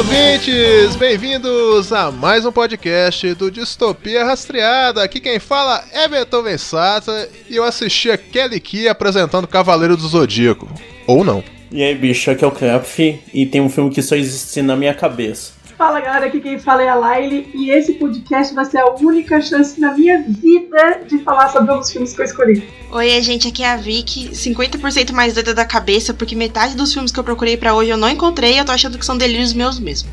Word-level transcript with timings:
Ouvintes! 0.00 0.96
Bem-vindos 0.96 1.92
a 1.92 2.10
mais 2.10 2.46
um 2.46 2.50
podcast 2.50 3.34
do 3.34 3.50
Distopia 3.50 4.24
Rastreada. 4.24 5.02
Aqui 5.02 5.20
quem 5.20 5.38
fala 5.38 5.84
é 5.92 6.08
Beethoven 6.08 6.56
Sata 6.56 7.28
e 7.50 7.56
eu 7.56 7.64
assisti 7.64 8.10
a 8.10 8.16
Kelly 8.16 8.60
Key 8.60 8.88
apresentando 8.88 9.46
Cavaleiro 9.46 9.98
do 9.98 10.08
Zodíaco. 10.08 10.66
Ou 11.06 11.22
não. 11.22 11.44
E 11.70 11.82
aí, 11.82 11.94
bicho, 11.94 12.30
aqui 12.30 12.42
é 12.42 12.46
o 12.46 12.50
Krapf 12.50 12.98
e 13.34 13.44
tem 13.44 13.60
um 13.60 13.68
filme 13.68 13.90
que 13.90 14.00
só 14.00 14.16
existe 14.16 14.62
na 14.62 14.74
minha 14.74 14.94
cabeça. 14.94 15.52
Fala 15.80 15.98
galera, 15.98 16.26
aqui 16.26 16.40
quem 16.40 16.58
fala 16.58 16.82
é 16.82 16.90
a 16.90 16.94
Laile 16.94 17.50
e 17.54 17.70
esse 17.70 17.94
podcast 17.94 18.54
vai 18.54 18.66
ser 18.66 18.80
a 18.80 18.90
única 18.96 19.40
chance 19.40 19.80
na 19.80 19.94
minha 19.94 20.22
vida 20.22 21.00
de 21.08 21.16
falar 21.20 21.48
sobre 21.48 21.72
os 21.72 21.90
filmes 21.90 22.12
que 22.12 22.20
eu 22.20 22.24
escolhi. 22.26 22.68
Oi, 22.92 23.22
gente, 23.22 23.48
aqui 23.48 23.62
é 23.62 23.70
a 23.70 23.78
Vicky, 23.78 24.28
50% 24.28 25.12
mais 25.12 25.32
doida 25.32 25.54
da 25.54 25.64
cabeça, 25.64 26.12
porque 26.12 26.36
metade 26.36 26.76
dos 26.76 26.92
filmes 26.92 27.10
que 27.10 27.18
eu 27.18 27.24
procurei 27.24 27.56
pra 27.56 27.74
hoje 27.74 27.88
eu 27.88 27.96
não 27.96 28.10
encontrei 28.10 28.56
e 28.56 28.58
eu 28.58 28.64
tô 28.66 28.72
achando 28.72 28.98
que 28.98 29.06
são 29.06 29.16
delírios 29.16 29.54
meus 29.54 29.80
mesmo. 29.80 30.10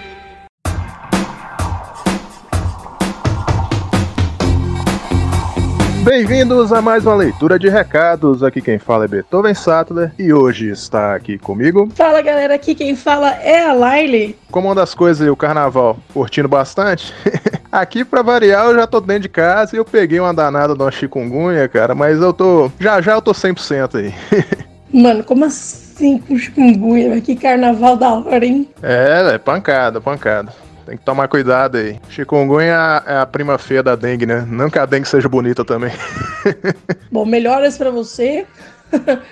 Bem-vindos 6.07 6.73
a 6.73 6.81
mais 6.81 7.05
uma 7.05 7.17
leitura 7.17 7.59
de 7.59 7.69
recados. 7.69 8.45
Aqui 8.45 8.63
quem 8.63 8.79
fala 8.79 9.07
é 9.07 9.09
Beethoven 9.09 9.53
Sattler 9.55 10.13
e 10.17 10.33
hoje 10.33 10.71
está 10.71 11.17
aqui 11.17 11.37
comigo. 11.37 11.89
Fala 11.97 12.23
galera, 12.23 12.55
aqui 12.55 12.77
quem 12.77 12.95
fala 12.95 13.31
é 13.31 13.67
a 13.67 13.73
Laile. 13.73 14.39
Como 14.53 14.71
anda 14.71 14.85
as 14.85 14.95
coisas 14.95 15.27
e 15.27 15.29
o 15.29 15.35
carnaval? 15.35 15.99
Curtindo 16.15 16.47
bastante? 16.47 17.13
Aqui, 17.73 18.05
pra 18.05 18.23
variar, 18.23 18.67
eu 18.67 18.77
já 18.77 18.87
tô 18.87 19.01
dentro 19.01 19.25
de 19.25 19.29
casa 19.29 19.75
e 19.75 19.79
eu 19.79 19.85
peguei 19.85 20.21
uma 20.21 20.33
danada 20.33 20.75
de 20.75 20.81
uma 20.81 20.93
chikungunya, 20.93 21.69
cara, 21.69 21.95
mas 21.95 22.23
eu 22.23 22.33
tô. 22.33 22.71
Já 22.79 23.01
já 23.03 23.15
eu 23.15 23.21
tô 23.21 23.33
100% 23.33 23.97
aí. 23.97 24.15
Mano, 24.95 25.25
como 25.25 25.45
assim 25.45 26.19
com 26.19 26.39
chikungunya? 26.39 27.21
Que 27.21 27.35
carnaval 27.35 27.97
da 27.97 28.15
hora, 28.15 28.47
hein? 28.47 28.69
É, 28.81 29.35
é 29.35 29.39
pancada, 29.39 30.01
pancada. 30.01 30.53
Tem 30.87 30.97
que 30.97 31.05
tomar 31.05 31.27
cuidado 31.27 31.79
aí. 31.79 31.99
Chikungunya 32.09 33.03
é 33.05 33.19
a 33.19 33.27
prima 33.27 33.59
feia 33.59 33.83
da 33.83 33.97
dengue, 33.97 34.25
né? 34.25 34.47
Não 34.49 34.71
que 34.71 34.79
a 34.79 34.87
dengue 34.87 35.09
seja 35.09 35.29
bonita 35.29 35.65
também. 35.65 35.93
Bom, 37.11 37.27
melhoras 37.27 37.77
pra 37.77 37.91
você. 37.91 38.47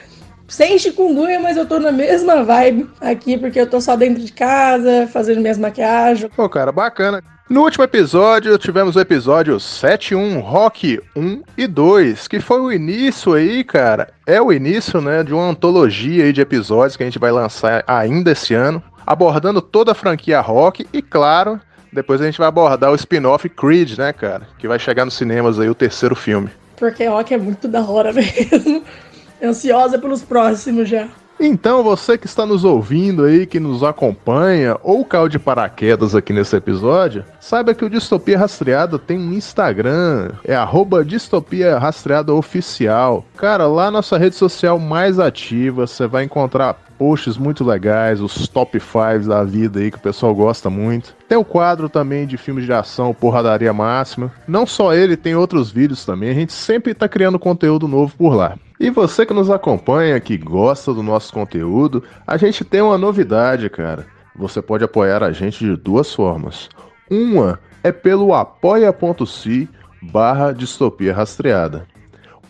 Sem 0.48 0.78
chikungunya, 0.78 1.38
mas 1.38 1.56
eu 1.56 1.64
tô 1.64 1.78
na 1.78 1.92
mesma 1.92 2.42
vibe 2.42 2.90
aqui, 3.00 3.38
porque 3.38 3.60
eu 3.60 3.68
tô 3.68 3.80
só 3.80 3.96
dentro 3.96 4.22
de 4.22 4.32
casa, 4.32 5.08
fazendo 5.12 5.40
minhas 5.40 5.56
maquiagens. 5.56 6.30
Pô, 6.34 6.48
cara, 6.48 6.72
bacana. 6.72 7.22
No 7.48 7.62
último 7.62 7.84
episódio, 7.84 8.58
tivemos 8.58 8.96
o 8.96 9.00
episódio 9.00 9.56
7.1, 9.56 10.40
Rock 10.40 11.00
1 11.14 11.42
e 11.56 11.66
2, 11.66 12.26
que 12.26 12.40
foi 12.40 12.60
o 12.60 12.72
início 12.72 13.34
aí, 13.34 13.62
cara. 13.62 14.08
É 14.26 14.40
o 14.40 14.52
início, 14.52 15.00
né, 15.00 15.22
de 15.22 15.32
uma 15.32 15.50
antologia 15.50 16.24
aí 16.24 16.32
de 16.32 16.40
episódios 16.40 16.96
que 16.96 17.02
a 17.02 17.06
gente 17.06 17.18
vai 17.18 17.30
lançar 17.30 17.84
ainda 17.86 18.32
esse 18.32 18.54
ano, 18.54 18.82
abordando 19.06 19.60
toda 19.60 19.92
a 19.92 19.94
franquia 19.94 20.40
Rock 20.40 20.86
e, 20.92 21.00
claro, 21.00 21.60
depois 21.92 22.20
a 22.20 22.24
gente 22.24 22.38
vai 22.38 22.48
abordar 22.48 22.90
o 22.90 22.94
spin-off 22.94 23.48
Creed, 23.48 23.96
né, 23.96 24.12
cara, 24.12 24.48
que 24.58 24.66
vai 24.66 24.78
chegar 24.78 25.04
nos 25.04 25.14
cinemas 25.14 25.60
aí 25.60 25.68
o 25.68 25.74
terceiro 25.74 26.16
filme. 26.16 26.50
Porque 26.76 27.06
rock 27.06 27.32
é 27.32 27.38
muito 27.38 27.68
da 27.68 27.82
hora 27.82 28.12
mesmo. 28.12 28.82
Ansiosa 29.42 29.98
pelos 29.98 30.22
próximos 30.22 30.88
já. 30.88 31.08
Então, 31.38 31.82
você 31.82 32.16
que 32.16 32.26
está 32.26 32.46
nos 32.46 32.64
ouvindo 32.64 33.24
aí, 33.24 33.44
que 33.44 33.58
nos 33.58 33.82
acompanha, 33.82 34.76
ou 34.82 35.04
caiu 35.04 35.28
de 35.28 35.38
paraquedas 35.38 36.14
aqui 36.14 36.32
nesse 36.32 36.54
episódio, 36.56 37.24
saiba 37.40 37.74
que 37.74 37.84
o 37.84 37.90
Distopia 37.90 38.38
Rastreada 38.38 38.98
tem 38.98 39.18
um 39.18 39.32
Instagram, 39.32 40.30
é 40.44 40.54
arroba 40.54 41.04
Distopia 41.04 41.76
Rastreada 41.76 42.32
Oficial. 42.32 43.24
Cara, 43.36 43.66
lá 43.66 43.90
nossa 43.90 44.16
rede 44.16 44.36
social 44.36 44.78
mais 44.78 45.18
ativa, 45.18 45.86
você 45.86 46.06
vai 46.06 46.24
encontrar 46.24 46.78
posts 46.98 47.36
muito 47.36 47.64
legais, 47.64 48.20
os 48.20 48.48
top 48.48 48.78
5 48.80 49.28
da 49.28 49.44
vida 49.44 49.80
aí 49.80 49.90
que 49.90 49.96
o 49.96 50.00
pessoal 50.00 50.34
gosta 50.34 50.70
muito. 50.70 51.14
Tem 51.28 51.36
o 51.36 51.44
quadro 51.44 51.88
também 51.88 52.26
de 52.26 52.36
filmes 52.36 52.64
de 52.64 52.72
ação, 52.72 53.14
Porradaria 53.14 53.72
Máxima. 53.72 54.32
Não 54.46 54.66
só 54.66 54.94
ele, 54.94 55.16
tem 55.16 55.34
outros 55.34 55.70
vídeos 55.70 56.04
também. 56.04 56.30
A 56.30 56.34
gente 56.34 56.52
sempre 56.52 56.94
tá 56.94 57.08
criando 57.08 57.38
conteúdo 57.38 57.88
novo 57.88 58.14
por 58.16 58.34
lá. 58.34 58.56
E 58.78 58.90
você 58.90 59.24
que 59.24 59.32
nos 59.32 59.50
acompanha, 59.50 60.18
que 60.20 60.36
gosta 60.36 60.92
do 60.92 61.02
nosso 61.02 61.32
conteúdo, 61.32 62.02
a 62.26 62.36
gente 62.36 62.64
tem 62.64 62.80
uma 62.80 62.98
novidade, 62.98 63.68
cara. 63.70 64.06
Você 64.36 64.60
pode 64.60 64.84
apoiar 64.84 65.22
a 65.22 65.32
gente 65.32 65.64
de 65.64 65.76
duas 65.76 66.12
formas. 66.12 66.68
Uma 67.10 67.60
é 67.82 67.92
pelo 67.92 68.34
apoia.se 68.34 69.68
barra 70.02 70.52
distopia 70.52 71.14
rastreada. 71.14 71.86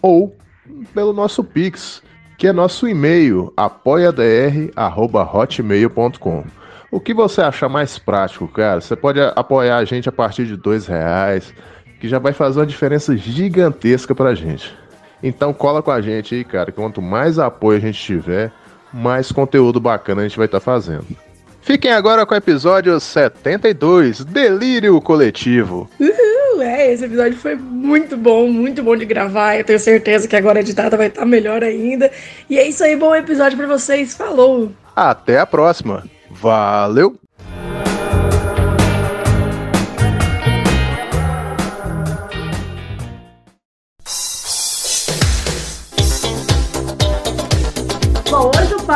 Ou 0.00 0.37
pelo 0.94 1.12
nosso 1.12 1.44
Pix, 1.44 2.03
que 2.37 2.47
é 2.47 2.53
nosso 2.53 2.89
e-mail, 2.89 3.53
apoiadr.hotmail.com. 3.56 6.45
O 6.91 7.00
que 7.00 7.12
você 7.12 7.43
achar 7.43 7.69
mais 7.69 7.99
prático, 7.99 8.47
cara? 8.47 8.81
Você 8.81 8.95
pode 8.95 9.21
apoiar 9.21 9.78
a 9.78 9.84
gente 9.84 10.09
a 10.09 10.12
partir 10.12 10.47
de 10.47 10.56
dois 10.56 10.87
reais, 10.87 11.53
que 12.00 12.09
já 12.09 12.19
vai 12.19 12.33
fazer 12.33 12.61
uma 12.61 12.67
diferença 12.67 13.17
gigantesca 13.17 14.15
pra 14.15 14.34
gente. 14.34 14.72
Então 15.22 15.53
cola 15.53 15.83
com 15.83 15.91
a 15.91 16.00
gente 16.00 16.34
aí, 16.34 16.45
cara. 16.45 16.71
Quanto 16.71 17.00
mais 17.00 17.39
apoio 17.39 17.78
a 17.78 17.81
gente 17.81 18.00
tiver, 18.00 18.53
mais 18.93 19.33
conteúdo 19.33 19.81
bacana 19.81 20.21
a 20.21 20.25
gente 20.25 20.37
vai 20.37 20.47
estar 20.47 20.61
fazendo. 20.61 21.06
Fiquem 21.62 21.93
agora 21.93 22.27
com 22.27 22.34
o 22.34 22.37
episódio 22.37 23.01
72, 23.01 24.25
Delírio 24.25 25.01
Coletivo. 25.01 25.89
Uhul, 25.99 26.34
é, 26.62 26.92
esse 26.92 27.04
episódio 27.04 27.38
foi 27.38 27.54
muito 27.54 28.16
bom, 28.16 28.48
muito 28.48 28.82
bom 28.82 28.97
de 28.97 29.04
gravar. 29.04 29.56
Eu 29.56 29.65
tenho 29.65 29.78
certeza 29.78 30.28
que 30.28 30.37
agora 30.37 30.59
a 30.59 30.62
editada 30.62 30.97
vai 30.97 31.09
estar 31.09 31.25
melhor 31.25 31.62
ainda. 31.62 32.10
E 32.48 32.59
é 32.59 32.69
isso 32.69 32.84
aí, 32.84 32.97
bom 32.97 33.15
episódio 33.15 33.56
pra 33.56 33.66
vocês. 33.66 34.15
Falou! 34.15 34.72
Até 34.94 35.38
a 35.38 35.47
próxima. 35.47 36.04
Valeu! 36.31 37.24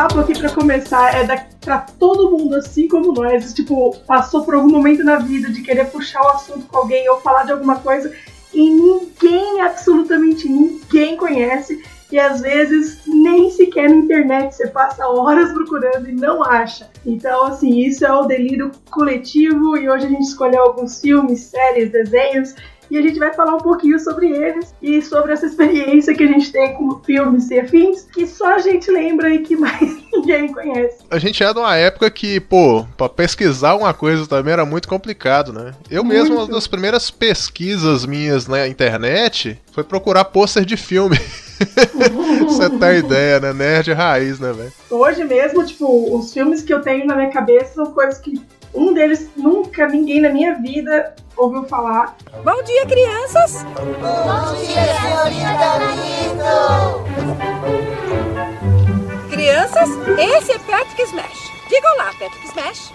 Papo 0.09 0.19
aqui 0.21 0.39
pra 0.39 0.49
começar 0.49 1.15
é 1.15 1.23
da, 1.23 1.37
pra 1.61 1.77
todo 1.77 2.31
mundo, 2.31 2.55
assim 2.55 2.87
como 2.87 3.13
nós, 3.13 3.53
tipo, 3.53 3.95
passou 4.07 4.43
por 4.43 4.55
algum 4.55 4.69
momento 4.69 5.03
na 5.03 5.17
vida 5.17 5.51
de 5.51 5.61
querer 5.61 5.85
puxar 5.85 6.21
o 6.23 6.29
assunto 6.29 6.65
com 6.65 6.77
alguém 6.77 7.07
ou 7.09 7.21
falar 7.21 7.43
de 7.43 7.51
alguma 7.51 7.75
coisa 7.75 8.11
e 8.51 8.69
ninguém, 8.69 9.61
absolutamente 9.61 10.49
ninguém 10.49 11.15
conhece. 11.15 11.83
E 12.11 12.17
às 12.17 12.41
vezes 12.41 13.01
nem 13.05 13.51
sequer 13.51 13.87
na 13.87 13.97
internet 13.97 14.55
você 14.55 14.67
passa 14.67 15.07
horas 15.07 15.51
procurando 15.51 16.09
e 16.09 16.13
não 16.13 16.43
acha. 16.43 16.89
Então, 17.05 17.43
assim, 17.43 17.77
isso 17.81 18.03
é 18.03 18.11
o 18.11 18.25
delírio 18.25 18.71
coletivo 18.89 19.77
e 19.77 19.87
hoje 19.87 20.07
a 20.07 20.09
gente 20.09 20.23
escolheu 20.23 20.63
alguns 20.63 20.99
filmes, 20.99 21.41
séries, 21.41 21.91
desenhos 21.91 22.55
e 22.89 22.97
a 22.97 23.01
gente 23.01 23.19
vai 23.19 23.33
falar 23.33 23.55
um 23.55 23.59
pouquinho 23.59 23.99
sobre 23.99 24.29
eles 24.29 24.73
e 24.81 25.01
sobre 25.01 25.33
essa 25.33 25.45
experiência 25.45 26.13
que 26.13 26.23
a 26.23 26.27
gente 26.27 26.51
tem 26.51 26.73
com 26.75 26.99
filmes 26.99 27.49
e 27.51 27.59
afins 27.59 28.03
que 28.13 28.25
só 28.25 28.55
a 28.55 28.59
gente 28.59 28.89
lembra 28.91 29.29
e 29.29 29.39
que 29.39 29.55
mais 29.55 29.97
ninguém 30.11 30.51
conhece. 30.51 30.97
A 31.09 31.19
gente 31.19 31.43
é 31.43 31.53
de 31.53 31.59
uma 31.59 31.75
época 31.75 32.09
que, 32.09 32.39
pô, 32.39 32.85
pra 32.97 33.09
pesquisar 33.09 33.75
uma 33.75 33.93
coisa 33.93 34.27
também 34.27 34.53
era 34.53 34.65
muito 34.65 34.87
complicado, 34.87 35.53
né? 35.53 35.73
Eu 35.89 36.03
mesmo, 36.03 36.35
uma 36.35 36.41
Muito. 36.41 36.53
das 36.53 36.67
primeiras 36.67 37.11
pesquisas 37.11 38.05
minhas 38.05 38.47
na 38.47 38.67
internet 38.67 39.59
foi 39.71 39.83
procurar 39.83 40.25
pôster 40.25 40.65
de 40.65 40.77
filme. 40.77 41.17
Você 42.47 42.69
tá 42.69 42.93
ideia, 42.93 43.39
né? 43.39 43.53
Nerd 43.53 43.91
raiz, 43.91 44.39
né, 44.39 44.53
velho? 44.53 44.71
Hoje 44.89 45.23
mesmo, 45.23 45.65
tipo, 45.65 46.17
os 46.17 46.33
filmes 46.33 46.61
que 46.61 46.73
eu 46.73 46.81
tenho 46.81 47.05
na 47.05 47.15
minha 47.15 47.29
cabeça 47.29 47.75
são 47.75 47.87
coisas 47.87 48.17
que 48.19 48.41
um 48.73 48.93
deles 48.93 49.29
nunca 49.35 49.87
ninguém 49.87 50.21
na 50.21 50.29
minha 50.29 50.55
vida 50.55 51.15
ouviu 51.35 51.63
falar. 51.65 52.15
Bom 52.43 52.63
dia, 52.63 52.85
crianças! 52.85 53.65
Crianças, 59.29 59.89
esse 60.17 60.51
é 60.51 60.59
Patrick 60.59 61.01
Smash. 61.03 61.51
Diga 61.69 61.87
olá, 61.93 62.11
Patrick 62.19 62.47
Smash. 62.47 62.91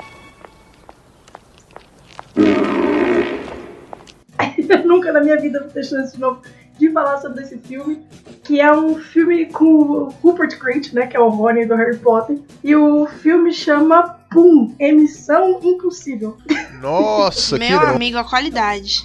nunca 4.85 5.12
na 5.12 5.20
minha 5.20 5.37
vida 5.41 5.61
vou 5.61 5.70
ter 5.70 5.85
chance 5.85 6.15
de 6.15 6.20
novo 6.20 6.43
de 6.79 6.91
falar 6.91 7.19
sobre 7.19 7.43
esse 7.43 7.56
filme, 7.59 8.05
que 8.43 8.61
é 8.61 8.73
um 8.73 8.97
filme 8.97 9.47
com 9.47 9.65
o 9.65 10.09
Rupert 10.23 10.59
Grint, 10.59 10.93
né, 10.93 11.06
que 11.06 11.17
é 11.17 11.20
o 11.20 11.29
Rony 11.29 11.67
do 11.67 11.75
Harry 11.77 11.97
Potter, 11.99 12.38
e 12.62 12.75
o 12.75 13.06
filme 13.06 13.53
chama 13.53 14.19
Pum, 14.34 14.75
emissão 14.81 15.60
impossível. 15.62 16.36
Nossa, 16.82 17.56
que 17.56 17.64
Meu 17.64 17.76
irado. 17.78 17.94
amigo, 17.94 18.19
a 18.19 18.25
qualidade. 18.25 19.04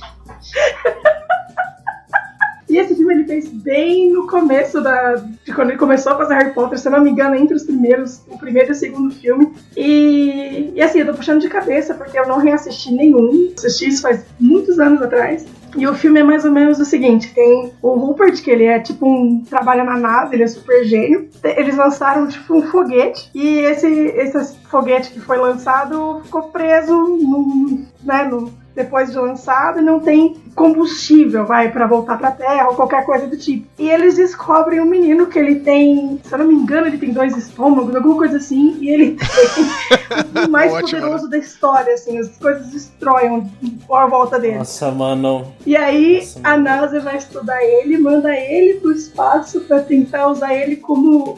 E 2.68 2.78
esse 2.78 2.96
filme 2.96 3.14
ele 3.14 3.26
fez 3.26 3.48
bem 3.48 4.12
no 4.12 4.28
começo 4.28 4.82
da. 4.82 5.16
de 5.16 5.54
quando 5.54 5.70
ele 5.70 5.78
começou 5.78 6.14
a 6.14 6.18
fazer 6.18 6.36
Harry 6.36 6.54
Potter, 6.54 6.78
se 6.78 6.88
eu 6.88 6.92
não 6.92 7.02
me 7.02 7.10
engano, 7.10 7.36
entre 7.36 7.56
os 7.56 7.64
primeiros, 7.64 8.22
o 8.28 8.38
primeiro 8.38 8.70
e 8.70 8.72
o 8.72 8.76
segundo 8.76 9.14
filme. 9.14 9.54
E, 9.76 10.72
e 10.76 10.82
assim, 10.82 11.00
eu 11.00 11.08
tô 11.08 11.14
puxando 11.14 11.42
de 11.42 11.50
cabeça 11.50 11.94
porque 11.96 12.18
eu 12.18 12.28
não 12.28 12.38
reassisti 12.38 12.92
nenhum. 12.92 13.54
Assisti 13.58 13.90
isso 13.90 14.02
faz 14.02 14.24
muitos 14.40 14.80
anos 14.80 15.02
atrás. 15.02 15.46
E 15.76 15.88
o 15.88 15.94
filme 15.94 16.20
é 16.20 16.24
mais 16.24 16.46
ou 16.46 16.52
menos 16.52 16.80
o 16.80 16.86
seguinte: 16.86 17.34
tem 17.34 17.72
o 17.82 17.94
Rupert, 17.94 18.42
que 18.42 18.50
ele 18.50 18.66
é 18.66 18.80
tipo 18.80 19.08
um. 19.08 19.44
trabalha 19.44 19.84
na 19.84 19.98
NASA, 19.98 20.34
ele 20.34 20.44
é 20.44 20.48
super 20.48 20.84
gênio. 20.84 21.30
Eles 21.44 21.76
lançaram 21.76 22.28
tipo 22.28 22.56
um 22.56 22.62
foguete. 22.64 23.30
E 23.34 23.60
esse, 23.60 23.88
esse 23.88 24.58
foguete 24.70 25.12
que 25.12 25.20
foi 25.20 25.38
lançado 25.38 26.22
ficou 26.24 26.44
preso 26.44 26.94
no, 26.94 27.86
né, 28.04 28.24
no, 28.24 28.52
depois 28.80 29.12
de 29.12 29.18
lançado 29.18 29.80
e 29.80 29.82
não 29.82 30.00
tem 30.00 30.38
combustível, 30.56 31.46
vai, 31.46 31.70
para 31.70 31.86
voltar 31.86 32.18
pra 32.18 32.32
Terra 32.32 32.70
ou 32.70 32.76
qualquer 32.76 33.06
coisa 33.06 33.28
do 33.28 33.38
tipo. 33.38 33.68
E 33.78 33.90
eles 33.90 34.16
descobrem 34.16 34.80
um 34.80 34.86
menino 34.86 35.28
que 35.28 35.38
ele 35.38 35.56
tem, 35.56 36.20
se 36.24 36.34
eu 36.34 36.40
não 36.40 36.48
me 36.48 36.54
engano, 36.54 36.88
ele 36.88 36.98
tem 36.98 37.12
dois 37.12 37.36
estômagos, 37.36 37.94
alguma 37.94 38.16
coisa 38.16 38.38
assim, 38.38 38.78
e 38.80 38.90
ele 38.90 39.18
tem 40.34 40.46
o 40.46 40.50
mais 40.50 40.72
Ótimo, 40.74 41.02
poderoso 41.02 41.30
da 41.30 41.38
história, 41.38 41.94
assim, 41.94 42.18
as 42.18 42.30
coisas 42.38 42.68
destroem 42.70 43.52
à 43.92 44.06
volta 44.06 44.40
dele. 44.40 44.60
Nossa, 44.60 44.90
mano. 44.92 45.54
E 45.66 45.76
aí 45.76 46.20
Nossa, 46.20 46.40
a 46.44 46.52
mano. 46.52 46.64
NASA 46.64 47.00
vai 47.02 47.18
estudar 47.18 47.62
ele, 47.62 47.98
manda 47.98 48.34
ele 48.34 48.80
pro 48.80 48.94
espaço 48.94 49.60
pra 49.62 49.82
tentar 49.82 50.28
usar 50.28 50.54
ele 50.54 50.78
como 50.78 51.38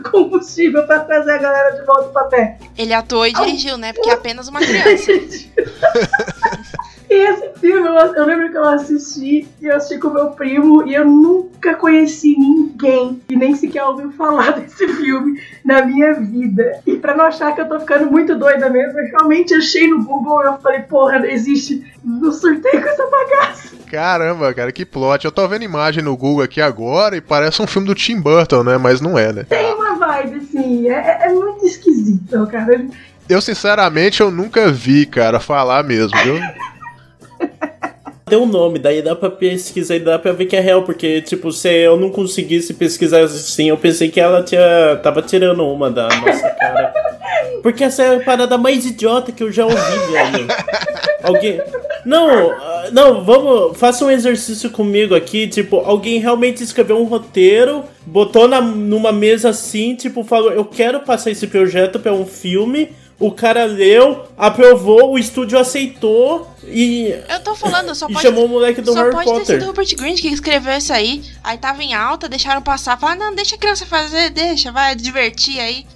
combustível 0.10 0.86
pra 0.86 1.00
trazer 1.00 1.32
a 1.32 1.38
galera 1.38 1.70
de 1.70 1.84
volta 1.84 2.08
pra 2.10 2.24
Terra. 2.24 2.58
Ele 2.76 2.92
atuou 2.92 3.26
e 3.26 3.32
dirigiu, 3.32 3.76
né? 3.76 3.92
Porque 3.92 4.10
é 4.10 4.14
apenas 4.14 4.48
uma 4.48 4.60
criança. 4.60 5.12
E 7.14 7.16
esse 7.16 7.60
filme, 7.60 7.86
eu, 7.86 7.94
eu 7.94 8.26
lembro 8.26 8.50
que 8.50 8.56
eu 8.56 8.64
assisti, 8.64 9.46
e 9.62 9.66
eu 9.66 9.76
assisti 9.76 9.98
com 9.98 10.10
meu 10.10 10.30
primo, 10.30 10.84
e 10.84 10.94
eu 10.94 11.04
nunca 11.04 11.76
conheci 11.76 12.36
ninguém 12.36 13.22
que 13.28 13.36
nem 13.36 13.54
sequer 13.54 13.84
ouviu 13.84 14.10
falar 14.10 14.50
desse 14.58 14.88
filme 14.94 15.40
na 15.64 15.86
minha 15.86 16.14
vida. 16.14 16.80
E 16.84 16.96
pra 16.96 17.16
não 17.16 17.26
achar 17.26 17.54
que 17.54 17.60
eu 17.60 17.68
tô 17.68 17.78
ficando 17.78 18.10
muito 18.10 18.34
doida 18.34 18.68
mesmo, 18.68 18.98
eu 18.98 19.06
realmente 19.06 19.54
achei 19.54 19.86
no 19.86 20.02
Google, 20.02 20.42
eu 20.42 20.58
falei, 20.58 20.80
porra, 20.80 21.24
existe, 21.28 21.84
não 22.04 22.32
surtei 22.32 22.72
com 22.72 22.88
essa 22.88 23.06
bagaça. 23.06 23.76
Caramba, 23.88 24.52
cara, 24.52 24.72
que 24.72 24.84
plot. 24.84 25.24
Eu 25.24 25.30
tô 25.30 25.46
vendo 25.46 25.62
imagem 25.62 26.02
no 26.02 26.16
Google 26.16 26.42
aqui 26.42 26.60
agora 26.60 27.16
e 27.16 27.20
parece 27.20 27.62
um 27.62 27.66
filme 27.68 27.86
do 27.86 27.94
Tim 27.94 28.20
Burton, 28.20 28.64
né? 28.64 28.76
Mas 28.76 29.00
não 29.00 29.16
é, 29.16 29.32
né? 29.32 29.44
Tem 29.44 29.72
uma 29.72 29.94
vibe, 29.94 30.38
assim, 30.38 30.90
é, 30.90 31.26
é 31.26 31.32
muito 31.32 31.64
esquisito, 31.64 32.44
cara. 32.48 32.84
Eu, 33.28 33.40
sinceramente, 33.40 34.20
eu 34.20 34.32
nunca 34.32 34.68
vi, 34.68 35.06
cara, 35.06 35.38
falar 35.38 35.84
mesmo, 35.84 36.18
viu? 36.24 36.34
Deu 38.34 38.42
um 38.42 38.46
nome, 38.46 38.80
daí 38.80 39.00
dá 39.00 39.14
pra 39.14 39.30
pesquisar 39.30 39.94
e 39.94 40.00
dá 40.00 40.18
pra 40.18 40.32
ver 40.32 40.46
que 40.46 40.56
é 40.56 40.60
real, 40.60 40.82
porque, 40.82 41.22
tipo, 41.22 41.52
se 41.52 41.68
eu 41.68 41.96
não 41.96 42.10
conseguisse 42.10 42.74
pesquisar 42.74 43.20
assim, 43.20 43.68
eu 43.68 43.76
pensei 43.76 44.08
que 44.08 44.18
ela 44.18 44.42
tinha, 44.42 44.98
tava 45.04 45.22
tirando 45.22 45.64
uma 45.64 45.88
da 45.88 46.08
nossa 46.08 46.50
cara. 46.50 46.92
Porque 47.62 47.84
essa 47.84 48.02
é 48.02 48.16
a 48.16 48.20
parada 48.24 48.58
mais 48.58 48.84
idiota 48.84 49.30
que 49.30 49.40
eu 49.40 49.52
já 49.52 49.64
ouvi, 49.64 49.76
velho. 50.10 50.48
Alguém. 51.22 51.60
Não, 52.04 52.52
não, 52.90 53.22
vamos. 53.22 53.78
Faça 53.78 54.04
um 54.04 54.10
exercício 54.10 54.68
comigo 54.68 55.14
aqui. 55.14 55.46
Tipo, 55.46 55.76
alguém 55.76 56.18
realmente 56.18 56.60
escreveu 56.60 56.98
um 56.98 57.04
roteiro, 57.04 57.84
botou 58.04 58.48
na, 58.48 58.60
numa 58.60 59.12
mesa 59.12 59.50
assim, 59.50 59.94
tipo, 59.94 60.24
falou: 60.24 60.50
Eu 60.50 60.64
quero 60.64 60.98
passar 61.00 61.30
esse 61.30 61.46
projeto 61.46 62.00
pra 62.00 62.12
um 62.12 62.26
filme. 62.26 62.90
O 63.26 63.32
cara 63.32 63.64
leu, 63.64 64.24
aprovou, 64.36 65.12
o 65.12 65.18
estúdio 65.18 65.58
aceitou 65.58 66.46
e. 66.64 67.08
Eu 67.26 67.40
tô 67.42 67.54
falando, 67.54 67.94
só 67.94 68.06
e 68.06 68.12
pode. 68.12 68.22
chamou 68.26 68.44
o 68.44 68.48
moleque 68.48 68.82
do 68.82 68.92
Só 68.92 68.98
Harry 68.98 69.12
pode 69.12 69.24
ter 69.24 69.32
Potter. 69.32 69.46
sido 69.46 69.62
o 69.62 69.66
Rupert 69.68 69.96
Grint 69.96 70.20
que 70.20 70.28
escreveu 70.28 70.76
isso 70.76 70.92
aí. 70.92 71.22
Aí 71.42 71.56
tava 71.56 71.82
em 71.82 71.94
alta, 71.94 72.28
deixaram 72.28 72.60
passar. 72.60 72.98
Falaram, 72.98 73.20
não, 73.20 73.34
deixa 73.34 73.56
a 73.56 73.58
criança 73.58 73.86
fazer, 73.86 74.28
deixa, 74.28 74.70
vai 74.70 74.94
divertir 74.94 75.58
aí. 75.58 75.86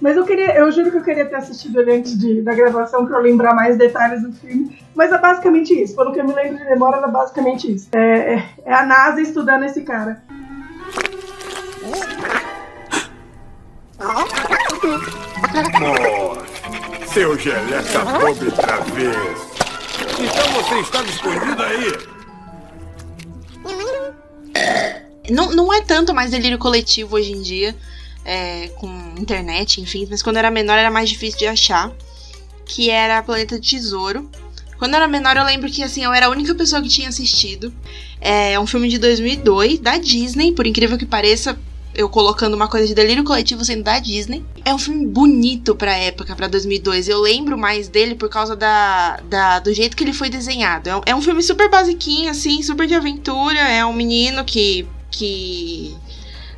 Mas 0.00 0.16
eu 0.16 0.24
queria, 0.24 0.52
eu 0.56 0.72
juro 0.72 0.90
que 0.90 0.96
eu 0.96 1.04
queria 1.04 1.26
ter 1.26 1.36
assistido 1.36 1.80
ele 1.80 1.92
antes 1.98 2.18
de, 2.18 2.42
da 2.42 2.54
gravação 2.54 3.06
pra 3.06 3.18
eu 3.18 3.22
lembrar 3.22 3.54
mais 3.54 3.78
detalhes 3.78 4.20
do 4.22 4.32
filme. 4.32 4.76
Mas 4.96 5.12
é 5.12 5.18
basicamente 5.18 5.72
isso. 5.80 5.94
Pelo 5.94 6.12
que 6.12 6.20
eu 6.20 6.26
me 6.26 6.34
lembro 6.34 6.58
de 6.58 6.64
memória, 6.64 6.96
era 6.96 7.06
basicamente 7.06 7.72
isso. 7.72 7.86
É, 7.92 8.34
é- 8.34 8.44
é 8.66 8.74
a 8.74 8.84
NASA 8.84 9.20
estudando 9.20 9.62
esse 9.64 9.82
cara. 9.82 10.20
Seu 17.12 17.38
geleca 17.38 18.04
bobo 18.04 18.44
outra 18.46 18.80
vez. 18.92 19.50
Então 20.18 20.52
você 20.52 20.80
estava 20.80 21.08
escondido 21.08 21.62
aí. 21.62 21.92
Não, 25.30 25.50
não 25.52 25.72
é 25.72 25.80
tanto 25.80 26.14
mais 26.14 26.30
delírio 26.30 26.58
coletivo 26.58 27.16
hoje 27.16 27.32
em 27.32 27.40
dia, 27.40 27.76
é, 28.24 28.68
com 28.76 28.88
internet, 29.18 29.80
enfim, 29.80 30.06
mas 30.10 30.22
quando 30.22 30.36
era 30.36 30.50
menor 30.50 30.78
era 30.78 30.90
mais 30.90 31.08
difícil 31.08 31.38
de 31.38 31.46
achar. 31.46 31.90
Que 32.64 32.90
era 32.90 33.22
Planeta 33.22 33.58
do 33.58 33.62
Tesouro. 33.62 34.30
Quando 34.78 34.94
era 34.94 35.08
menor, 35.08 35.36
eu 35.36 35.44
lembro 35.44 35.68
que 35.70 35.82
assim, 35.82 36.04
eu 36.04 36.12
era 36.12 36.26
a 36.26 36.30
única 36.30 36.54
pessoa 36.54 36.80
que 36.80 36.88
tinha 36.88 37.08
assistido. 37.08 37.72
É 38.20 38.58
um 38.60 38.66
filme 38.66 38.88
de 38.88 38.98
2002, 38.98 39.80
da 39.80 39.98
Disney, 39.98 40.52
por 40.52 40.66
incrível 40.66 40.96
que 40.96 41.04
pareça, 41.04 41.58
eu 42.00 42.08
colocando 42.08 42.54
uma 42.54 42.66
coisa 42.68 42.86
de 42.86 42.94
delírio 42.94 43.22
coletivo 43.24 43.64
sendo 43.64 43.82
da 43.82 43.98
Disney. 43.98 44.44
É 44.64 44.72
um 44.74 44.78
filme 44.78 45.06
bonito 45.06 45.74
pra 45.74 45.96
época, 45.96 46.34
pra 46.34 46.48
2002. 46.48 47.08
Eu 47.08 47.20
lembro 47.20 47.58
mais 47.58 47.88
dele 47.88 48.14
por 48.14 48.28
causa 48.28 48.56
da, 48.56 49.18
da- 49.28 49.58
do 49.58 49.72
jeito 49.72 49.96
que 49.96 50.02
ele 50.04 50.12
foi 50.12 50.28
desenhado. 50.30 50.88
É 50.88 50.96
um, 50.96 51.00
é 51.06 51.14
um 51.14 51.22
filme 51.22 51.42
super 51.42 51.68
basiquinho, 51.70 52.30
assim, 52.30 52.62
super 52.62 52.86
de 52.86 52.94
aventura. 52.94 53.58
É 53.60 53.84
um 53.84 53.92
menino 53.92 54.44
que. 54.44 54.86
que 55.10 55.94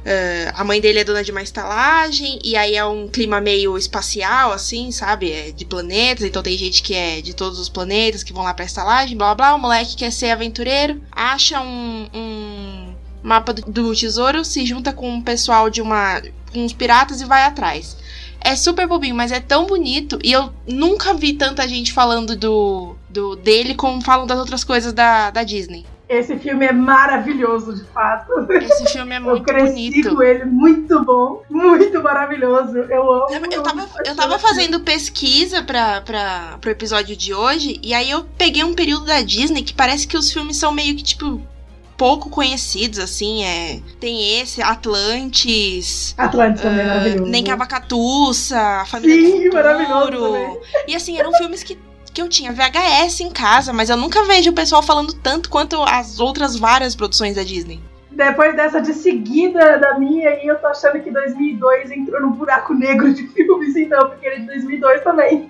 eh, 0.04 0.50
a 0.56 0.64
mãe 0.64 0.80
dele 0.80 0.98
é 0.98 1.04
dona 1.04 1.22
de 1.22 1.30
uma 1.30 1.42
estalagem, 1.42 2.38
e 2.42 2.56
aí 2.56 2.74
é 2.74 2.84
um 2.84 3.06
clima 3.06 3.40
meio 3.40 3.78
espacial, 3.78 4.50
assim, 4.52 4.90
sabe? 4.90 5.30
É 5.30 5.52
de 5.52 5.64
planetas, 5.64 6.24
então 6.24 6.42
tem 6.42 6.58
gente 6.58 6.82
que 6.82 6.92
é 6.94 7.20
de 7.20 7.34
todos 7.34 7.58
os 7.60 7.68
planetas 7.68 8.22
que 8.24 8.32
vão 8.32 8.42
lá 8.42 8.52
pra 8.52 8.64
estalagem, 8.64 9.16
blá 9.16 9.32
blá 9.34 9.50
blá. 9.50 9.54
O 9.56 9.60
moleque 9.60 9.94
quer 9.96 10.10
ser 10.10 10.30
aventureiro, 10.30 11.00
acha 11.12 11.60
um, 11.60 12.08
um 12.12 12.81
mapa 13.22 13.52
do, 13.52 13.62
do 13.62 13.94
tesouro, 13.94 14.44
se 14.44 14.64
junta 14.66 14.92
com 14.92 15.08
um 15.08 15.22
pessoal 15.22 15.70
de 15.70 15.80
uma. 15.80 16.20
com 16.52 16.64
uns 16.64 16.72
piratas 16.72 17.20
e 17.20 17.24
vai 17.24 17.44
atrás. 17.44 17.96
É 18.44 18.56
super 18.56 18.86
bobinho, 18.88 19.14
mas 19.14 19.30
é 19.30 19.40
tão 19.40 19.66
bonito. 19.66 20.18
E 20.22 20.32
eu 20.32 20.52
nunca 20.66 21.14
vi 21.14 21.34
tanta 21.34 21.66
gente 21.68 21.92
falando 21.92 22.36
do, 22.36 22.96
do 23.08 23.36
dele 23.36 23.74
como 23.74 24.02
falam 24.02 24.26
das 24.26 24.38
outras 24.38 24.64
coisas 24.64 24.92
da, 24.92 25.30
da 25.30 25.44
Disney. 25.44 25.86
Esse 26.08 26.36
filme 26.38 26.66
é 26.66 26.72
maravilhoso, 26.72 27.74
de 27.74 27.84
fato. 27.84 28.30
Esse 28.50 28.92
filme 28.92 29.14
é 29.14 29.16
Eu 29.18 29.22
muito 29.22 29.44
cresci 29.44 29.90
bonito. 29.90 30.14
com 30.14 30.22
ele, 30.22 30.44
muito 30.44 31.02
bom, 31.02 31.42
muito 31.48 32.02
maravilhoso. 32.02 32.76
Eu 32.76 33.10
amo. 33.10 33.26
Eu, 33.30 33.40
eu 33.50 33.62
tava, 33.62 33.88
eu 34.04 34.14
tava 34.14 34.38
fazendo 34.38 34.80
pesquisa 34.80 35.62
pra, 35.62 36.02
pra, 36.02 36.58
pro 36.60 36.70
episódio 36.70 37.16
de 37.16 37.32
hoje, 37.32 37.80
e 37.82 37.94
aí 37.94 38.10
eu 38.10 38.24
peguei 38.36 38.62
um 38.62 38.74
período 38.74 39.06
da 39.06 39.22
Disney 39.22 39.62
que 39.62 39.72
parece 39.72 40.06
que 40.06 40.16
os 40.16 40.30
filmes 40.30 40.58
são 40.58 40.70
meio 40.70 40.94
que, 40.96 41.02
tipo, 41.02 41.40
pouco 42.02 42.28
conhecidos, 42.28 42.98
assim, 42.98 43.44
é... 43.44 43.80
Tem 44.00 44.40
esse, 44.40 44.60
Atlantis... 44.60 46.16
Atlantis 46.18 46.60
também 46.60 46.80
é 46.80 46.82
ah, 46.82 46.86
maravilhoso. 46.88 47.30
Nem 47.30 47.44
Cavacatuça, 47.44 48.84
Família 48.88 49.30
Sim, 49.30 49.48
do 49.48 49.54
maravilhoso 49.54 50.10
também. 50.10 50.60
E 50.88 50.96
assim, 50.96 51.16
eram 51.16 51.32
filmes 51.32 51.62
que, 51.62 51.78
que 52.12 52.20
eu 52.20 52.28
tinha 52.28 52.52
VHS 52.52 53.20
em 53.20 53.30
casa, 53.30 53.72
mas 53.72 53.88
eu 53.88 53.96
nunca 53.96 54.24
vejo 54.24 54.50
o 54.50 54.52
pessoal 54.52 54.82
falando 54.82 55.12
tanto 55.12 55.48
quanto 55.48 55.80
as 55.84 56.18
outras 56.18 56.56
várias 56.56 56.96
produções 56.96 57.36
da 57.36 57.44
Disney. 57.44 57.80
Depois 58.14 58.54
dessa 58.54 58.80
de 58.80 58.92
seguida 58.92 59.78
da 59.78 59.98
minha 59.98 60.28
aí, 60.28 60.46
eu 60.46 60.58
tô 60.58 60.66
achando 60.66 61.00
que 61.00 61.10
2002 61.10 61.90
entrou 61.90 62.20
no 62.20 62.30
buraco 62.30 62.74
negro 62.74 63.12
de 63.12 63.26
filmes, 63.32 63.74
então, 63.76 64.08
porque 64.08 64.26
ele 64.26 64.36
é 64.36 64.38
de 64.40 64.46
2002 64.46 65.02
também. 65.02 65.48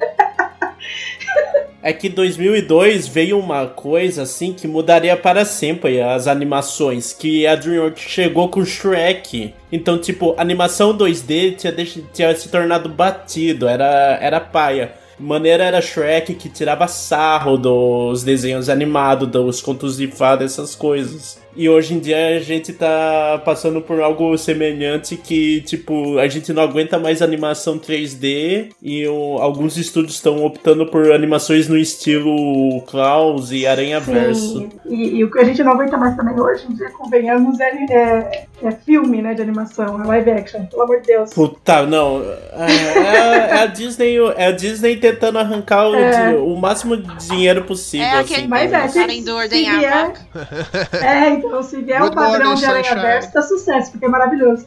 É 1.82 1.92
que 1.92 2.08
2002 2.08 3.08
veio 3.08 3.38
uma 3.38 3.66
coisa 3.66 4.22
assim 4.22 4.52
que 4.52 4.68
mudaria 4.68 5.16
para 5.16 5.44
sempre 5.44 6.00
as 6.00 6.28
animações, 6.28 7.12
que 7.12 7.44
a 7.46 7.56
DreamWorks 7.56 8.04
chegou 8.04 8.48
com 8.48 8.64
Shrek. 8.64 9.52
Então, 9.70 9.98
tipo, 9.98 10.34
animação 10.38 10.96
2D 10.96 11.56
tinha, 11.56 11.74
tinha 12.12 12.36
se 12.36 12.48
tornado 12.48 12.88
batido, 12.88 13.66
era, 13.66 14.18
era 14.20 14.38
paia. 14.38 14.92
Maneira 15.18 15.64
era 15.64 15.80
Shrek 15.80 16.34
que 16.34 16.48
tirava 16.48 16.86
sarro 16.88 17.56
dos 17.56 18.22
desenhos 18.22 18.68
animados, 18.68 19.28
dos 19.28 19.60
contos 19.60 19.96
de 19.96 20.06
fada, 20.06 20.44
essas 20.44 20.74
coisas. 20.74 21.40
E 21.54 21.68
hoje 21.68 21.92
em 21.94 21.98
dia 21.98 22.36
a 22.36 22.40
gente 22.40 22.72
tá 22.72 23.40
passando 23.44 23.80
por 23.82 24.00
algo 24.00 24.36
semelhante 24.38 25.16
que, 25.16 25.60
tipo, 25.62 26.18
a 26.18 26.26
gente 26.26 26.50
não 26.52 26.62
aguenta 26.62 26.98
mais 26.98 27.20
animação 27.20 27.78
3D 27.78 28.70
e 28.82 29.06
o- 29.06 29.36
alguns 29.38 29.76
estúdios 29.76 30.14
estão 30.14 30.42
optando 30.44 30.86
por 30.86 31.12
animações 31.12 31.68
no 31.68 31.76
estilo 31.76 32.80
Klaus 32.82 33.52
e 33.52 33.66
Aranha 33.66 34.00
Verso. 34.00 34.60
Sim. 34.60 34.68
E, 34.86 35.16
e 35.18 35.24
o 35.24 35.30
que 35.30 35.38
a 35.40 35.44
gente 35.44 35.62
não 35.62 35.72
aguenta 35.72 35.96
mais 35.98 36.16
também 36.16 36.38
hoje 36.40 36.64
em 36.70 36.74
dia, 36.74 36.88
convenhamos, 36.90 37.60
é, 37.60 37.70
é, 37.90 38.44
é 38.62 38.70
filme, 38.72 39.20
né, 39.20 39.34
de 39.34 39.42
animação, 39.42 40.02
é 40.02 40.06
live 40.06 40.30
action, 40.30 40.64
pelo 40.66 40.82
amor 40.82 41.00
de 41.02 41.06
Deus. 41.08 41.34
Puta, 41.34 41.84
não. 41.84 42.22
É, 42.22 42.72
é- 42.72 43.50
é 43.50 43.58
a 43.62 43.66
Disney, 43.66 44.16
é 44.36 44.46
a 44.46 44.52
Disney 44.52 44.96
tentando 44.96 45.38
arrancar 45.38 45.88
o, 45.90 45.94
É. 45.96 46.34
o 46.34 46.56
máximo 46.56 46.96
de 46.96 47.28
dinheiro 47.28 47.64
possível. 47.64 48.06
É 48.06 48.20
aquele 48.20 48.40
assim, 48.40 48.48
Mas 48.48 48.72
é, 48.72 48.78
Não 48.80 48.88
se, 48.88 48.98
parem 49.00 49.20
do 49.22 49.26
se 49.26 49.32
ordenhar, 49.32 50.12
é, 50.92 51.41
então, 51.46 51.62
se 51.62 51.80
vier 51.82 52.00
o 52.00 52.04
Good 52.04 52.14
padrão 52.16 52.50
morning, 52.50 52.60
de 52.60 52.66
Aranha. 52.66 52.94
Verso, 52.94 53.32
tá 53.32 53.42
sucesso, 53.42 53.90
porque 53.90 54.06
é 54.06 54.08
maravilhoso. 54.08 54.66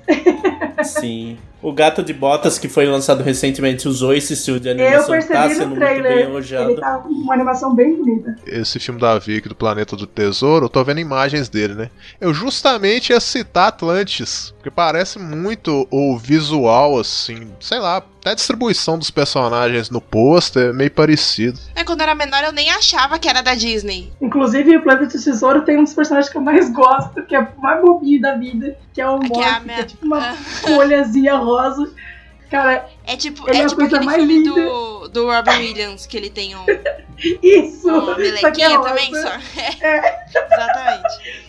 Sim. 0.83 1.37
O 1.65 1.73
Gato 1.73 2.03
de 2.03 2.13
Botas, 2.13 2.59
que 2.59 2.69
foi 2.69 2.85
lançado 2.85 3.23
recentemente, 3.23 3.87
usou 3.87 4.13
esse 4.13 4.33
estilo 4.33 4.59
de 4.59 4.67
Eu 4.67 4.73
animação. 4.73 5.09
percebi 5.09 5.33
tá 5.33 5.47
no 5.47 5.55
sendo 5.55 5.67
muito 5.69 5.79
bem 5.79 5.99
trailer, 5.99 6.25
elogiado. 6.25 6.69
ele 6.69 6.79
tá 6.79 6.97
com 6.99 7.09
uma 7.09 7.33
animação 7.33 7.73
bem 7.73 7.95
bonita. 7.95 8.35
Esse 8.45 8.79
filme 8.79 8.99
da 8.99 9.17
Vic 9.17 9.49
do 9.49 9.55
Planeta 9.55 9.95
do 9.95 10.05
Tesouro, 10.05 10.65
eu 10.65 10.69
tô 10.69 10.83
vendo 10.83 10.99
imagens 10.99 11.49
dele, 11.49 11.73
né? 11.73 11.89
Eu 12.21 12.35
justamente 12.35 13.11
ia 13.11 13.19
citar 13.19 13.69
Atlantis, 13.69 14.53
porque 14.57 14.69
parece 14.69 15.17
muito 15.17 15.87
o 15.89 16.15
visual, 16.19 16.99
assim, 16.99 17.47
sei 17.59 17.79
lá, 17.79 17.97
até 17.97 18.29
a 18.29 18.35
distribuição 18.35 18.99
dos 18.99 19.09
personagens 19.09 19.89
no 19.89 19.99
pôster 19.99 20.69
é 20.69 20.73
meio 20.73 20.91
parecido. 20.91 21.59
É, 21.75 21.83
quando 21.83 22.01
eu 22.01 22.03
era 22.03 22.13
menor 22.13 22.43
eu 22.43 22.51
nem 22.51 22.69
achava 22.69 23.17
que 23.17 23.27
era 23.27 23.41
da 23.41 23.55
Disney. 23.55 24.11
Inclusive, 24.21 24.77
o 24.77 24.83
Planeta 24.83 25.07
do 25.17 25.23
Tesouro 25.23 25.63
tem 25.63 25.79
um 25.79 25.83
dos 25.83 25.93
personagens 25.95 26.31
que 26.31 26.37
eu 26.37 26.41
mais 26.41 26.71
gosto, 26.71 27.23
que 27.23 27.35
é 27.35 27.39
o 27.39 27.47
mais 27.59 27.81
bobinho 27.81 28.21
da 28.21 28.35
vida, 28.35 28.75
que 28.95 29.01
é 29.01 29.07
o 29.07 29.19
Que 29.19 29.25
é 29.25 29.29
Morph, 29.29 29.57
que 29.59 29.65
minha- 29.65 29.79
é 29.79 29.83
tipo 29.83 30.05
uma 30.05 30.33
folhazinha 30.33 31.35
rosa. 31.35 31.93
Cara, 32.49 32.87
É 33.05 33.17
tipo, 33.17 33.49
é 33.49 33.57
é 33.57 33.65
tipo 33.65 33.75
coisa 33.75 33.95
aquele 33.97 34.05
mais 34.05 34.17
filme 34.19 34.33
linda. 34.43 34.51
do, 34.53 35.07
do 35.09 35.31
Robin 35.31 35.51
Williams, 35.57 36.05
que 36.05 36.15
ele 36.15 36.29
tem 36.29 36.55
um, 36.55 36.63
isso! 37.43 37.87
uma 37.89 38.15
que 38.15 38.21
melequinha 38.21 38.67
é 38.67 38.81
também, 38.81 39.11
só. 39.15 39.29
É, 39.85 40.25
exatamente. 40.29 41.45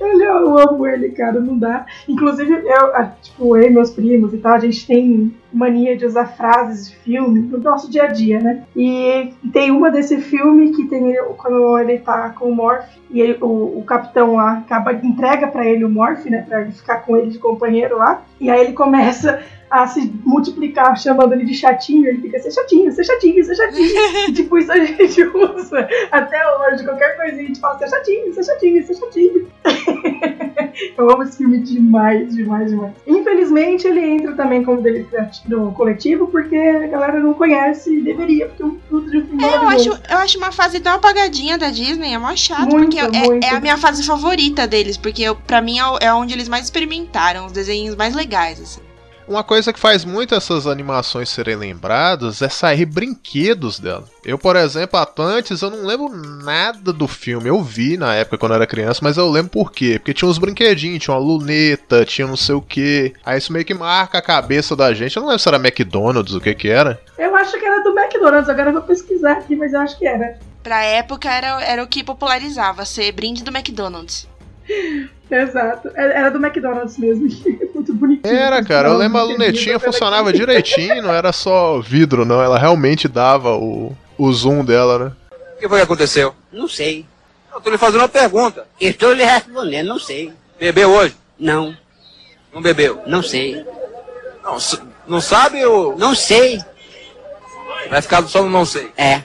Ele, 0.00 0.24
eu 0.24 0.58
amo 0.58 0.86
ele, 0.86 1.10
cara, 1.10 1.40
não 1.40 1.56
dá. 1.58 1.86
Inclusive, 2.08 2.52
eu, 2.52 2.92
tipo, 3.22 3.56
eu 3.56 3.62
e 3.62 3.70
meus 3.70 3.90
primos 3.90 4.32
e 4.34 4.38
tal, 4.38 4.54
a 4.54 4.58
gente 4.58 4.86
tem 4.86 5.34
mania 5.52 5.96
de 5.96 6.04
usar 6.04 6.26
frases 6.26 6.88
de 6.90 6.96
filme 6.96 7.40
no 7.40 7.58
nosso 7.58 7.90
dia 7.90 8.04
a 8.04 8.06
dia, 8.08 8.40
né? 8.40 8.64
E 8.76 9.32
tem 9.52 9.70
uma 9.70 9.90
desse 9.90 10.20
filme 10.20 10.70
que 10.72 10.86
tem 10.88 11.14
quando 11.36 11.78
ele 11.78 11.98
tá 11.98 12.30
com 12.30 12.50
o 12.50 12.54
Morph 12.54 12.84
e 13.10 13.20
ele- 13.20 13.38
o, 13.40 13.78
o 13.78 13.84
capitão 13.86 14.34
lá 14.34 14.58
acaba, 14.58 14.92
entrega 14.92 15.46
pra 15.46 15.64
ele 15.66 15.84
o 15.84 15.88
Morph, 15.90 16.24
né? 16.26 16.46
Ele 16.50 16.72
ficar 16.72 16.96
com 16.98 17.16
ele 17.16 17.30
de 17.30 17.38
companheiro 17.38 17.96
lá. 17.98 18.22
E 18.40 18.50
aí 18.50 18.60
ele 18.60 18.72
começa 18.72 19.40
a 19.82 19.86
se 19.88 20.12
multiplicar, 20.24 20.96
chamando 20.96 21.32
ele 21.32 21.44
de 21.44 21.54
chatinho, 21.54 22.06
ele 22.08 22.20
fica, 22.20 22.38
ser 22.38 22.52
chatinho, 22.52 22.92
ser 22.92 23.02
chatinho, 23.04 23.44
ser 23.44 23.56
chatinho. 23.56 23.90
e 24.28 24.32
tipo, 24.32 24.56
isso 24.58 24.70
a 24.70 24.76
gente 24.84 25.22
usa 25.22 25.88
até 26.12 26.40
hoje, 26.58 26.84
qualquer 26.84 27.16
coisinha 27.16 27.42
a 27.42 27.46
gente 27.46 27.58
fala, 27.60 27.78
ser 27.78 27.88
chatinho, 27.88 28.32
ser 28.32 28.44
chatinho, 28.44 28.86
ser 28.86 28.94
chatinho. 28.94 29.48
Eu 30.98 31.10
amo 31.10 31.22
esse 31.22 31.36
filme 31.38 31.58
demais, 31.58 32.34
demais, 32.34 32.70
demais. 32.70 32.92
Infelizmente, 33.06 33.86
ele 33.86 34.00
entra 34.04 34.32
também 34.34 34.64
como 34.64 34.80
dele 34.82 35.06
no 35.46 35.72
coletivo, 35.72 36.26
porque 36.28 36.56
a 36.56 36.86
galera 36.88 37.20
não 37.20 37.34
conhece 37.34 37.96
e 37.98 38.02
deveria, 38.02 38.46
porque 38.48 38.62
é 38.62 38.66
um 38.66 38.74
puto 38.74 39.10
de 39.10 39.22
filme 39.22 39.44
É, 39.44 39.56
eu 39.56 39.68
acho, 39.68 39.88
eu 39.88 40.18
acho 40.18 40.38
uma 40.38 40.50
fase 40.52 40.80
tão 40.80 40.94
apagadinha 40.94 41.56
da 41.58 41.70
Disney, 41.70 42.12
é 42.14 42.18
mó 42.18 42.34
chato, 42.34 42.68
Muito, 42.68 42.96
porque 42.96 43.16
é- 43.16 43.48
é, 43.52 43.56
a 43.56 43.60
minha 43.60 43.76
fase 43.76 44.04
favorita 44.04 44.66
deles, 44.66 44.96
porque 44.96 45.22
eu, 45.22 45.36
pra 45.36 45.60
mim 45.62 45.78
é, 45.78 45.86
o- 45.86 45.98
é 46.00 46.12
onde 46.12 46.34
eles 46.34 46.48
mais 46.48 46.64
experimentaram, 46.64 47.46
os 47.46 47.52
desenhos 47.52 47.94
mais 47.94 48.14
legais, 48.14 48.60
assim. 48.60 48.80
Uma 49.26 49.42
coisa 49.42 49.72
que 49.72 49.80
faz 49.80 50.04
muito 50.04 50.34
essas 50.34 50.66
animações 50.66 51.30
serem 51.30 51.56
lembradas 51.56 52.42
é 52.42 52.48
sair 52.48 52.84
brinquedos 52.84 53.78
dela. 53.78 54.04
Eu, 54.24 54.38
por 54.38 54.54
exemplo, 54.54 54.98
Atlantis, 54.98 55.62
eu 55.62 55.70
não 55.70 55.86
lembro 55.86 56.08
nada 56.10 56.92
do 56.92 57.08
filme. 57.08 57.48
Eu 57.48 57.62
vi 57.62 57.96
na 57.96 58.14
época 58.14 58.36
quando 58.36 58.52
eu 58.52 58.56
era 58.56 58.66
criança, 58.66 59.00
mas 59.02 59.16
eu 59.16 59.28
lembro 59.30 59.50
por 59.50 59.72
quê? 59.72 59.98
Porque 59.98 60.12
tinha 60.12 60.28
uns 60.28 60.38
brinquedinhos, 60.38 61.02
tinha 61.02 61.14
uma 61.14 61.20
luneta, 61.20 62.04
tinha 62.04 62.26
não 62.26 62.36
sei 62.36 62.54
o 62.54 62.60
que. 62.60 63.14
Aí 63.24 63.38
isso 63.38 63.52
meio 63.52 63.64
que 63.64 63.74
marca 63.74 64.18
a 64.18 64.22
cabeça 64.22 64.76
da 64.76 64.92
gente. 64.92 65.16
Eu 65.16 65.22
não 65.22 65.28
lembro 65.28 65.42
se 65.42 65.48
era 65.48 65.56
McDonald's, 65.56 66.34
o 66.34 66.40
que 66.40 66.54
que 66.54 66.68
era. 66.68 67.00
Eu 67.18 67.34
acho 67.34 67.58
que 67.58 67.64
era 67.64 67.82
do 67.82 67.98
McDonald's, 67.98 68.48
agora 68.48 68.68
eu 68.68 68.74
vou 68.74 68.82
pesquisar 68.82 69.32
aqui, 69.32 69.56
mas 69.56 69.72
eu 69.72 69.80
acho 69.80 69.98
que 69.98 70.06
era. 70.06 70.38
Pra 70.62 70.82
época 70.82 71.30
era, 71.30 71.62
era 71.62 71.82
o 71.82 71.86
que 71.86 72.02
popularizava, 72.02 72.86
ser 72.86 73.12
brinde 73.12 73.44
do 73.44 73.50
McDonald's. 73.50 74.26
Exato. 75.30 75.90
Era 75.94 76.12
era 76.14 76.30
do 76.30 76.38
McDonald's 76.44 76.96
mesmo. 76.98 77.26
Muito 77.74 77.92
bonitinho. 77.94 78.34
Era, 78.34 78.62
cara. 78.64 78.88
Eu 78.88 78.96
lembro 78.96 79.18
a 79.18 79.24
lunetinha 79.24 79.78
funcionava 79.80 80.28
aqui. 80.30 80.38
direitinho, 80.38 81.02
não 81.02 81.12
era 81.12 81.32
só 81.32 81.80
vidro, 81.80 82.24
não. 82.24 82.42
Ela 82.42 82.58
realmente 82.58 83.08
dava 83.08 83.56
o, 83.56 83.96
o 84.18 84.32
zoom 84.32 84.64
dela, 84.64 84.98
né? 84.98 85.12
O 85.56 85.58
que 85.58 85.68
foi 85.68 85.78
que 85.78 85.84
aconteceu? 85.84 86.34
Não 86.52 86.68
sei. 86.68 87.06
Eu 87.52 87.60
tô 87.60 87.70
lhe 87.70 87.78
fazendo 87.78 88.00
uma 88.00 88.08
pergunta. 88.08 88.66
Estou 88.80 89.12
lhe 89.12 89.24
respondendo, 89.24 89.86
não 89.88 89.98
sei. 89.98 90.32
Bebeu 90.58 90.90
hoje? 90.90 91.16
Não, 91.38 91.76
Não 92.52 92.60
bebeu? 92.62 93.00
não 93.06 93.22
sei. 93.22 93.64
Não, 94.42 94.56
não 95.06 95.20
sabe 95.20 95.64
ou 95.64 95.96
Não 95.96 96.14
sei. 96.14 96.60
vai 97.90 98.02
ficar 98.02 98.22
só 98.24 98.42
no 98.42 98.50
não 98.50 98.64
sei? 98.64 98.90
É. 98.96 99.22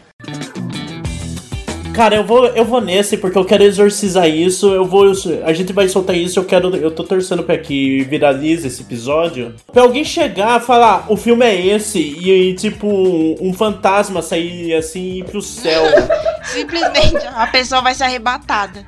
Cara, 2.00 2.16
eu 2.16 2.24
vou, 2.24 2.46
eu 2.46 2.64
vou 2.64 2.80
nesse 2.80 3.18
porque 3.18 3.38
eu 3.38 3.44
quero 3.44 3.62
exorcizar 3.62 4.26
isso. 4.26 4.72
Eu 4.72 4.86
vou. 4.86 5.12
A 5.44 5.52
gente 5.52 5.74
vai 5.74 5.90
soltar 5.90 6.16
isso. 6.16 6.40
Eu 6.40 6.46
quero. 6.46 6.74
Eu 6.78 6.92
tô 6.92 7.04
torcendo 7.04 7.44
pra 7.44 7.58
que 7.58 8.04
viralize 8.04 8.66
esse 8.66 8.84
episódio. 8.84 9.54
Pra 9.74 9.82
alguém 9.82 10.06
chegar 10.06 10.62
e 10.62 10.64
falar, 10.64 11.12
o 11.12 11.18
filme 11.18 11.46
é 11.46 11.54
esse, 11.54 12.00
e, 12.00 12.54
tipo, 12.54 12.88
um, 12.88 13.50
um 13.50 13.54
fantasma 13.54 14.22
sair 14.22 14.74
assim 14.76 15.02
e 15.02 15.20
ir 15.20 15.24
pro 15.26 15.42
céu. 15.42 15.84
Simplesmente 16.46 17.18
a 17.36 17.46
pessoa 17.48 17.82
vai 17.82 17.94
ser 17.94 18.06
arrebatada. 18.06 18.88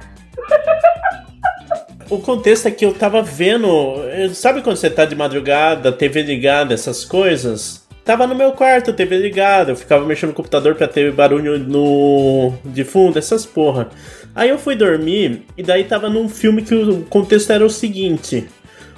O 2.09 2.17
contexto 2.17 2.69
é 2.69 2.71
que 2.71 2.85
eu 2.85 2.93
tava 2.93 3.21
vendo. 3.21 3.67
eh, 4.05 4.29
Sabe 4.33 4.61
quando 4.61 4.77
você 4.77 4.89
tá 4.89 5.03
de 5.03 5.17
madrugada, 5.17 5.91
TV 5.91 6.21
ligada, 6.21 6.73
essas 6.73 7.03
coisas? 7.03 7.80
Tava 8.03 8.25
no 8.25 8.33
meu 8.33 8.51
quarto, 8.53 8.93
TV 8.93 9.17
ligada. 9.17 9.71
Eu 9.71 9.75
ficava 9.75 10.05
mexendo 10.05 10.29
no 10.29 10.35
computador 10.35 10.75
pra 10.75 10.87
ter 10.87 11.11
barulho 11.11 11.59
no 11.59 12.53
de 12.65 12.83
fundo, 12.83 13.19
essas 13.19 13.45
porra. 13.45 13.89
Aí 14.35 14.49
eu 14.49 14.57
fui 14.57 14.75
dormir 14.75 15.43
e 15.57 15.61
daí 15.61 15.83
tava 15.83 16.09
num 16.09 16.27
filme 16.27 16.61
que 16.61 16.73
o 16.73 17.03
contexto 17.03 17.51
era 17.51 17.65
o 17.65 17.69
seguinte: 17.69 18.47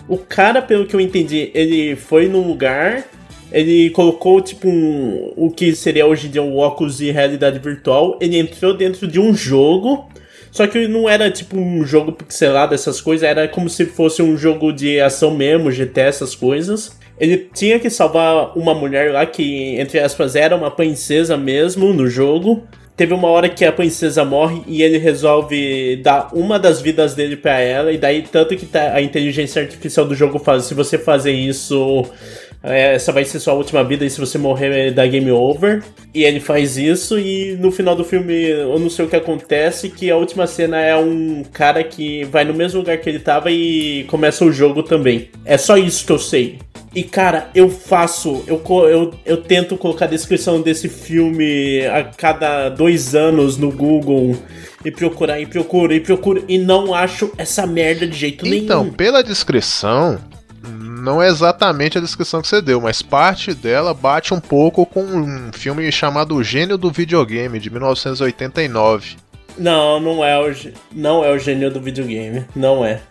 o 0.07 0.17
cara, 0.17 0.61
pelo 0.61 0.85
que 0.85 0.95
eu 0.95 1.01
entendi, 1.01 1.51
ele 1.53 1.95
foi 1.97 2.29
num 2.29 2.47
lugar, 2.47 3.03
ele 3.51 3.89
colocou 3.89 4.39
tipo 4.39 4.69
um, 4.69 5.33
o 5.35 5.51
que 5.51 5.75
seria 5.75 6.05
hoje 6.05 6.27
em 6.27 6.31
dia 6.31 6.41
um 6.41 6.57
óculos 6.57 6.97
de 6.97 7.11
realidade 7.11 7.59
virtual, 7.59 8.17
ele 8.21 8.37
entrou 8.37 8.73
dentro 8.73 9.07
de 9.07 9.19
um 9.19 9.33
jogo. 9.33 10.09
Só 10.49 10.67
que 10.67 10.87
não 10.87 11.09
era 11.09 11.31
tipo 11.31 11.57
um 11.57 11.83
jogo 11.83 12.11
pixelado, 12.11 12.75
essas 12.75 13.01
coisas, 13.01 13.27
era 13.27 13.47
como 13.47 13.67
se 13.67 13.87
fosse 13.87 14.21
um 14.21 14.37
jogo 14.37 14.71
de 14.71 14.99
ação 14.99 15.35
mesmo, 15.35 15.71
GT, 15.71 15.99
essas 15.99 16.35
coisas. 16.35 16.95
Ele 17.19 17.49
tinha 17.53 17.79
que 17.79 17.89
salvar 17.89 18.57
uma 18.57 18.73
mulher 18.73 19.11
lá 19.11 19.25
que, 19.25 19.75
entre 19.79 19.99
aspas, 19.99 20.35
era 20.35 20.55
uma 20.55 20.71
princesa 20.71 21.37
mesmo 21.37 21.93
no 21.93 22.07
jogo. 22.07 22.63
Teve 22.95 23.13
uma 23.13 23.27
hora 23.27 23.49
que 23.49 23.65
a 23.65 23.71
princesa 23.71 24.23
morre 24.23 24.61
e 24.67 24.83
ele 24.83 24.99
resolve 24.99 25.95
dar 26.03 26.29
uma 26.33 26.59
das 26.59 26.79
vidas 26.79 27.15
dele 27.15 27.35
pra 27.35 27.59
ela. 27.59 27.91
E 27.91 27.97
daí, 27.97 28.21
tanto 28.21 28.55
que 28.55 28.65
tá- 28.67 28.93
a 28.93 29.01
inteligência 29.01 29.61
artificial 29.63 30.05
do 30.05 30.13
jogo 30.13 30.37
faz: 30.37 30.65
se 30.65 30.75
você 30.75 30.97
fazer 30.99 31.31
isso, 31.31 32.05
é, 32.63 32.93
essa 32.93 33.11
vai 33.11 33.25
ser 33.25 33.39
sua 33.39 33.53
última 33.53 33.83
vida. 33.83 34.05
E 34.05 34.09
se 34.11 34.19
você 34.19 34.37
morrer, 34.37 34.91
dá 34.91 35.07
game 35.07 35.31
over. 35.31 35.81
E 36.13 36.23
ele 36.23 36.39
faz 36.39 36.77
isso. 36.77 37.17
E 37.17 37.57
no 37.59 37.71
final 37.71 37.95
do 37.95 38.03
filme, 38.03 38.49
eu 38.49 38.77
não 38.77 38.91
sei 38.91 39.05
o 39.05 39.09
que 39.09 39.15
acontece: 39.15 39.89
que 39.89 40.11
a 40.11 40.15
última 40.17 40.45
cena 40.45 40.79
é 40.79 40.95
um 40.95 41.43
cara 41.51 41.83
que 41.83 42.23
vai 42.25 42.43
no 42.45 42.53
mesmo 42.53 42.79
lugar 42.79 42.97
que 42.99 43.09
ele 43.09 43.19
tava 43.19 43.49
e 43.49 44.03
começa 44.03 44.45
o 44.45 44.51
jogo 44.51 44.83
também. 44.83 45.29
É 45.45 45.57
só 45.57 45.77
isso 45.77 46.05
que 46.05 46.11
eu 46.11 46.19
sei. 46.19 46.59
E 46.95 47.03
cara, 47.03 47.49
eu 47.55 47.69
faço, 47.69 48.43
eu, 48.45 48.61
eu, 48.87 49.13
eu 49.25 49.37
tento 49.37 49.75
colocar 49.77 50.05
a 50.05 50.07
descrição 50.07 50.61
desse 50.61 50.87
filme 50.87 51.85
a 51.87 52.03
cada 52.03 52.69
dois 52.69 53.15
anos 53.15 53.57
no 53.57 53.71
Google 53.71 54.35
e 54.85 54.91
procurar, 54.91 55.39
e 55.39 55.45
procuro, 55.45 55.93
e 55.93 55.99
procuro, 55.99 56.45
e 56.47 56.57
não 56.57 56.93
acho 56.93 57.31
essa 57.37 57.65
merda 57.65 58.05
de 58.05 58.15
jeito 58.15 58.45
Então, 58.45 58.83
nenhum. 58.83 58.93
pela 58.93 59.23
descrição, 59.23 60.19
não 61.03 61.21
é 61.21 61.27
exatamente 61.27 61.97
a 61.97 62.01
descrição 62.01 62.41
que 62.41 62.47
você 62.47 62.61
deu, 62.61 62.79
mas 62.79 63.01
parte 63.01 63.53
dela 63.53 63.93
bate 63.93 64.33
um 64.33 64.39
pouco 64.39 64.85
com 64.85 65.03
um 65.03 65.51
filme 65.51 65.91
chamado 65.91 66.35
O 66.35 66.43
Gênio 66.43 66.77
do 66.77 66.91
Videogame, 66.91 67.59
de 67.59 67.69
1989. 67.69 69.15
Não, 69.57 69.99
não 69.99 70.23
é 70.23 70.39
o, 70.39 70.55
não 70.91 71.23
é 71.23 71.31
o 71.31 71.37
gênio 71.37 71.69
do 71.69 71.79
videogame, 71.79 72.45
não 72.55 72.83
é. 72.83 73.01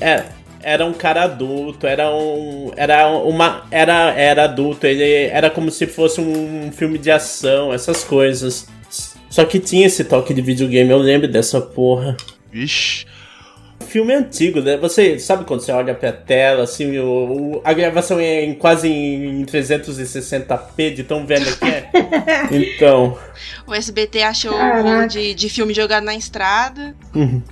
É, 0.00 0.24
era 0.62 0.84
um 0.86 0.92
cara 0.92 1.24
adulto, 1.24 1.86
era 1.86 2.10
um, 2.14 2.70
era 2.76 3.08
uma, 3.08 3.66
era, 3.70 4.12
era 4.12 4.44
adulto, 4.44 4.86
ele 4.86 5.26
era 5.26 5.50
como 5.50 5.70
se 5.70 5.86
fosse 5.86 6.20
um 6.20 6.70
filme 6.72 6.98
de 6.98 7.10
ação, 7.10 7.72
essas 7.72 8.04
coisas. 8.04 8.66
Só 9.28 9.44
que 9.44 9.58
tinha 9.58 9.86
esse 9.86 10.04
toque 10.04 10.34
de 10.34 10.42
videogame, 10.42 10.90
eu 10.90 10.98
lembro 10.98 11.26
dessa 11.26 11.60
porra. 11.60 12.16
Vixe. 12.50 13.06
Filme 13.92 14.14
antigo, 14.14 14.60
né? 14.62 14.76
Você 14.78 15.18
sabe 15.18 15.44
quando 15.44 15.60
você 15.60 15.70
olha 15.70 15.94
pra 15.94 16.10
tela, 16.12 16.64
assim, 16.64 16.98
o, 16.98 17.56
o- 17.56 17.60
a 17.62 17.72
gravação 17.74 18.18
é 18.18 18.42
em 18.44 18.54
quase 18.54 18.88
em 18.88 19.44
360p, 19.44 20.94
de 20.94 21.04
tão 21.04 21.26
velho 21.26 21.54
que 21.56 21.64
é? 21.66 21.90
Então. 22.50 23.16
O 23.66 23.74
SBT 23.74 24.22
achou 24.22 24.52
o 24.52 24.56
Caraca. 24.56 24.82
rolo 24.82 25.06
de, 25.08 25.34
de 25.34 25.48
filme 25.48 25.74
jogado 25.74 26.04
na 26.04 26.14
estrada, 26.14 26.94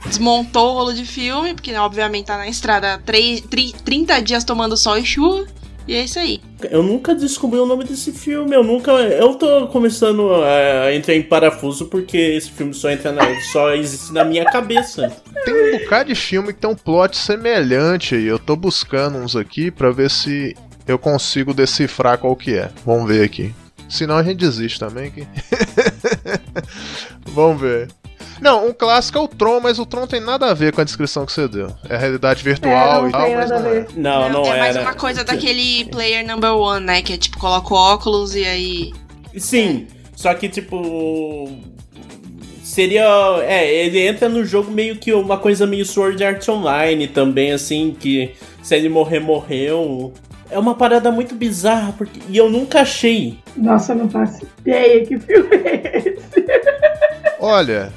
desmontou 0.07 0.71
o 0.71 0.75
rolo 0.79 0.93
de 0.95 1.05
filme, 1.05 1.55
porque 1.55 1.73
né, 1.73 1.81
obviamente 1.81 2.27
tá 2.27 2.37
na 2.37 2.49
estrada 2.49 3.01
três, 3.05 3.41
tri- 3.43 3.75
30 3.85 4.21
dias 4.23 4.45
tomando 4.45 4.77
sol 4.77 4.97
e 4.99 5.05
chuva. 5.05 5.47
E 5.91 5.97
é 5.97 6.05
isso 6.05 6.21
aí. 6.21 6.41
Eu 6.71 6.85
nunca 6.85 7.17
descobri 7.17 7.59
o 7.59 7.67
nome 7.67 7.83
desse 7.83 8.13
filme, 8.13 8.55
eu 8.55 8.63
nunca. 8.63 8.93
Eu 8.93 9.35
tô 9.35 9.67
começando 9.67 10.33
a 10.45 10.95
entrar 10.95 11.17
em 11.17 11.23
parafuso 11.23 11.87
porque 11.87 12.17
esse 12.17 12.49
filme 12.53 12.73
só 12.73 12.93
entra 12.93 13.11
na, 13.11 13.25
só 13.51 13.75
existe 13.75 14.13
na 14.13 14.25
minha 14.25 14.45
cabeça. 14.45 15.11
Tem 15.45 15.53
um 15.53 15.79
bocado 15.81 16.11
de 16.11 16.15
filme 16.15 16.53
que 16.53 16.61
tem 16.61 16.71
um 16.71 16.77
plot 16.77 17.17
semelhante 17.17 18.15
aí. 18.15 18.25
Eu 18.25 18.39
tô 18.39 18.55
buscando 18.55 19.19
uns 19.19 19.35
aqui 19.35 19.69
pra 19.69 19.91
ver 19.91 20.13
se 20.13 20.57
eu 20.87 20.97
consigo 20.97 21.53
decifrar 21.53 22.19
qual 22.19 22.37
que 22.37 22.55
é. 22.55 22.71
Vamos 22.87 23.09
ver 23.09 23.25
aqui. 23.25 23.53
Senão 23.89 24.17
a 24.17 24.23
gente 24.23 24.39
desiste 24.39 24.79
também. 24.79 25.11
Que... 25.11 25.27
Vamos 27.35 27.61
ver. 27.61 27.89
Não, 28.41 28.69
um 28.69 28.73
clássico 28.73 29.19
é 29.19 29.21
o 29.21 29.29
Tron, 29.29 29.61
mas 29.61 29.79
o 29.79 29.85
Tron 29.87 30.07
tem 30.07 30.21
nada 30.21 30.47
a 30.51 30.55
ver 30.55 30.73
com 30.73 30.81
a 30.81 30.85
descrição 30.85 31.27
que 31.27 31.33
você 31.33 31.47
deu. 31.47 31.69
É 31.89 31.97
realidade 31.97 32.43
virtual 32.43 32.73
É, 32.73 33.01
não 33.03 33.09
e 33.09 33.13
tal, 33.13 33.25
tem 33.27 33.37
mas 33.37 33.51
nada 33.51 33.61
a 33.61 33.63
não 33.63 33.71
é. 33.71 33.73
ver. 33.81 33.87
Não, 33.97 34.29
não, 34.31 34.45
é 34.47 34.59
mais 34.59 34.77
era. 34.77 34.85
uma 34.85 34.95
coisa 34.95 35.23
daquele 35.25 35.85
player 35.87 36.27
number 36.27 36.55
one, 36.55 36.85
né? 36.87 37.03
Que 37.03 37.13
é 37.13 37.17
tipo, 37.19 37.39
coloca 37.39 37.75
o 37.75 37.77
óculos 37.77 38.35
e 38.35 38.45
aí. 38.45 38.93
Sim, 39.37 39.87
só 40.17 40.33
que 40.35 40.49
tipo. 40.49 41.49
Seria. 42.63 43.05
É, 43.43 43.73
ele 43.85 43.99
entra 44.07 44.29
no 44.29 44.45
jogo 44.45 44.71
meio 44.71 44.97
que 44.97 45.13
uma 45.13 45.37
coisa 45.39 45.67
meio 45.67 45.85
Sword 45.85 46.23
Art 46.25 46.49
Online 46.49 47.09
também, 47.09 47.53
assim, 47.53 47.95
que 47.99 48.33
se 48.63 48.75
ele 48.77 48.89
morrer, 48.89 49.21
morreu. 49.21 50.13
É 50.51 50.59
uma 50.59 50.75
parada 50.75 51.13
muito 51.13 51.35
bizarra, 51.35 51.93
porque. 51.97 52.21
E 52.29 52.37
eu 52.37 52.49
nunca 52.49 52.81
achei. 52.81 53.39
Nossa, 53.57 53.93
eu 53.93 53.97
não 53.97 54.11
faço 54.11 54.47
ideia 54.61 55.05
que 55.05 55.19
filme 55.19 55.57
é 55.57 55.99
esse. 55.99 56.47
Olha, 57.39 57.93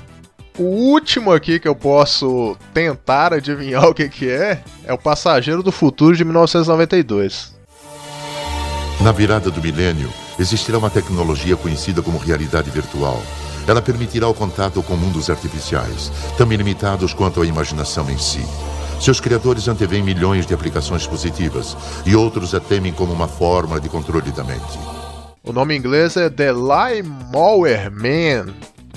o 0.57 0.63
último 0.63 1.31
aqui 1.31 1.59
que 1.59 1.67
eu 1.67 1.75
posso 1.75 2.57
tentar 2.73 3.33
adivinhar 3.33 3.85
o 3.89 3.93
que, 3.93 4.07
que 4.09 4.29
é 4.29 4.63
é 4.83 4.93
o 4.93 4.97
Passageiro 4.97 5.63
do 5.63 5.71
Futuro 5.71 6.15
de 6.15 6.23
1992. 6.23 7.53
Na 9.01 9.11
virada 9.11 9.49
do 9.49 9.61
milênio, 9.61 10.09
existirá 10.39 10.77
uma 10.77 10.89
tecnologia 10.89 11.57
conhecida 11.57 12.01
como 12.01 12.17
realidade 12.17 12.69
virtual. 12.69 13.21
Ela 13.67 13.81
permitirá 13.81 14.27
o 14.27 14.33
contato 14.33 14.81
com 14.83 14.95
mundos 14.95 15.29
artificiais, 15.29 16.11
também 16.37 16.57
limitados 16.57 17.13
quanto 17.13 17.41
à 17.41 17.45
imaginação 17.45 18.09
em 18.09 18.17
si. 18.17 18.45
Seus 18.99 19.19
criadores 19.19 19.67
antevêem 19.67 20.03
milhões 20.03 20.45
de 20.45 20.53
aplicações 20.53 21.05
positivas 21.05 21.75
e 22.05 22.15
outros 22.15 22.53
a 22.53 22.59
temem 22.59 22.93
como 22.93 23.11
uma 23.11 23.27
forma 23.27 23.79
de 23.79 23.89
controle 23.89 24.31
da 24.31 24.43
mente. 24.43 24.79
O 25.43 25.51
nome 25.51 25.75
em 25.75 25.77
inglês 25.77 26.15
é 26.15 26.29
The 26.29 26.53
Lawnmower 26.53 27.91
Man. 27.91 28.53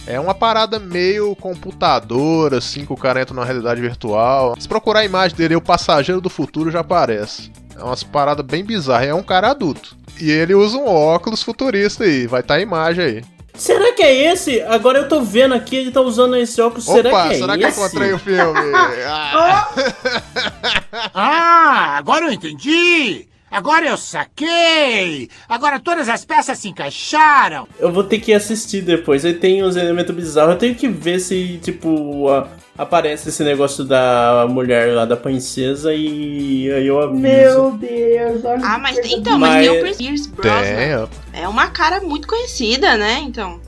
É 0.07 0.21
uma 0.21 0.35
parada 0.35 0.79
meio 0.79 1.35
computador, 1.37 2.55
assim, 2.55 2.87
que 2.87 2.93
o 2.93 2.97
cara 2.97 3.21
entra 3.21 3.35
na 3.35 3.45
realidade 3.45 3.81
virtual. 3.81 4.55
Se 4.59 4.69
procurar 4.69 5.01
a 5.01 5.05
imagem 5.05 5.37
dele, 5.37 5.57
o 5.57 5.61
passageiro 5.61 6.21
do 6.21 6.31
futuro 6.31 6.71
já 6.71 6.81
aparece. 6.81 7.51
É 7.77 7.83
umas 7.83 8.03
paradas 8.05 8.47
bem 8.47 8.65
bizarras. 8.65 9.09
É 9.09 9.15
um 9.15 9.23
cara 9.23 9.51
adulto. 9.51 9.97
E 10.21 10.31
ele 10.31 10.55
usa 10.55 10.77
um 10.77 10.87
óculos 10.87 11.43
futurista 11.43 12.05
aí. 12.05 12.27
Vai 12.27 12.41
estar 12.41 12.55
a 12.55 12.61
imagem 12.61 13.05
aí. 13.05 13.25
Será 13.55 13.93
que 13.95 14.03
é 14.03 14.33
esse? 14.33 14.61
Agora 14.63 14.99
eu 14.99 15.09
tô 15.09 15.23
vendo 15.23 15.55
aqui, 15.55 15.77
ele 15.77 15.91
tá 15.91 16.01
usando 16.03 16.37
esse 16.37 16.61
óculos. 16.61 16.87
Opa, 16.89 17.01
será 17.03 17.11
que 17.11 17.35
é 17.35 17.39
será 17.39 17.59
que 17.59 17.65
eu 17.65 17.69
esse? 17.69 17.81
encontrei 17.81 18.13
o 18.13 18.19
filme? 18.19 18.61
Ah. 19.07 19.69
Ah, 21.15 21.97
agora 21.99 22.27
eu 22.27 22.33
entendi! 22.33 23.27
Agora 23.57 23.87
eu 23.87 23.97
saquei! 23.97 25.31
Agora 25.49 25.81
todas 25.81 26.11
as 26.11 26.27
peças 26.27 26.59
se 26.59 26.69
encaixaram! 26.69 27.67
Eu 27.79 27.91
vou 27.91 28.05
ter 28.05 28.19
que 28.19 28.35
assistir 28.35 28.83
depois. 28.83 29.25
Aí 29.25 29.33
tem 29.33 29.65
uns 29.65 29.77
elementos 29.77 30.15
bizarros. 30.15 30.53
Eu 30.53 30.59
tenho 30.59 30.75
que 30.75 30.87
ver 30.87 31.19
se, 31.21 31.59
tipo, 31.63 32.29
a- 32.29 32.49
aparece 32.77 33.31
esse 33.31 33.43
negócio 33.43 33.83
da 33.83 34.47
mulher 34.47 34.93
lá, 34.95 35.07
da 35.07 35.17
princesa, 35.17 35.95
e 35.95 36.71
aí 36.71 36.87
eu 36.87 37.01
aviso. 37.01 37.19
Meu 37.23 37.71
Deus, 37.73 38.45
olha 38.45 38.61
Ah, 38.63 38.75
que 38.75 38.81
mas 38.83 38.99
então, 39.11 39.39
mas 39.39 39.67
Mas- 39.67 39.97
Pierce 39.97 40.29
Brosnan. 40.29 41.09
É 41.33 41.49
uma 41.49 41.69
cara 41.69 42.01
muito 42.03 42.29
conhecida, 42.29 42.99
né? 42.99 43.21
Então. 43.23 43.59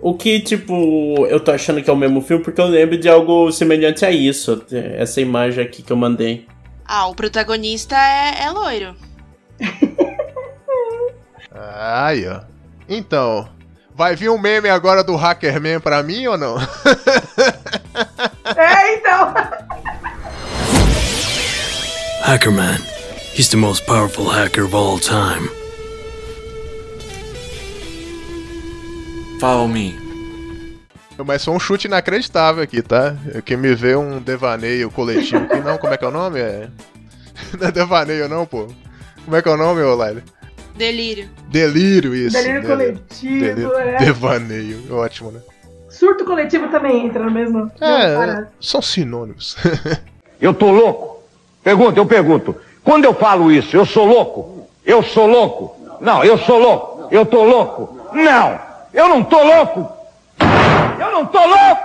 O 0.00 0.14
que, 0.14 0.40
tipo, 0.40 1.26
eu 1.28 1.38
tô 1.38 1.50
achando 1.50 1.82
que 1.82 1.90
é 1.90 1.92
o 1.92 1.96
mesmo 1.96 2.22
filme 2.22 2.42
porque 2.42 2.62
eu 2.62 2.66
lembro 2.66 2.96
de 2.96 3.10
algo 3.10 3.52
semelhante 3.52 4.06
a 4.06 4.10
isso. 4.10 4.64
Essa 4.72 5.20
imagem 5.20 5.62
aqui 5.62 5.82
que 5.82 5.92
eu 5.92 5.96
mandei. 5.98 6.46
Ah, 6.86 7.08
o 7.08 7.14
protagonista 7.14 7.94
é, 7.94 8.44
é 8.44 8.50
loiro. 8.50 8.94
Aí, 11.52 12.26
ó. 12.26 12.40
Então, 12.88 13.48
vai 13.94 14.16
vir 14.16 14.28
um 14.30 14.38
meme 14.38 14.68
agora 14.68 15.02
do 15.02 15.16
Hackerman 15.16 15.80
pra 15.80 16.02
mim 16.02 16.26
ou 16.26 16.36
não? 16.36 16.56
É, 18.56 18.94
então. 18.94 19.34
Hackerman. 22.22 22.78
He's 23.36 23.48
the 23.48 23.56
most 23.56 23.84
powerful 23.86 24.26
hacker 24.28 24.64
of 24.64 24.74
all 24.74 24.98
time. 24.98 25.48
Follow 29.40 29.66
me. 29.66 29.98
Mas 31.18 31.44
foi 31.44 31.54
um 31.54 31.60
chute 31.60 31.86
inacreditável 31.86 32.62
aqui, 32.62 32.82
tá? 32.82 33.16
Que 33.44 33.56
me 33.56 33.74
vê 33.74 33.94
um 33.94 34.20
devaneio 34.20 34.90
coletivo 34.90 35.46
que 35.46 35.60
não, 35.60 35.78
como 35.78 35.92
é 35.92 35.96
que 35.96 36.04
é 36.04 36.08
o 36.08 36.10
nome? 36.10 36.40
É... 36.40 36.68
Não 37.58 37.68
é 37.68 37.72
devaneio 37.72 38.28
não, 38.28 38.46
pô. 38.46 38.68
Como 39.24 39.36
é 39.36 39.42
que 39.42 39.48
é 39.48 39.52
o 39.52 39.56
nome, 39.56 39.82
ô 39.82 39.94
Laila? 39.94 40.22
Delírio. 40.76 41.28
Delírio, 41.48 42.14
isso. 42.14 42.36
Delírio 42.36 42.66
coletivo, 42.66 43.44
Delírio. 43.44 43.78
é. 43.78 43.96
Devaneio, 43.96 44.96
ótimo, 44.96 45.30
né? 45.30 45.40
Surto 45.88 46.24
coletivo 46.24 46.68
também 46.68 47.06
entra 47.06 47.22
no 47.24 47.30
mesmo. 47.30 47.70
mesma 47.80 48.42
É, 48.42 48.46
são 48.60 48.82
sinônimos. 48.82 49.56
Eu 50.40 50.52
tô 50.52 50.70
louco? 50.70 51.22
Pergunta, 51.62 51.98
eu 51.98 52.04
pergunto. 52.04 52.54
Quando 52.82 53.04
eu 53.06 53.14
falo 53.14 53.50
isso, 53.50 53.74
eu 53.74 53.86
sou 53.86 54.04
louco? 54.04 54.68
Eu 54.84 55.02
sou 55.02 55.26
louco? 55.26 55.74
Não, 56.00 56.22
eu 56.22 56.36
sou 56.36 56.58
louco. 56.58 57.08
Eu 57.10 57.24
tô 57.24 57.44
louco? 57.44 57.98
Não, 58.12 58.58
eu 58.92 59.08
não 59.08 59.24
tô 59.24 59.42
louco. 59.42 59.90
Eu 61.00 61.10
não 61.12 61.24
tô 61.24 61.38
louco. 61.38 61.82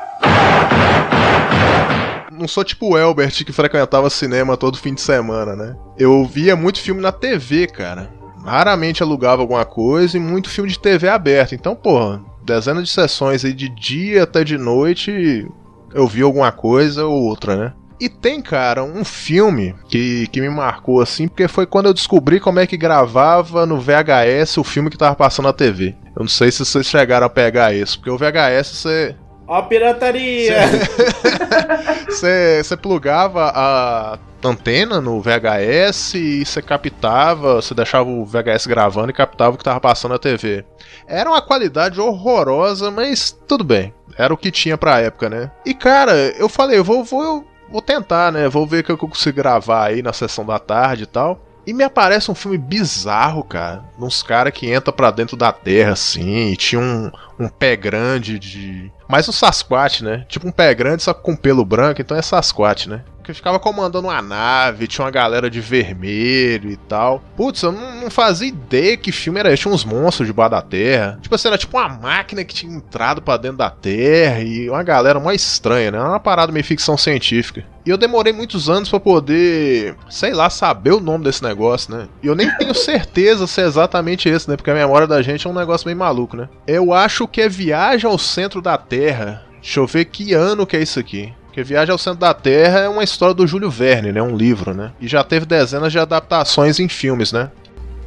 Não 2.39 2.47
sou 2.47 2.63
tipo 2.63 2.89
o 2.89 2.97
Elbert 2.97 3.43
que 3.45 3.51
frequentava 3.51 4.09
cinema 4.09 4.57
todo 4.57 4.77
fim 4.77 4.93
de 4.93 5.01
semana, 5.01 5.55
né? 5.55 5.75
Eu 5.97 6.25
via 6.25 6.55
muito 6.55 6.79
filme 6.79 7.01
na 7.01 7.11
TV, 7.11 7.67
cara. 7.67 8.11
Raramente 8.43 9.03
alugava 9.03 9.41
alguma 9.41 9.65
coisa 9.65 10.17
e 10.17 10.19
muito 10.19 10.49
filme 10.49 10.69
de 10.69 10.79
TV 10.79 11.09
aberta. 11.09 11.53
Então, 11.53 11.75
porra, 11.75 12.21
dezenas 12.43 12.85
de 12.85 12.89
sessões 12.89 13.43
aí 13.43 13.53
de 13.53 13.69
dia 13.69 14.23
até 14.23 14.43
de 14.43 14.57
noite 14.57 15.45
eu 15.93 16.07
vi 16.07 16.21
alguma 16.21 16.51
coisa 16.51 17.05
ou 17.05 17.23
outra, 17.23 17.55
né? 17.55 17.73
E 17.99 18.07
tem, 18.07 18.41
cara, 18.41 18.81
um 18.81 19.03
filme 19.03 19.75
que, 19.89 20.25
que 20.27 20.39
me 20.39 20.49
marcou 20.49 21.01
assim, 21.01 21.27
porque 21.27 21.49
foi 21.49 21.65
quando 21.65 21.87
eu 21.87 21.93
descobri 21.93 22.39
como 22.39 22.59
é 22.59 22.65
que 22.65 22.77
gravava 22.77 23.65
no 23.65 23.77
VHS 23.77 24.57
o 24.57 24.63
filme 24.63 24.89
que 24.89 24.97
tava 24.97 25.15
passando 25.15 25.47
na 25.47 25.53
TV. 25.53 25.95
Eu 26.15 26.21
não 26.21 26.29
sei 26.29 26.49
se 26.49 26.63
vocês 26.63 26.85
chegaram 26.85 27.27
a 27.27 27.29
pegar 27.29 27.73
isso, 27.73 27.99
porque 27.99 28.09
o 28.09 28.17
VHS 28.17 28.67
você 28.69 29.15
Ó 29.49 29.55
a 29.55 29.63
pirataria! 29.63 30.57
Você 32.07 32.61
plugava 32.79 33.51
a 33.55 34.19
antena 34.43 35.01
no 35.01 35.19
VHS 35.19 36.13
e 36.13 36.45
você 36.45 36.61
captava, 36.61 37.55
você 37.55 37.73
deixava 37.73 38.07
o 38.07 38.23
VHS 38.23 38.67
gravando 38.67 39.09
e 39.09 39.13
captava 39.13 39.55
o 39.55 39.57
que 39.57 39.63
tava 39.63 39.79
passando 39.79 40.11
na 40.11 40.19
TV. 40.19 40.63
Era 41.07 41.31
uma 41.31 41.41
qualidade 41.41 41.99
horrorosa, 41.99 42.91
mas 42.91 43.35
tudo 43.47 43.63
bem. 43.63 43.91
Era 44.15 44.31
o 44.31 44.37
que 44.37 44.51
tinha 44.51 44.77
pra 44.77 44.99
época, 44.99 45.27
né? 45.31 45.49
E 45.65 45.73
cara, 45.73 46.13
eu 46.37 46.47
falei, 46.47 46.77
eu 46.77 46.83
vou, 46.83 47.03
vou, 47.03 47.43
vou 47.71 47.81
tentar, 47.81 48.31
né? 48.31 48.47
Vou 48.47 48.67
ver 48.67 48.81
o 48.81 48.83
que 48.83 48.91
eu 48.91 48.97
consigo 48.99 49.37
gravar 49.37 49.87
aí 49.87 50.03
na 50.03 50.13
sessão 50.13 50.45
da 50.45 50.59
tarde 50.59 51.03
e 51.03 51.07
tal. 51.07 51.48
E 51.65 51.73
me 51.73 51.83
aparece 51.83 52.31
um 52.31 52.35
filme 52.35 52.57
bizarro, 52.57 53.43
cara. 53.43 53.83
Uns 53.99 54.23
caras 54.23 54.53
que 54.53 54.69
entra 54.69 54.91
pra 54.91 55.11
dentro 55.11 55.37
da 55.37 55.51
terra, 55.51 55.93
assim, 55.93 56.51
e 56.51 56.57
tinha 56.57 56.81
um, 56.81 57.11
um 57.37 57.47
pé 57.47 57.75
grande 57.75 58.39
de. 58.39 58.91
Mais 59.07 59.27
um 59.29 59.31
Sasquatch, 59.31 60.01
né? 60.01 60.25
Tipo 60.27 60.47
um 60.47 60.51
pé 60.51 60.73
grande, 60.73 61.03
só 61.03 61.13
com 61.13 61.35
pelo 61.35 61.65
branco, 61.65 62.01
então 62.01 62.17
é 62.17 62.21
Sasquatch, 62.21 62.87
né? 62.87 63.03
Que 63.29 63.33
ficava 63.35 63.59
comandando 63.59 64.07
uma 64.07 64.23
nave, 64.23 64.87
tinha 64.87 65.05
uma 65.05 65.11
galera 65.11 65.51
de 65.51 65.61
vermelho 65.61 66.71
e 66.71 66.75
tal. 66.75 67.21
Putz, 67.37 67.61
eu 67.61 67.71
não, 67.71 68.01
não 68.01 68.09
fazia 68.09 68.47
ideia 68.47 68.97
que 68.97 69.11
filme 69.11 69.39
era 69.39 69.53
esse. 69.53 69.61
Tinha 69.61 69.71
uns 69.71 69.85
monstros 69.85 70.27
debaixo 70.27 70.49
da 70.49 70.63
terra. 70.63 71.19
Tipo 71.21 71.35
assim, 71.35 71.47
era 71.47 71.57
tipo 71.57 71.77
uma 71.77 71.87
máquina 71.87 72.43
que 72.43 72.55
tinha 72.55 72.75
entrado 72.75 73.21
pra 73.21 73.37
dentro 73.37 73.57
da 73.57 73.69
terra 73.69 74.39
e 74.39 74.67
uma 74.67 74.81
galera 74.81 75.19
mais 75.19 75.43
estranha, 75.43 75.91
né? 75.91 75.99
Era 75.99 76.09
uma 76.09 76.19
parada 76.19 76.51
meio 76.51 76.65
ficção 76.65 76.97
científica. 76.97 77.63
E 77.85 77.91
eu 77.91 77.99
demorei 77.99 78.33
muitos 78.33 78.67
anos 78.67 78.89
pra 78.89 78.99
poder, 78.99 79.95
sei 80.09 80.33
lá, 80.33 80.49
saber 80.49 80.93
o 80.93 80.99
nome 80.99 81.25
desse 81.25 81.43
negócio, 81.43 81.95
né? 81.95 82.07
E 82.23 82.25
eu 82.25 82.33
nem 82.33 82.49
tenho 82.57 82.73
certeza 82.75 83.45
se 83.45 83.61
é 83.61 83.65
exatamente 83.65 84.27
esse, 84.27 84.49
né? 84.49 84.57
Porque 84.57 84.71
a 84.71 84.75
memória 84.75 85.05
da 85.05 85.21
gente 85.21 85.45
é 85.45 85.49
um 85.51 85.53
negócio 85.53 85.85
meio 85.85 85.99
maluco, 85.99 86.35
né? 86.35 86.49
Eu 86.65 86.93
acho 86.93 87.27
que 87.27 87.41
é 87.41 87.47
Viagem 87.47 88.09
ao 88.09 88.17
Centro 88.17 88.59
da 88.59 88.75
Terra. 88.75 89.45
Deixa 89.61 89.79
eu 89.79 89.85
ver 89.85 90.05
que 90.05 90.33
ano 90.33 90.65
que 90.65 90.75
é 90.75 90.81
isso 90.81 90.99
aqui. 90.99 91.31
Porque 91.49 91.63
Viagem 91.63 91.91
ao 91.91 91.97
Centro 91.97 92.19
da 92.19 92.33
Terra 92.33 92.79
é 92.81 92.87
uma 92.89 93.03
história 93.03 93.33
do 93.33 93.45
Júlio 93.47 93.69
Verne, 93.71 94.11
né? 94.11 94.21
Um 94.21 94.35
livro, 94.37 94.73
né? 94.73 94.91
E 95.01 95.07
já 95.07 95.23
teve 95.23 95.45
dezenas 95.45 95.91
de 95.91 95.97
adaptações 95.99 96.79
em 96.79 96.87
filmes, 96.87 97.31
né? 97.31 97.49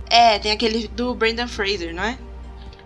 É, 0.08 0.38
tem 0.38 0.52
aquele 0.52 0.86
do 0.88 1.14
Brendan 1.14 1.48
Fraser, 1.48 1.94
não 1.94 2.02
é? 2.04 2.16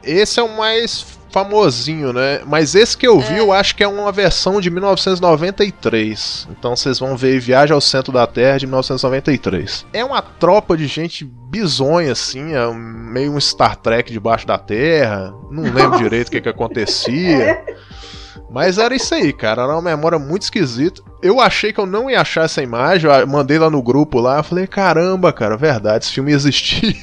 Esse 0.02 0.40
é 0.40 0.42
o 0.42 0.56
mais 0.56 1.04
famosinho, 1.30 2.12
né? 2.12 2.40
Mas 2.46 2.74
esse 2.74 2.96
que 2.96 3.06
eu 3.06 3.20
vi, 3.20 3.34
É. 3.34 3.40
eu 3.40 3.52
acho 3.52 3.74
que 3.76 3.82
é 3.84 3.88
uma 3.88 4.10
versão 4.10 4.60
de 4.60 4.70
1993. 4.70 6.48
Então 6.50 6.74
vocês 6.74 6.98
vão 6.98 7.16
ver 7.16 7.38
Viagem 7.40 7.74
ao 7.74 7.80
Centro 7.80 8.12
da 8.12 8.26
Terra 8.26 8.58
de 8.58 8.66
1993. 8.66 9.84
É 9.92 10.04
uma 10.04 10.22
tropa 10.22 10.76
de 10.76 10.86
gente 10.86 11.24
bizonha, 11.24 12.12
assim, 12.12 12.54
é 12.54 12.72
meio 12.72 13.32
um 13.34 13.40
Star 13.40 13.76
Trek 13.76 14.10
debaixo 14.12 14.46
da 14.46 14.56
Terra. 14.56 15.34
Não 15.50 15.64
lembro 15.64 15.98
direito 15.98 16.28
o 16.28 16.30
que, 16.30 16.40
que 16.40 16.48
acontecia. 16.48 17.62
Mas 18.50 18.78
era 18.78 18.94
isso 18.94 19.14
aí, 19.14 19.32
cara. 19.32 19.62
Era 19.62 19.72
uma 19.72 19.82
memória 19.82 20.18
muito 20.18 20.42
esquisita. 20.42 21.02
Eu 21.22 21.40
achei 21.40 21.72
que 21.72 21.80
eu 21.80 21.86
não 21.86 22.10
ia 22.10 22.20
achar 22.20 22.44
essa 22.44 22.62
imagem. 22.62 23.10
Eu 23.10 23.26
mandei 23.26 23.58
lá 23.58 23.70
no 23.70 23.82
grupo 23.82 24.20
lá. 24.20 24.42
Falei, 24.42 24.66
caramba, 24.66 25.32
cara, 25.32 25.56
verdade, 25.56 26.04
esse 26.04 26.14
filme 26.14 26.32
existia. 26.32 26.94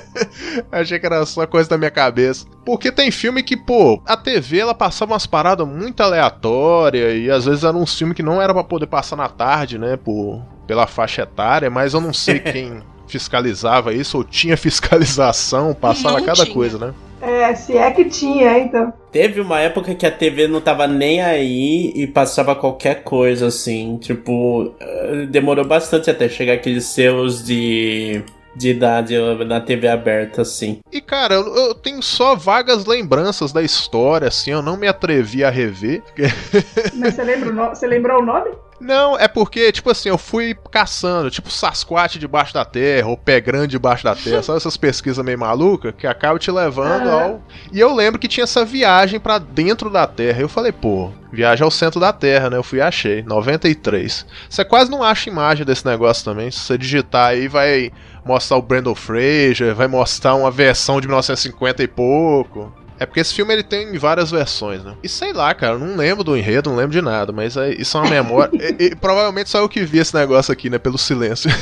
achei 0.70 0.98
que 0.98 1.06
era 1.06 1.24
só 1.24 1.46
coisa 1.46 1.68
da 1.68 1.78
minha 1.78 1.90
cabeça. 1.90 2.46
Porque 2.64 2.90
tem 2.90 3.10
filme 3.10 3.42
que, 3.42 3.56
pô, 3.56 4.02
a 4.06 4.16
TV 4.16 4.58
ela 4.58 4.74
passava 4.74 5.12
umas 5.12 5.26
paradas 5.26 5.66
muito 5.66 6.02
aleatórias. 6.02 7.16
E 7.16 7.30
às 7.30 7.44
vezes 7.44 7.64
era 7.64 7.76
uns 7.76 7.96
filmes 7.96 8.16
que 8.16 8.22
não 8.22 8.40
era 8.40 8.52
pra 8.52 8.64
poder 8.64 8.86
passar 8.86 9.16
na 9.16 9.28
tarde, 9.28 9.78
né? 9.78 9.96
Por, 9.96 10.42
pela 10.66 10.86
faixa 10.86 11.22
etária. 11.22 11.70
Mas 11.70 11.94
eu 11.94 12.00
não 12.00 12.12
sei 12.12 12.38
quem 12.40 12.82
fiscalizava 13.06 13.92
isso 13.92 14.18
ou 14.18 14.24
tinha 14.24 14.56
fiscalização. 14.58 15.74
Passava 15.74 16.18
Não 16.18 16.26
cada 16.26 16.44
tinha. 16.44 16.54
coisa, 16.54 16.78
né? 16.78 16.94
É, 17.20 17.54
se 17.54 17.76
é 17.76 17.90
que 17.90 18.04
tinha, 18.04 18.58
então. 18.58 18.92
Teve 19.10 19.40
uma 19.40 19.58
época 19.58 19.94
que 19.94 20.04
a 20.04 20.10
TV 20.10 20.46
não 20.46 20.60
tava 20.60 20.86
nem 20.86 21.22
aí 21.22 21.90
e 21.94 22.06
passava 22.06 22.54
qualquer 22.54 23.02
coisa, 23.02 23.46
assim. 23.46 23.96
Tipo, 23.96 24.74
eh, 24.78 25.26
demorou 25.28 25.64
bastante 25.64 26.10
até 26.10 26.28
chegar 26.28 26.52
aqueles 26.52 26.84
selos 26.84 27.42
de, 27.42 28.22
de 28.56 28.70
idade 28.70 29.14
na 29.44 29.60
TV 29.60 29.86
aberta, 29.86 30.42
assim. 30.42 30.80
E 30.90 31.00
cara, 31.00 31.34
eu, 31.34 31.54
eu 31.54 31.74
tenho 31.74 32.02
só 32.02 32.34
vagas 32.34 32.86
lembranças 32.86 33.52
da 33.52 33.62
história, 33.62 34.28
assim, 34.28 34.50
eu 34.50 34.62
não 34.62 34.76
me 34.76 34.88
atrevi 34.88 35.44
a 35.44 35.50
rever. 35.50 36.02
Mas 36.96 37.14
você, 37.14 37.22
lembra 37.22 37.50
o 37.50 37.52
no... 37.52 37.68
você 37.68 37.86
lembrou 37.86 38.22
o 38.22 38.24
nome? 38.24 38.50
Não, 38.80 39.18
é 39.18 39.26
porque, 39.26 39.72
tipo 39.72 39.90
assim, 39.90 40.08
eu 40.08 40.18
fui 40.18 40.54
caçando, 40.70 41.30
tipo 41.30 41.50
Sasquatch 41.50 42.18
debaixo 42.18 42.52
da 42.52 42.64
terra, 42.64 43.08
ou 43.08 43.16
Pé 43.16 43.40
Grande 43.40 43.68
debaixo 43.68 44.04
da 44.04 44.14
terra, 44.14 44.42
sabe 44.42 44.58
essas 44.58 44.76
pesquisas 44.76 45.24
meio 45.24 45.38
malucas 45.38 45.94
que 45.96 46.06
acabam 46.06 46.38
te 46.38 46.50
levando 46.50 47.08
ao. 47.08 47.42
E 47.72 47.80
eu 47.80 47.94
lembro 47.94 48.20
que 48.20 48.28
tinha 48.28 48.44
essa 48.44 48.64
viagem 48.64 49.18
pra 49.18 49.38
dentro 49.38 49.88
da 49.88 50.06
terra. 50.06 50.42
Eu 50.42 50.48
falei, 50.48 50.72
pô, 50.72 51.10
viagem 51.32 51.64
ao 51.64 51.70
centro 51.70 51.98
da 51.98 52.12
terra, 52.12 52.50
né? 52.50 52.56
Eu 52.56 52.62
fui 52.62 52.78
e 52.78 52.82
achei, 52.82 53.22
93. 53.22 54.26
Você 54.48 54.64
quase 54.64 54.90
não 54.90 55.02
acha 55.02 55.30
imagem 55.30 55.64
desse 55.64 55.86
negócio 55.86 56.24
também. 56.24 56.50
Se 56.50 56.60
você 56.60 56.78
digitar 56.78 57.28
aí, 57.28 57.48
vai 57.48 57.90
mostrar 58.26 58.56
o 58.56 58.62
Brandon 58.62 58.94
Fraser, 58.94 59.74
vai 59.74 59.86
mostrar 59.86 60.34
uma 60.34 60.50
versão 60.50 61.00
de 61.00 61.06
1950 61.06 61.82
e 61.82 61.88
pouco. 61.88 62.72
É 62.98 63.04
porque 63.04 63.20
esse 63.20 63.34
filme 63.34 63.52
ele 63.52 63.62
tem 63.62 63.96
várias 63.98 64.30
versões, 64.30 64.82
né? 64.82 64.94
E 65.02 65.08
sei 65.08 65.32
lá, 65.34 65.54
cara, 65.54 65.76
não 65.78 65.96
lembro 65.96 66.24
do 66.24 66.34
enredo, 66.34 66.70
não 66.70 66.76
lembro 66.78 66.92
de 66.92 67.02
nada, 67.02 67.30
mas 67.30 67.54
é- 67.56 67.74
isso 67.74 67.96
é 67.96 68.00
uma 68.00 68.08
memória. 68.10 68.50
e, 68.80 68.84
e 68.86 68.96
provavelmente 68.96 69.50
só 69.50 69.58
eu 69.58 69.68
que 69.68 69.84
vi 69.84 69.98
esse 69.98 70.14
negócio 70.14 70.50
aqui, 70.50 70.70
né? 70.70 70.78
Pelo 70.78 70.98
silêncio. 70.98 71.50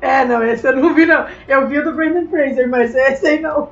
É, 0.00 0.24
não, 0.24 0.42
esse 0.44 0.66
eu 0.66 0.76
não 0.76 0.94
vi, 0.94 1.04
não. 1.04 1.26
Eu 1.48 1.66
vi 1.66 1.78
o 1.78 1.84
do 1.84 1.92
Brandon 1.92 2.28
Fraser, 2.30 2.68
mas 2.68 2.94
esse 2.94 3.26
aí 3.26 3.40
não. 3.40 3.68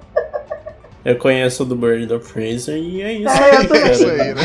Eu 1.05 1.17
conheço 1.17 1.63
o 1.63 1.67
do 1.67 1.77
Brandon 1.77 2.19
Fraser 2.21 2.77
e 2.77 3.01
é 3.01 3.13
isso. 3.13 3.29
É, 3.29 3.63
eu 3.63 3.69
cara. 3.69 3.89
É 3.89 3.93
isso 3.93 4.09
aí, 4.09 4.35
né? 4.35 4.43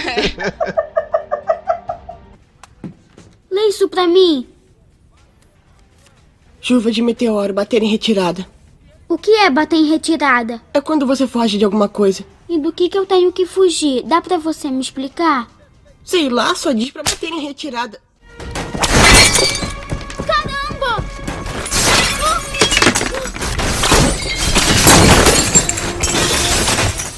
Lê 3.49 3.61
isso 3.67 3.89
pra 3.89 4.07
mim. 4.07 4.47
Chuva 6.63 6.91
de 6.91 7.01
meteoro, 7.01 7.55
bater 7.55 7.81
em 7.81 7.87
retirada. 7.87 8.45
O 9.09 9.17
que 9.17 9.31
é 9.31 9.49
bater 9.49 9.77
em 9.77 9.89
retirada? 9.89 10.61
É 10.75 10.79
quando 10.79 11.07
você 11.07 11.25
foge 11.25 11.57
de 11.57 11.65
alguma 11.65 11.89
coisa. 11.89 12.23
E 12.47 12.59
do 12.59 12.71
que 12.71 12.87
que 12.87 12.95
eu 12.95 13.03
tenho 13.03 13.31
que 13.31 13.47
fugir? 13.47 14.03
Dá 14.03 14.21
pra 14.21 14.37
você 14.37 14.69
me 14.69 14.79
explicar? 14.79 15.47
Sei 16.03 16.29
lá, 16.29 16.53
só 16.53 16.71
diz 16.71 16.91
pra 16.91 17.01
bater 17.01 17.31
em 17.31 17.39
retirada. 17.39 17.99
Caramba! 20.27 21.03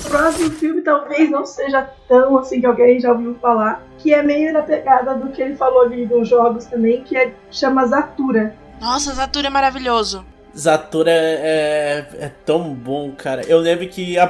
O 0.05 0.09
próximo 0.09 0.51
filme 0.51 0.81
talvez 0.81 1.29
não 1.29 1.45
seja 1.45 1.81
tão 2.07 2.37
assim 2.37 2.61
que 2.61 2.65
alguém 2.65 2.97
já 2.97 3.11
ouviu 3.11 3.35
falar, 3.41 3.85
que 3.97 4.13
é 4.13 4.23
meio 4.23 4.53
na 4.53 4.61
pegada 4.61 5.15
do 5.15 5.33
que 5.33 5.41
ele 5.41 5.57
falou 5.57 5.81
ali 5.81 6.05
dos 6.05 6.29
jogos 6.29 6.63
também, 6.63 7.03
que 7.03 7.17
é, 7.17 7.33
chama 7.51 7.85
Zatura. 7.85 8.62
Nossa, 8.83 9.13
Zatura 9.13 9.47
é 9.47 9.49
maravilhoso. 9.49 10.25
Zatura 10.55 11.09
é, 11.09 12.05
é 12.19 12.31
tão 12.45 12.73
bom, 12.73 13.11
cara. 13.11 13.41
Eu 13.47 13.57
lembro 13.57 13.87
que 13.87 14.19
a 14.19 14.29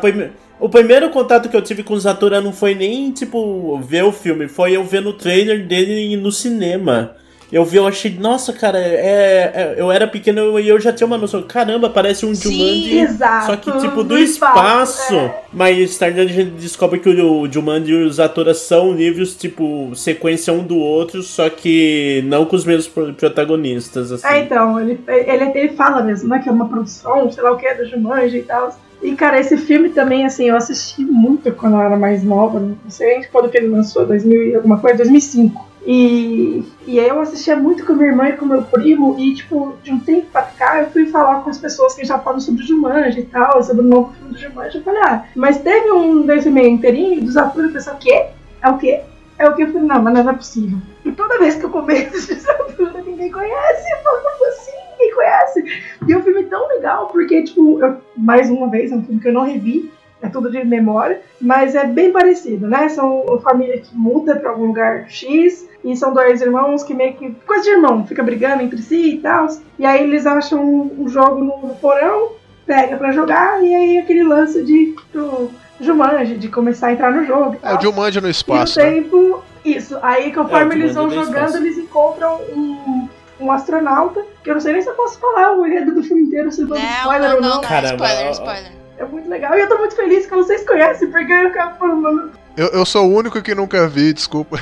o 0.60 0.70
primeiro 0.70 1.10
contato 1.10 1.50
que 1.50 1.58
eu 1.58 1.62
tive 1.62 1.82
com 1.82 2.00
Zatura 2.00 2.40
não 2.40 2.54
foi 2.54 2.76
nem, 2.76 3.12
tipo, 3.12 3.80
ver 3.80 4.04
o 4.04 4.12
filme, 4.12 4.48
foi 4.48 4.74
eu 4.74 4.84
ver 4.84 5.02
no 5.02 5.14
trailer 5.14 5.66
dele 5.66 6.16
no 6.18 6.32
cinema. 6.32 7.16
Eu 7.54 7.64
vi, 7.64 7.78
eu 7.78 7.86
achei, 7.86 8.10
nossa, 8.20 8.52
cara, 8.52 8.80
é, 8.80 9.52
é- 9.54 9.76
eu 9.78 9.92
era 9.92 10.08
pequeno 10.08 10.60
e 10.60 10.68
eu 10.68 10.80
já 10.80 10.92
tinha 10.92 11.06
uma 11.06 11.20
noção. 11.20 11.44
Caramba, 11.44 11.88
parece 11.88 12.26
um 12.26 12.34
Jumanji. 12.34 12.98
exato, 12.98 13.46
Só 13.46 13.56
que, 13.56 13.72
tipo, 13.80 14.04
do, 14.04 14.18
espaço. 14.18 15.04
espaço, 15.04 15.16
é. 15.16 15.42
Mas 15.54 15.96
tarde 15.98 16.20
a 16.20 16.26
gente 16.26 16.50
descobre 16.52 17.00
que 17.00 17.08
o 17.10 17.52
Jumanji 17.52 17.92
e 17.92 18.04
os 18.06 18.16
Zatura 18.16 18.56
são 18.56 18.92
livros, 18.92 19.36
tipo, 19.36 19.92
sequência 19.96 20.52
um 20.52 20.64
do 20.64 20.78
outro, 20.78 21.22
só 21.22 21.48
que 21.48 22.24
não 22.26 22.44
com 22.46 22.56
os 22.56 22.66
mesmos 22.66 22.88
pro- 22.88 23.14
protagonistas, 23.14 24.12
assim. 24.12 24.26
É, 24.26 24.40
então, 24.40 24.80
ele, 24.80 25.00
ele, 25.08 25.52
ele 25.54 25.70
fala 25.74 26.02
mesmo, 26.02 26.30
né, 26.30 26.40
que 26.40 26.50
é 26.50 26.52
uma 26.52 26.68
produção, 26.68 27.32
sei 27.32 27.44
lá 27.44 27.52
o 27.52 27.58
que, 27.58 27.72
do 27.76 27.86
Jumanji 27.86 28.38
e 28.38 28.44
tal. 28.44 28.76
E, 29.04 29.12
cara, 29.16 29.40
esse 29.40 29.58
filme 29.58 29.90
também, 29.90 30.26
assim, 30.26 30.46
eu 30.50 30.56
assisti 30.56 31.04
muito 31.04 31.52
quando 31.52 31.74
eu 31.76 31.82
era 31.82 31.98
mais 31.98 32.24
nova, 32.24 32.60
não 32.60 32.76
sei 32.90 33.24
quando 33.32 33.50
que 33.50 33.58
ele 33.58 33.68
lançou, 33.68 34.08
2000 34.08 34.44
e 34.48 34.56
alguma 34.56 34.80
coisa, 34.80 34.98
2005. 34.98 35.73
E, 35.86 36.64
e 36.88 37.00
aí 37.00 37.10
eu 37.10 37.20
assistia 37.20 37.56
muito 37.56 37.86
com 37.86 37.94
minha 37.94 38.10
irmã 38.10 38.30
e 38.30 38.38
com 38.38 38.46
meu 38.46 38.64
primo, 38.64 39.16
e, 39.20 39.34
tipo, 39.34 39.76
de 39.84 39.92
um 39.92 40.00
tempo 40.00 40.28
pra 40.32 40.44
cá, 40.44 40.82
eu 40.82 40.90
fui 40.92 41.08
falar 41.08 41.42
com 41.42 41.50
as 41.50 41.58
pessoas 41.58 41.94
que 41.94 42.06
já 42.06 42.18
falam 42.20 42.40
sobre 42.40 42.64
Jumanji 42.64 43.20
e 43.20 43.26
tal, 43.26 43.62
sobre 43.62 43.84
o 43.84 43.88
novo 43.88 44.14
filme 44.14 44.34
do 44.34 44.40
Jumanji, 44.40 44.78
eu 44.78 44.84
falei, 44.84 45.02
ah, 45.04 45.26
mas 45.36 45.60
teve 45.60 45.92
um 45.92 46.26
desse 46.26 46.50
meio 46.50 46.70
inteirinho, 46.70 47.22
dos 47.22 47.36
atores, 47.36 47.68
eu 47.68 47.74
pensei, 47.74 47.94
o 47.94 47.98
quê? 47.98 48.26
É 48.62 48.70
o 48.70 48.78
quê? 48.78 49.02
É 49.38 49.50
o 49.50 49.56
que 49.56 49.64
eu 49.64 49.68
falei, 49.68 49.84
não, 49.84 50.02
mas 50.02 50.14
não 50.14 50.30
é 50.30 50.34
possível. 50.34 50.78
E 51.04 51.12
toda 51.12 51.40
vez 51.40 51.56
que 51.56 51.66
eu 51.66 51.70
começo 51.70 52.32
esse 52.32 52.50
atura, 52.50 53.02
ninguém 53.02 53.30
conhece, 53.30 53.92
eu 53.92 54.04
falo, 54.04 54.22
como 54.22 54.48
assim? 54.48 54.72
Ninguém 54.92 55.16
conhece. 55.16 55.64
E 56.08 56.14
é 56.14 56.18
um 56.18 56.24
filme 56.24 56.44
tão 56.46 56.68
legal, 56.70 57.08
porque, 57.08 57.44
tipo, 57.44 57.84
eu, 57.84 57.98
mais 58.16 58.50
uma 58.50 58.70
vez, 58.70 58.92
é 58.92 58.96
um 58.96 59.04
filme 59.04 59.20
que 59.20 59.28
eu 59.28 59.34
não 59.34 59.44
revi, 59.44 59.92
é 60.24 60.30
tudo 60.30 60.50
de 60.50 60.64
memória, 60.66 61.22
mas 61.40 61.76
é 61.76 61.86
bem 61.86 62.12
parecido, 62.12 62.68
né? 62.68 62.88
São 62.90 63.22
uma 63.22 63.40
família 63.42 63.78
que 63.80 63.94
muda 63.96 64.38
pra 64.38 64.52
algum 64.52 64.66
lugar 64.68 65.06
X, 65.10 65.68
e 65.84 65.96
são 65.98 66.14
dois 66.14 66.42
irmãos 66.42 66.82
que 66.82 66.94
meio 66.94 67.14
que. 67.16 67.30
coisa 67.46 67.64
de 67.64 67.70
irmão, 67.72 68.08
fica 68.08 68.24
brigando 68.24 68.64
entre 68.64 68.82
si 68.82 69.16
e 69.16 69.18
tal. 69.20 69.48
E 69.78 69.86
aí 69.86 70.02
eles 70.04 70.26
acham 70.26 70.64
um, 70.64 71.08
jogo 71.10 71.44
no, 71.44 71.68
no 71.68 71.76
porão, 71.76 72.32
pega 72.66 72.96
pra 72.96 73.12
jogar, 73.12 73.62
e 73.62 73.76
aí 73.76 73.98
aquele 74.00 74.24
lance 74.24 74.64
de. 74.64 74.96
Do, 75.14 75.52
Jumanji, 75.82 76.38
de 76.38 76.48
começar 76.48 76.88
a 76.88 76.94
entrar 76.94 77.12
no 77.12 77.26
jogo. 77.26 77.58
e 77.62 77.68
É 77.68 77.76
o. 77.76 77.82
Jumanji 77.82 78.22
no 78.22 78.28
E 78.28 78.32
espaço, 78.32 78.80
no 78.80 78.86
né? 78.86 78.92
tempo, 78.92 79.44
isso. 79.66 79.98
Aí 80.02 80.32
conforme 80.32 80.76
É, 80.76 80.78
o 80.78 80.80
eles 80.82 80.96
vão 80.96 81.08
no 81.08 81.12
jogando, 81.14 81.34
espaço. 81.34 81.58
eles 81.58 81.78
encontram 81.78 82.40
um, 82.56 83.10
um 83.42 83.52
astronauta, 83.52 84.24
que 84.42 84.50
eu 84.50 84.54
não 84.54 84.62
sei 84.62 84.72
nem 84.74 84.82
se 84.82 84.88
eu 84.90 84.94
posso 84.94 85.20
falar 85.20 85.52
o 85.58 85.66
enredo 85.66 85.94
do 85.94 86.02
filme 86.04 86.24
inteiro, 86.24 86.50
se 86.52 86.62
eu 86.62 86.68
dou 86.68 86.78
spoiler 86.78 87.30
não, 87.30 87.36
ou 87.36 87.42
não, 87.42 87.50
não. 87.50 87.56
não, 87.56 87.62
Caramba, 87.62 88.06
spoiler, 88.06 88.32
spoiler. 88.32 88.72
É 88.98 89.06
muito 89.06 89.30
legal. 89.30 89.56
E 89.56 89.62
eu 89.62 89.68
tô 89.70 89.78
muito 89.78 89.96
feliz 89.96 90.26
que 90.26 90.36
vocês 90.36 90.66
conhecem, 90.68 91.10
porque 91.10 91.32
eu 91.32 91.48
acabo 91.48 91.78
falando. 91.78 92.32
Eu, 92.56 92.68
eu 92.68 92.86
sou 92.86 93.10
o 93.10 93.14
único 93.16 93.42
que 93.42 93.56
nunca 93.56 93.88
vi, 93.88 94.14
desculpa. 94.14 94.58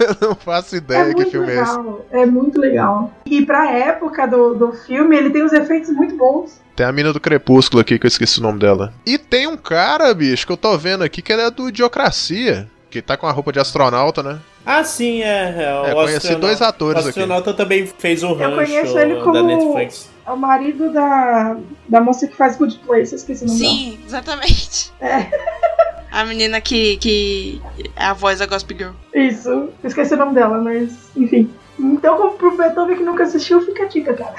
eu 0.00 0.16
não 0.28 0.34
faço 0.34 0.74
É 0.74 0.78
ideia 0.78 1.04
que 1.10 1.14
muito 1.14 1.30
filme 1.30 1.52
é 1.52 1.60
esse. 1.62 1.76
legal. 1.76 2.06
É 2.10 2.26
muito 2.26 2.60
legal. 2.60 3.12
E 3.24 3.44
pra 3.46 3.70
época 3.70 4.26
do, 4.26 4.54
do 4.54 4.72
filme, 4.72 5.16
ele 5.16 5.30
tem 5.30 5.44
uns 5.44 5.52
efeitos 5.52 5.90
muito 5.90 6.16
bons. 6.16 6.60
Tem 6.74 6.86
a 6.86 6.92
mina 6.92 7.12
do 7.12 7.20
Crepúsculo 7.20 7.80
aqui, 7.80 7.98
que 7.98 8.06
eu 8.06 8.08
esqueci 8.08 8.40
o 8.40 8.42
nome 8.42 8.58
dela. 8.58 8.92
E 9.06 9.18
tem 9.18 9.46
um 9.46 9.56
cara, 9.56 10.12
bicho, 10.14 10.46
que 10.46 10.52
eu 10.52 10.56
tô 10.56 10.76
vendo 10.76 11.04
aqui, 11.04 11.22
que 11.22 11.32
ele 11.32 11.42
é 11.42 11.50
do 11.50 11.68
Idiocracia. 11.68 12.68
Que 12.90 13.00
tá 13.00 13.16
com 13.16 13.26
a 13.26 13.30
roupa 13.32 13.50
de 13.52 13.58
astronauta, 13.58 14.22
né? 14.22 14.38
Ah, 14.66 14.84
sim, 14.84 15.22
é. 15.22 15.54
é, 15.64 15.74
o 15.82 15.86
É, 15.86 15.94
conheci 15.94 16.16
astronauta- 16.16 16.46
dois 16.46 16.60
atores 16.62 16.96
O 17.04 17.08
aqui. 17.08 17.20
astronauta 17.20 17.54
também 17.54 17.86
fez 17.86 18.22
o 18.22 18.26
Eu 18.26 18.34
rancho 18.34 18.54
conheço 18.56 18.98
ele 18.98 19.14
da 19.14 19.22
como 19.22 19.42
Netflix. 19.42 20.10
É 20.26 20.30
o 20.30 20.36
marido 20.36 20.92
da, 20.92 21.56
da 21.88 22.00
moça 22.00 22.26
que 22.26 22.36
faz 22.36 22.56
Good 22.56 22.78
Place, 22.86 23.14
esqueci 23.14 23.44
o 23.44 23.46
nome 23.48 23.58
Sim, 23.58 23.98
exatamente. 24.04 24.92
É. 25.00 25.26
A 26.12 26.26
menina 26.26 26.60
que, 26.60 26.98
que 26.98 27.62
é 27.96 28.04
a 28.04 28.12
voz 28.12 28.40
da 28.40 28.44
Gospel 28.44 28.76
Girl. 28.76 28.90
dela. 29.10 29.26
Isso, 29.26 29.48
eu 29.48 29.72
esqueci 29.82 30.12
o 30.12 30.18
nome 30.18 30.34
dela, 30.34 30.58
mas 30.58 31.10
enfim. 31.16 31.50
Então, 31.78 32.18
como 32.18 32.34
pro 32.34 32.54
Beethoven 32.54 32.98
que 32.98 33.02
nunca 33.02 33.24
assistiu, 33.24 33.64
fica 33.64 33.84
a 33.84 33.86
dica, 33.86 34.12
cara. 34.12 34.34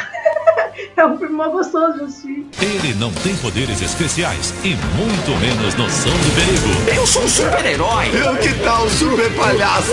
É 0.96 1.06
um 1.06 1.18
filme 1.18 1.36
mó 1.36 1.50
gostoso 1.50 1.98
de 1.98 2.04
assistir. 2.06 2.46
Ele 2.62 2.94
não 2.96 3.12
tem 3.12 3.36
poderes 3.38 3.82
especiais 3.82 4.54
e 4.64 4.70
muito 4.70 5.40
menos 5.40 5.76
noção 5.76 6.12
do 6.12 6.36
perigo. 6.36 6.96
Eu 6.96 7.08
sou 7.08 7.24
um 7.24 7.28
super-herói. 7.28 8.10
Eu 8.14 8.36
que 8.38 8.54
tal 8.64 8.90
super 8.90 9.32
palhaço? 9.36 9.92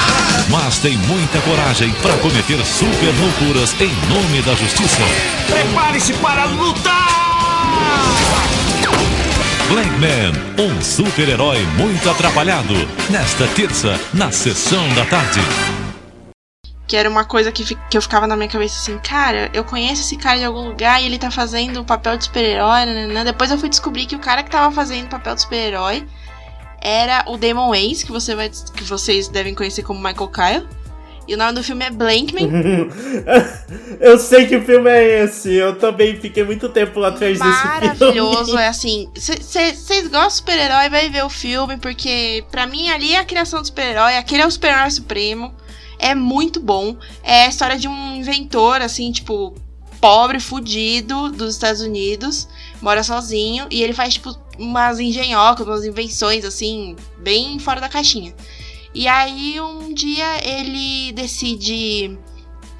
Mas 0.50 0.78
tem 0.78 0.96
muita 0.96 1.40
coragem 1.40 1.92
para 2.02 2.16
cometer 2.18 2.64
super 2.64 3.12
loucuras 3.20 3.74
em 3.80 3.92
nome 4.12 4.42
da 4.42 4.54
justiça. 4.54 5.02
Prepare-se 5.48 6.12
para 6.14 6.44
lutar! 6.46 7.20
Blankman, 9.68 10.32
um 10.58 10.82
super-herói 10.82 11.64
muito 11.76 12.10
atrapalhado. 12.10 12.74
Nesta 13.08 13.46
terça, 13.54 14.00
na 14.12 14.32
sessão 14.32 14.82
da 14.94 15.04
tarde. 15.04 15.40
Que 16.90 16.96
era 16.96 17.08
uma 17.08 17.24
coisa 17.24 17.52
que, 17.52 17.76
que 17.76 17.96
eu 17.96 18.02
ficava 18.02 18.26
na 18.26 18.34
minha 18.34 18.48
cabeça 18.48 18.74
assim, 18.80 18.98
cara, 18.98 19.48
eu 19.54 19.62
conheço 19.62 20.02
esse 20.02 20.16
cara 20.16 20.38
de 20.38 20.44
algum 20.44 20.66
lugar 20.66 21.00
e 21.00 21.06
ele 21.06 21.18
tá 21.18 21.30
fazendo 21.30 21.80
o 21.82 21.84
papel 21.84 22.16
de 22.16 22.24
super-herói, 22.24 22.84
nananã. 22.84 23.24
Depois 23.24 23.48
eu 23.48 23.58
fui 23.58 23.68
descobrir 23.68 24.06
que 24.06 24.16
o 24.16 24.18
cara 24.18 24.42
que 24.42 24.50
tava 24.50 24.74
fazendo 24.74 25.06
o 25.06 25.08
papel 25.08 25.36
de 25.36 25.42
super-herói 25.42 26.04
era 26.80 27.22
o 27.28 27.36
Damon 27.36 27.68
Wayans, 27.68 28.02
que, 28.02 28.10
você 28.10 28.34
vai, 28.34 28.50
que 28.50 28.82
vocês 28.82 29.28
devem 29.28 29.54
conhecer 29.54 29.84
como 29.84 30.00
Michael 30.02 30.28
Kyle. 30.30 30.68
E 31.28 31.34
o 31.34 31.36
nome 31.36 31.52
do 31.52 31.62
filme 31.62 31.84
é 31.84 31.90
Blankman. 31.90 32.50
eu 34.00 34.18
sei 34.18 34.48
que 34.48 34.60
filme 34.62 34.90
é 34.90 35.22
esse. 35.22 35.54
Eu 35.54 35.76
também 35.76 36.16
fiquei 36.16 36.42
muito 36.42 36.68
tempo 36.70 37.00
atrás 37.04 37.38
desse 37.38 37.52
filme. 37.52 37.86
Maravilhoso, 37.86 38.58
é 38.58 38.66
assim. 38.66 39.08
Vocês 39.14 40.08
gostam 40.08 40.26
de 40.26 40.34
super-herói, 40.34 40.90
vai 40.90 41.08
ver 41.08 41.24
o 41.24 41.30
filme, 41.30 41.76
porque 41.76 42.44
pra 42.50 42.66
mim 42.66 42.90
ali 42.90 43.14
é 43.14 43.18
a 43.20 43.24
criação 43.24 43.60
do 43.60 43.66
super-herói, 43.68 44.16
aquele 44.16 44.42
é 44.42 44.46
o 44.48 44.50
super-herói 44.50 44.90
supremo. 44.90 45.54
É 46.00 46.14
muito 46.14 46.60
bom. 46.60 46.96
É 47.22 47.44
a 47.44 47.48
história 47.48 47.78
de 47.78 47.86
um 47.86 48.16
inventor, 48.16 48.80
assim, 48.80 49.12
tipo, 49.12 49.54
pobre, 50.00 50.40
fudido 50.40 51.30
dos 51.30 51.54
Estados 51.54 51.82
Unidos, 51.82 52.48
mora 52.80 53.02
sozinho, 53.02 53.66
e 53.70 53.82
ele 53.82 53.92
faz, 53.92 54.14
tipo, 54.14 54.34
umas 54.58 54.98
engenhocas, 54.98 55.66
umas 55.66 55.84
invenções, 55.84 56.44
assim, 56.44 56.96
bem 57.18 57.58
fora 57.58 57.80
da 57.80 57.88
caixinha. 57.88 58.34
E 58.94 59.06
aí 59.06 59.60
um 59.60 59.94
dia 59.94 60.26
ele 60.44 61.12
decide 61.12 62.18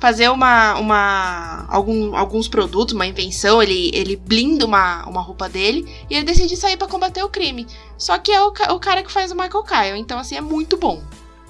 fazer 0.01 0.29
uma, 0.31 0.75
uma 0.77 1.67
algum, 1.69 2.17
alguns 2.17 2.49
produtos, 2.49 2.95
uma 2.95 3.07
invenção, 3.07 3.63
ele, 3.63 3.91
ele 3.95 4.17
blinda 4.17 4.65
uma, 4.65 5.07
uma 5.07 5.21
roupa 5.21 5.49
dele 5.49 5.87
e 6.09 6.15
ele 6.15 6.25
decide 6.25 6.57
sair 6.57 6.77
para 6.77 6.89
combater 6.89 7.23
o 7.23 7.29
crime. 7.29 7.67
Só 7.99 8.19
que 8.19 8.33
é 8.33 8.43
o, 8.43 8.49
o 8.49 8.81
cara 8.81 9.03
que 9.03 9.13
faz 9.13 9.31
o 9.31 9.37
Michael 9.37 9.63
Kyle, 9.63 10.01
então 10.01 10.19
assim 10.19 10.37
é 10.37 10.41
muito 10.41 10.77
bom. 10.77 11.03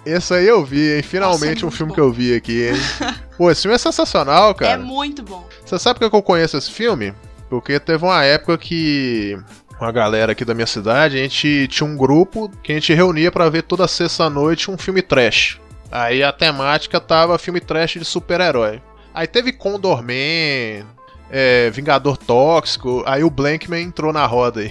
Esse 0.04 0.32
aí 0.34 0.46
eu 0.46 0.64
vi, 0.64 0.96
hein? 0.96 1.02
Finalmente 1.02 1.64
um 1.66 1.70
filme 1.70 1.92
que 1.92 2.00
eu 2.00 2.10
vi 2.10 2.34
aqui, 2.34 2.68
hein? 2.68 2.74
Pô, 3.36 3.50
esse 3.50 3.62
filme 3.62 3.74
é 3.74 3.78
sensacional, 3.78 4.50
É 4.50 4.54
cara. 4.54 4.78
muito 4.78 5.22
bom. 5.22 5.46
Você 5.64 5.78
sabe 5.78 5.98
por 5.98 6.10
que 6.10 6.16
eu 6.16 6.22
conheço 6.22 6.56
esse 6.56 6.70
filme? 6.70 7.14
Porque 7.48 7.78
teve 7.78 8.04
uma 8.04 8.24
época 8.24 8.56
que 8.56 9.38
uma 9.80 9.90
galera 9.92 10.32
aqui 10.32 10.44
da 10.44 10.54
minha 10.54 10.66
cidade, 10.66 11.18
a 11.18 11.22
gente 11.22 11.66
tinha 11.68 11.86
um 11.88 11.96
grupo 11.96 12.50
que 12.62 12.72
a 12.72 12.74
gente 12.74 12.92
reunia 12.94 13.30
pra 13.32 13.48
ver 13.48 13.62
toda 13.62 13.88
sexta-noite 13.88 14.70
um 14.70 14.76
filme 14.78 15.02
trash. 15.02 15.58
Aí 15.90 16.22
a 16.22 16.32
temática 16.32 17.00
tava 17.00 17.38
filme 17.38 17.60
trash 17.60 17.92
de 17.92 18.04
super-herói. 18.04 18.80
Aí 19.12 19.26
teve 19.26 19.52
Condor 19.52 20.02
Man, 20.02 20.86
é, 21.30 21.70
Vingador 21.70 22.16
Tóxico, 22.16 23.02
aí 23.06 23.24
o 23.24 23.30
Blankman 23.30 23.82
entrou 23.82 24.12
na 24.12 24.24
roda 24.26 24.60
aí. 24.60 24.70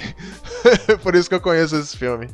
Por 1.04 1.16
isso 1.16 1.28
que 1.28 1.36
eu 1.36 1.42
conheço 1.42 1.76
esse 1.76 1.98
filme. 1.98 2.28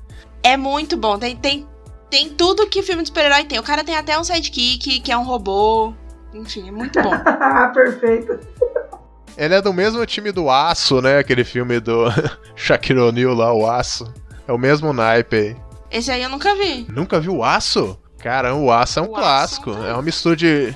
É 0.43 0.55
muito 0.55 0.95
bom. 0.95 1.17
Tem, 1.17 1.36
tem, 1.36 1.65
tem 2.10 2.30
tudo 2.30 2.68
que 2.68 2.84
filme 2.84 3.04
de 3.04 3.10
super-herói 3.10 3.44
tem. 3.44 3.60
O 3.60 3.63
cara 3.63 3.84
tem 3.84 3.96
até 3.96 4.18
um 4.18 4.24
sidekick, 4.24 5.00
que 5.00 5.12
é 5.12 5.18
um 5.18 5.24
robô. 5.24 5.94
Enfim, 6.34 6.68
é 6.68 6.72
muito 6.72 7.02
bom. 7.02 7.12
Ah, 7.13 7.72
perfeito. 7.74 8.39
Ele 9.38 9.54
é 9.54 9.62
do 9.62 9.74
mesmo 9.74 10.06
time 10.06 10.32
do 10.32 10.50
Aço, 10.50 11.02
né? 11.02 11.20
Aquele 11.20 11.44
filme 11.44 11.80
do 11.80 12.06
Shaquille 12.56 13.00
O'Neal 13.00 13.34
lá, 13.34 13.54
o 13.54 13.70
Aço. 13.70 14.12
É 14.48 14.54
o 14.54 14.58
mesmo 14.58 14.94
naipe 14.94 15.36
aí. 15.36 15.58
Esse 15.91 16.12
aí 16.12 16.24
eu 16.24 16.30
nunca 16.30 16.56
vi. 16.56 16.86
Nunca 16.89 17.20
viu 17.20 17.38
o 17.38 17.44
Aço? 17.44 18.00
Caramba, 18.18 18.60
o 18.60 18.72
Aço 18.72 19.00
é 19.00 19.02
um 19.02 19.08
clássico. 19.08 19.72
É 19.72 19.94
uma 19.94 20.02
mistura 20.02 20.36
de, 20.36 20.76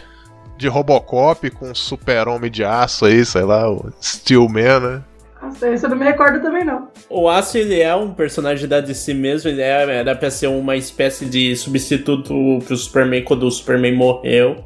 de 0.57 0.67
Robocop 0.67 1.49
com 1.51 1.73
super-homem 1.73 2.51
de 2.51 2.63
aço 2.63 3.05
aí, 3.05 3.25
sei 3.25 3.43
lá, 3.43 3.69
o 3.69 3.91
Steelman, 4.01 4.79
né? 4.79 5.03
Nossa, 5.41 5.69
esse 5.69 5.85
eu 5.85 5.89
não 5.89 5.97
me 5.97 6.03
recordo 6.05 6.41
também, 6.41 6.65
não. 6.65 6.89
O 7.09 7.29
Aço, 7.29 7.57
ele 7.57 7.79
é 7.79 7.95
um 7.95 8.13
personagem 8.13 8.67
da 8.67 8.81
DC 8.81 9.13
mesmo, 9.13 9.49
ele 9.49 9.61
é, 9.61 9.99
era 9.99 10.15
pra 10.15 10.29
ser 10.29 10.47
uma 10.47 10.75
espécie 10.75 11.25
de 11.25 11.55
substituto 11.55 12.59
pro 12.65 12.75
Superman 12.75 13.23
quando 13.23 13.43
o 13.43 13.51
Superman 13.51 13.95
morreu. 13.95 14.63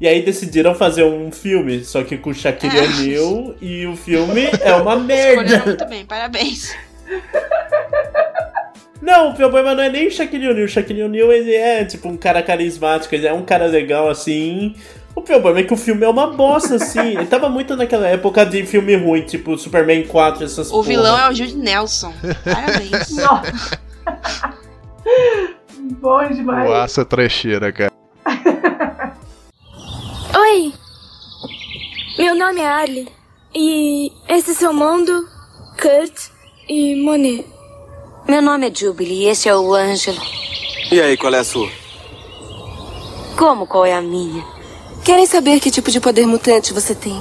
E 0.00 0.08
aí 0.08 0.22
decidiram 0.22 0.74
fazer 0.74 1.04
um 1.04 1.30
filme, 1.30 1.84
só 1.84 2.02
que 2.02 2.16
com 2.16 2.30
o 2.30 2.34
Shaquille 2.34 2.76
É. 2.78 2.82
O'Neal, 3.20 3.54
e 3.60 3.86
o 3.86 3.94
filme 3.96 4.48
é 4.60 4.74
uma 4.74 4.94
Escolheram 4.96 5.36
merda. 5.44 5.64
muito 5.66 5.84
bem, 5.86 6.04
parabéns. 6.04 6.74
Não, 9.00 9.30
o 9.30 9.34
problema 9.34 9.74
não 9.74 9.82
é 9.82 9.90
nem 9.90 10.06
o 10.08 10.10
Shaquille 10.10 10.48
O'Neal. 10.48 10.64
O 10.64 10.68
Shaquille 10.68 11.02
O'Neal, 11.02 11.30
ele 11.32 11.54
é, 11.54 11.84
tipo, 11.84 12.08
um 12.08 12.16
cara 12.16 12.42
carismático, 12.42 13.14
ele 13.14 13.26
é 13.26 13.32
um 13.32 13.42
cara 13.44 13.66
legal, 13.66 14.08
assim... 14.08 14.74
O 15.14 15.22
problema 15.22 15.60
é 15.60 15.62
que 15.62 15.72
o 15.72 15.76
filme 15.76 16.04
é 16.04 16.08
uma 16.08 16.26
bosta, 16.26 16.74
assim. 16.74 17.16
Ele 17.16 17.26
tava 17.26 17.48
muito 17.48 17.76
naquela 17.76 18.08
época 18.08 18.44
de 18.44 18.66
filme 18.66 18.96
ruim, 18.96 19.22
tipo 19.22 19.56
Superman 19.56 20.06
4, 20.06 20.44
essas 20.44 20.72
O 20.72 20.82
vilão 20.82 21.16
é 21.18 21.30
o 21.30 21.34
Jude 21.34 21.56
Nelson. 21.56 22.12
Parabéns. 22.44 23.10
Nossa. 23.16 23.78
Bom 26.00 26.28
demais. 26.28 26.98
É 26.98 27.04
trecheira, 27.04 27.72
cara. 27.72 27.92
Oi, 30.36 30.72
meu 32.18 32.34
nome 32.34 32.60
é 32.60 32.66
Arlie 32.66 33.08
e 33.54 34.10
esse 34.28 34.50
é 34.50 34.54
seu 34.54 34.72
mundo, 34.72 35.28
Kurt 35.80 36.30
e 36.68 36.96
Monet. 37.02 37.46
Meu 38.28 38.42
nome 38.42 38.68
é 38.68 38.74
Jubilee 38.74 39.24
e 39.24 39.28
esse 39.28 39.48
é 39.48 39.54
o 39.54 39.74
Ângelo. 39.74 40.20
E 40.90 41.00
aí, 41.00 41.16
qual 41.16 41.34
é 41.34 41.38
a 41.38 41.44
sua? 41.44 41.68
Como 43.36 43.66
qual 43.66 43.84
é 43.84 43.92
a 43.92 44.00
minha? 44.00 44.53
Querem 45.04 45.26
saber 45.26 45.60
que 45.60 45.70
tipo 45.70 45.90
de 45.90 46.00
poder 46.00 46.26
mutante 46.26 46.72
você 46.72 46.94
tem? 46.94 47.20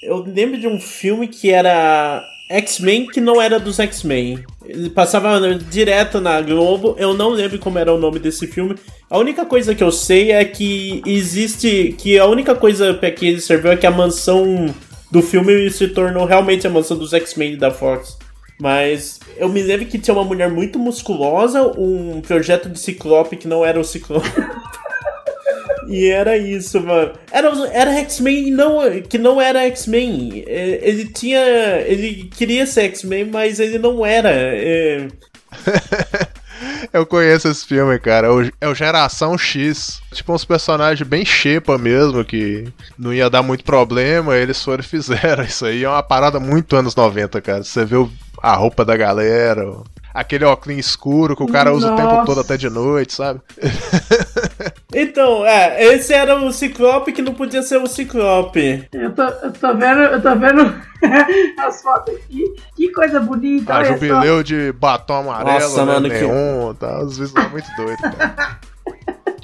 Eu 0.00 0.18
lembro 0.18 0.56
de 0.56 0.68
um 0.68 0.80
filme 0.80 1.26
que 1.26 1.50
era 1.50 2.22
X-Men 2.48 3.08
que 3.08 3.20
não 3.20 3.42
era 3.42 3.58
dos 3.58 3.80
X-Men. 3.80 4.44
Ele 4.64 4.88
passava 4.88 5.40
direto 5.54 6.20
na 6.20 6.40
Globo. 6.40 6.94
Eu 6.96 7.12
não 7.12 7.30
lembro 7.30 7.58
como 7.58 7.80
era 7.80 7.92
o 7.92 7.98
nome 7.98 8.20
desse 8.20 8.46
filme. 8.46 8.76
A 9.10 9.18
única 9.18 9.44
coisa 9.44 9.74
que 9.74 9.82
eu 9.82 9.90
sei 9.90 10.30
é 10.30 10.44
que 10.44 11.02
existe. 11.04 11.96
Que 11.98 12.16
a 12.16 12.26
única 12.26 12.54
coisa 12.54 12.94
que 12.94 13.26
ele 13.26 13.40
serviu 13.40 13.72
é 13.72 13.76
que 13.76 13.88
a 13.88 13.90
mansão 13.90 14.72
do 15.10 15.20
filme 15.20 15.68
se 15.68 15.88
tornou 15.88 16.24
realmente 16.24 16.64
a 16.64 16.70
mansão 16.70 16.96
dos 16.96 17.12
X-Men 17.12 17.58
da 17.58 17.72
Fox. 17.72 18.16
Mas 18.60 19.18
eu 19.36 19.48
me 19.48 19.62
lembro 19.62 19.86
que 19.86 19.98
tinha 19.98 20.14
uma 20.14 20.22
mulher 20.22 20.48
muito 20.48 20.78
musculosa, 20.78 21.62
um 21.76 22.20
projeto 22.20 22.68
de 22.68 22.78
Ciclope 22.78 23.36
que 23.36 23.48
não 23.48 23.64
era 23.64 23.80
o 23.80 23.84
Ciclope. 23.84 24.28
E 25.90 26.08
era 26.08 26.36
isso, 26.36 26.80
mano. 26.80 27.12
Era, 27.32 27.48
era 27.72 27.92
X-Men 27.98 28.52
não, 28.52 28.78
que 29.02 29.18
não 29.18 29.40
era 29.40 29.66
X-Men. 29.66 30.44
É, 30.46 30.78
Ele 30.82 31.04
tinha. 31.06 31.40
Ele 31.84 32.30
queria 32.34 32.64
ser 32.64 32.82
X-Men, 32.82 33.24
mas 33.24 33.58
ele 33.58 33.78
não 33.78 34.06
era. 34.06 34.30
É, 34.30 35.08
Eu 36.92 37.06
conheço 37.06 37.48
esse 37.48 37.64
filme, 37.66 37.98
cara. 37.98 38.26
É 38.26 38.30
o, 38.30 38.52
é 38.60 38.68
o 38.68 38.74
Geração 38.74 39.36
X. 39.36 40.00
Tipo 40.12 40.32
uns 40.32 40.44
personagens 40.44 41.06
bem 41.06 41.24
xepa 41.24 41.78
mesmo, 41.78 42.24
que 42.24 42.68
não 42.98 43.12
ia 43.12 43.30
dar 43.30 43.42
muito 43.42 43.64
problema, 43.64 44.36
eles 44.36 44.62
foram 44.62 44.80
e 44.80 44.86
fizeram. 44.86 45.42
Isso 45.44 45.64
aí 45.66 45.84
é 45.84 45.88
uma 45.88 46.02
parada 46.02 46.38
muito 46.38 46.76
anos 46.76 46.94
90, 46.94 47.40
cara. 47.40 47.64
Você 47.64 47.84
vê 47.84 47.96
a 48.42 48.54
roupa 48.54 48.84
da 48.84 48.96
galera, 48.96 49.62
aquele 50.14 50.44
óculos 50.44 50.78
escuro 50.78 51.36
que 51.36 51.42
o 51.42 51.48
cara 51.48 51.72
usa 51.72 51.92
o 51.92 51.96
tempo 51.96 52.08
Nossa. 52.08 52.26
todo 52.26 52.40
até 52.40 52.56
de 52.56 52.68
noite, 52.68 53.14
sabe? 53.14 53.40
Então, 54.94 55.46
é, 55.46 55.84
esse 55.94 56.12
era 56.12 56.34
o 56.36 56.52
Ciclope 56.52 57.12
que 57.12 57.22
não 57.22 57.32
podia 57.34 57.62
ser 57.62 57.78
o 57.78 57.86
Ciclope. 57.86 58.88
Eu 58.92 59.12
tô, 59.12 59.22
eu 59.22 59.52
tô 59.52 59.74
vendo, 59.74 60.00
eu 60.00 60.20
tô 60.20 60.34
vendo 60.36 60.74
as 61.58 61.82
fotos 61.82 62.14
aqui. 62.16 62.44
Que 62.76 62.90
coisa 62.92 63.20
bonita. 63.20 63.72
A 63.72 63.76
olha 63.78 63.86
só. 63.86 63.92
jubileu 63.92 64.42
de 64.42 64.72
batom 64.72 65.20
amarelo, 65.30 65.60
Nossa, 65.60 65.84
né, 65.86 65.92
mano, 65.92 66.08
que- 66.08 66.14
neon, 66.20 66.74
tá? 66.74 67.02
Os 67.02 67.18
visuais 67.18 67.50
muito 67.50 67.68
doidos, 67.76 68.00
cara. 68.00 68.58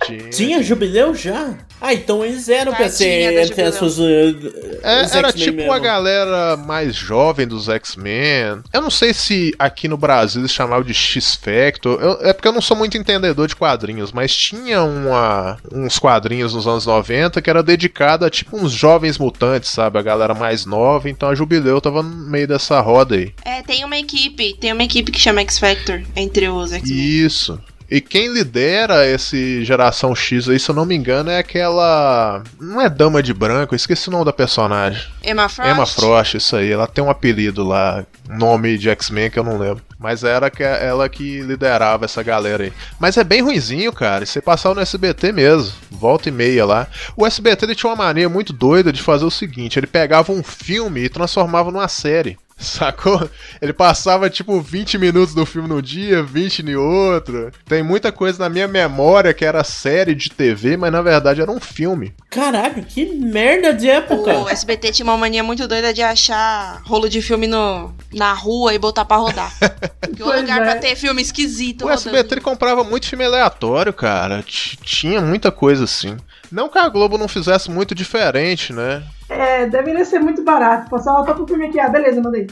Tinha. 0.06 0.30
Tinha 0.30 0.62
jubileu 0.62 1.14
já? 1.14 1.54
Ah, 1.80 1.92
então 1.92 2.24
eles 2.24 2.48
eram 2.48 2.72
pra 2.74 2.88
ser 2.88 3.06
entre 3.32 3.44
Jubileu. 3.48 3.66
essas. 3.66 3.98
uh, 3.98 4.80
É, 4.82 5.18
era 5.18 5.32
tipo 5.32 5.56
mesmo. 5.58 5.72
a 5.72 5.78
galera 5.78 6.56
mais 6.56 6.94
jovem 6.96 7.46
dos 7.46 7.68
X-Men. 7.68 8.62
Eu 8.72 8.80
não 8.80 8.90
sei 8.90 9.12
se 9.12 9.54
aqui 9.58 9.86
no 9.86 9.96
Brasil 9.98 10.40
eles 10.40 10.52
chamavam 10.52 10.82
de 10.84 10.94
X-Factor. 10.94 12.18
É 12.22 12.32
porque 12.32 12.48
eu 12.48 12.52
não 12.52 12.62
sou 12.62 12.76
muito 12.76 12.96
entendedor 12.96 13.46
de 13.46 13.54
quadrinhos, 13.56 14.10
mas 14.12 14.34
tinha 14.34 14.82
uma- 14.82 15.58
uns 15.72 15.98
quadrinhos 15.98 16.54
nos 16.54 16.66
anos 16.66 16.86
90 16.86 17.42
que 17.42 17.50
era 17.50 17.62
dedicado 17.62 18.24
a 18.24 18.30
tipo 18.30 18.56
uns 18.56 18.72
jovens 18.72 19.18
mutantes, 19.18 19.70
sabe? 19.70 19.98
A 19.98 20.02
galera 20.02 20.34
mais 20.34 20.64
nova. 20.64 21.10
Então 21.10 21.28
a 21.28 21.34
Jubileu 21.34 21.80
tava 21.80 22.02
no 22.02 22.08
meio 22.30 22.48
dessa 22.48 22.80
roda 22.80 23.16
aí. 23.16 23.32
É, 23.44 23.62
tem 23.62 23.84
uma 23.84 23.98
equipe, 23.98 24.54
tem 24.58 24.72
uma 24.72 24.82
equipe 24.84 25.12
que 25.12 25.20
chama 25.20 25.42
X 25.42 25.58
Factor 25.58 26.02
entre 26.16 26.48
os 26.48 26.72
X-Men. 26.72 26.96
Isso. 26.98 27.60
E 27.90 28.00
quem 28.00 28.32
lidera 28.32 29.06
esse 29.06 29.64
geração 29.64 30.14
X 30.14 30.48
aí, 30.48 30.58
se 30.58 30.68
eu 30.68 30.74
não 30.74 30.84
me 30.84 30.94
engano, 30.94 31.30
é 31.30 31.38
aquela. 31.38 32.42
Não 32.60 32.80
é 32.80 32.88
Dama 32.88 33.22
de 33.22 33.32
Branco, 33.32 33.74
esqueci 33.74 34.08
o 34.08 34.12
nome 34.12 34.24
da 34.24 34.32
personagem. 34.32 35.06
Emma 35.22 35.48
Frost? 35.48 35.70
Emma 35.70 35.86
Frost, 35.86 36.34
isso 36.34 36.56
aí. 36.56 36.72
Ela 36.72 36.86
tem 36.86 37.02
um 37.02 37.10
apelido 37.10 37.62
lá, 37.62 38.04
nome 38.28 38.76
de 38.76 38.90
X-Men 38.90 39.30
que 39.30 39.38
eu 39.38 39.44
não 39.44 39.56
lembro. 39.56 39.84
Mas 39.98 40.24
era 40.24 40.50
que 40.50 40.62
ela 40.62 41.08
que 41.08 41.40
liderava 41.40 42.04
essa 42.04 42.22
galera 42.22 42.64
aí. 42.64 42.72
Mas 42.98 43.16
é 43.16 43.24
bem 43.24 43.40
ruinzinho, 43.40 43.92
cara. 43.92 44.24
E 44.24 44.26
você 44.26 44.42
passava 44.42 44.74
no 44.74 44.80
SBT 44.80 45.32
mesmo. 45.32 45.72
Volta 45.90 46.28
e 46.28 46.32
meia 46.32 46.66
lá. 46.66 46.86
O 47.16 47.26
SBT 47.26 47.64
ele 47.64 47.74
tinha 47.74 47.90
uma 47.90 48.04
mania 48.04 48.28
muito 48.28 48.52
doida 48.52 48.92
de 48.92 49.02
fazer 49.02 49.24
o 49.24 49.30
seguinte: 49.30 49.78
ele 49.78 49.86
pegava 49.86 50.32
um 50.32 50.42
filme 50.42 51.04
e 51.04 51.08
transformava 51.08 51.70
numa 51.70 51.88
série. 51.88 52.36
Sacou? 52.58 53.28
Ele 53.60 53.72
passava 53.72 54.30
tipo 54.30 54.60
20 54.60 54.96
minutos 54.96 55.34
do 55.34 55.44
filme 55.44 55.68
no 55.68 55.82
dia, 55.82 56.22
20 56.22 56.62
no 56.62 56.80
outro. 56.82 57.50
Tem 57.66 57.82
muita 57.82 58.10
coisa 58.10 58.38
na 58.38 58.48
minha 58.48 58.66
memória 58.66 59.34
que 59.34 59.44
era 59.44 59.62
série 59.62 60.14
de 60.14 60.30
TV, 60.30 60.76
mas 60.76 60.90
na 60.90 61.02
verdade 61.02 61.42
era 61.42 61.50
um 61.50 61.60
filme. 61.60 62.14
Caralho, 62.30 62.82
que 62.84 63.04
merda 63.04 63.74
de 63.74 63.88
época. 63.90 64.38
O 64.38 64.48
SBT 64.48 64.90
tinha 64.92 65.04
uma 65.04 65.18
mania 65.18 65.42
muito 65.42 65.68
doida 65.68 65.92
de 65.92 66.02
achar 66.02 66.80
rolo 66.86 67.08
de 67.10 67.20
filme 67.20 67.46
no, 67.46 67.94
na 68.12 68.32
rua 68.32 68.72
e 68.72 68.78
botar 68.78 69.04
pra 69.04 69.16
rodar. 69.18 69.52
que 70.16 70.22
o 70.22 70.26
lugar 70.26 70.62
é. 70.62 70.64
pra 70.64 70.76
ter 70.76 70.96
filme 70.96 71.20
esquisito 71.20 71.82
O 71.82 71.88
rodando. 71.88 72.08
SBT 72.08 72.34
ele 72.34 72.40
comprava 72.40 72.82
muito 72.82 73.06
filme 73.06 73.24
aleatório, 73.24 73.92
cara. 73.92 74.42
T- 74.42 74.78
Tinha 74.82 75.20
muita 75.20 75.50
coisa 75.52 75.84
assim. 75.84 76.16
Não 76.50 76.68
que 76.70 76.78
a 76.78 76.88
Globo 76.88 77.18
não 77.18 77.28
fizesse 77.28 77.70
muito 77.70 77.94
diferente, 77.94 78.72
né? 78.72 79.02
É, 79.38 79.66
deveria 79.66 80.04
ser 80.04 80.18
muito 80.18 80.42
barato. 80.42 80.88
Pô, 80.88 80.98
só 80.98 81.22
pro 81.22 81.46
filme 81.46 81.66
aqui. 81.66 81.78
Ah, 81.78 81.88
beleza, 81.88 82.22
mandei. 82.22 82.46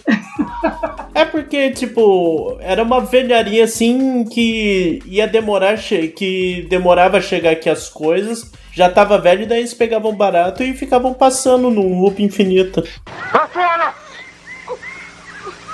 É 1.15 1.25
porque, 1.25 1.71
tipo, 1.71 2.57
era 2.61 2.83
uma 2.83 3.01
velharia 3.01 3.65
assim 3.65 4.25
que 4.25 5.03
ia 5.07 5.27
demorar, 5.27 5.79
que 5.79 6.67
demorava 6.69 7.19
a 7.19 7.23
chegar 7.23 7.53
aqui 7.53 7.71
as 7.71 7.89
coisas, 7.89 8.51
já 8.73 8.91
tava 8.91 9.19
velho, 9.19 9.43
e 9.43 9.47
daí 9.47 9.61
eles 9.61 9.73
pegavam 9.73 10.15
barato 10.15 10.63
e 10.63 10.75
ficavam 10.75 11.15
passando 11.15 11.71
num 11.71 12.01
loop 12.01 12.23
infinito. 12.23 12.83
Pra 13.31 13.47
fora! 13.49 13.95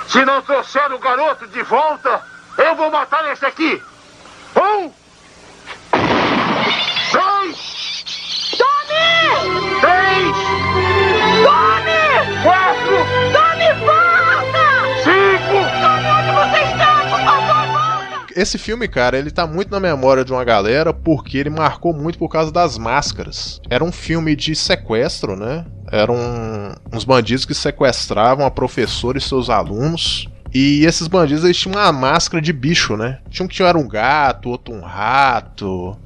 Se 0.07 0.23
não 0.23 0.41
trouxer 0.41 0.93
o 0.93 0.99
garoto 0.99 1.47
de 1.47 1.63
volta, 1.63 2.21
eu 2.57 2.75
vou 2.75 2.91
matar 2.91 3.31
esse 3.31 3.45
aqui! 3.45 3.81
Um! 4.55 4.91
Dois! 7.11 8.55
Tony! 8.57 9.79
Três! 9.81 10.70
Tony! 11.43 12.41
Quatro! 12.43 12.97
Tony, 13.33 13.73
volta! 13.79 14.63
Cinco! 15.03 15.57
Tony, 15.81 16.07
onde 16.09 16.31
você 16.31 16.59
está? 16.71 17.01
Por 17.09 17.19
favor, 17.19 17.67
volta! 17.67 18.33
Esse 18.35 18.57
filme, 18.57 18.87
cara, 18.87 19.17
ele 19.17 19.31
tá 19.31 19.45
muito 19.45 19.71
na 19.71 19.79
memória 19.79 20.23
de 20.23 20.31
uma 20.31 20.43
galera 20.43 20.93
porque 20.93 21.37
ele 21.37 21.49
marcou 21.49 21.93
muito 21.93 22.17
por 22.17 22.29
causa 22.29 22.51
das 22.51 22.77
máscaras. 22.77 23.59
Era 23.69 23.83
um 23.83 23.91
filme 23.91 24.35
de 24.35 24.55
sequestro, 24.55 25.35
né? 25.35 25.65
Eram 25.91 26.15
uns 26.93 27.03
bandidos 27.03 27.45
que 27.45 27.53
sequestravam 27.53 28.45
a 28.45 28.51
professora 28.51 29.17
e 29.17 29.21
seus 29.21 29.49
alunos. 29.49 30.29
E 30.53 30.85
esses 30.85 31.07
bandidos 31.07 31.43
eles 31.43 31.57
tinham 31.57 31.75
uma 31.75 31.91
máscara 31.91 32.41
de 32.41 32.51
bicho, 32.51 32.97
né? 32.97 33.19
Tinha 33.29 33.45
um 33.45 33.47
que 33.47 33.63
era 33.63 33.77
um 33.77 33.87
gato, 33.87 34.49
outro 34.49 34.73
um 34.73 34.81
rato, 34.81 35.97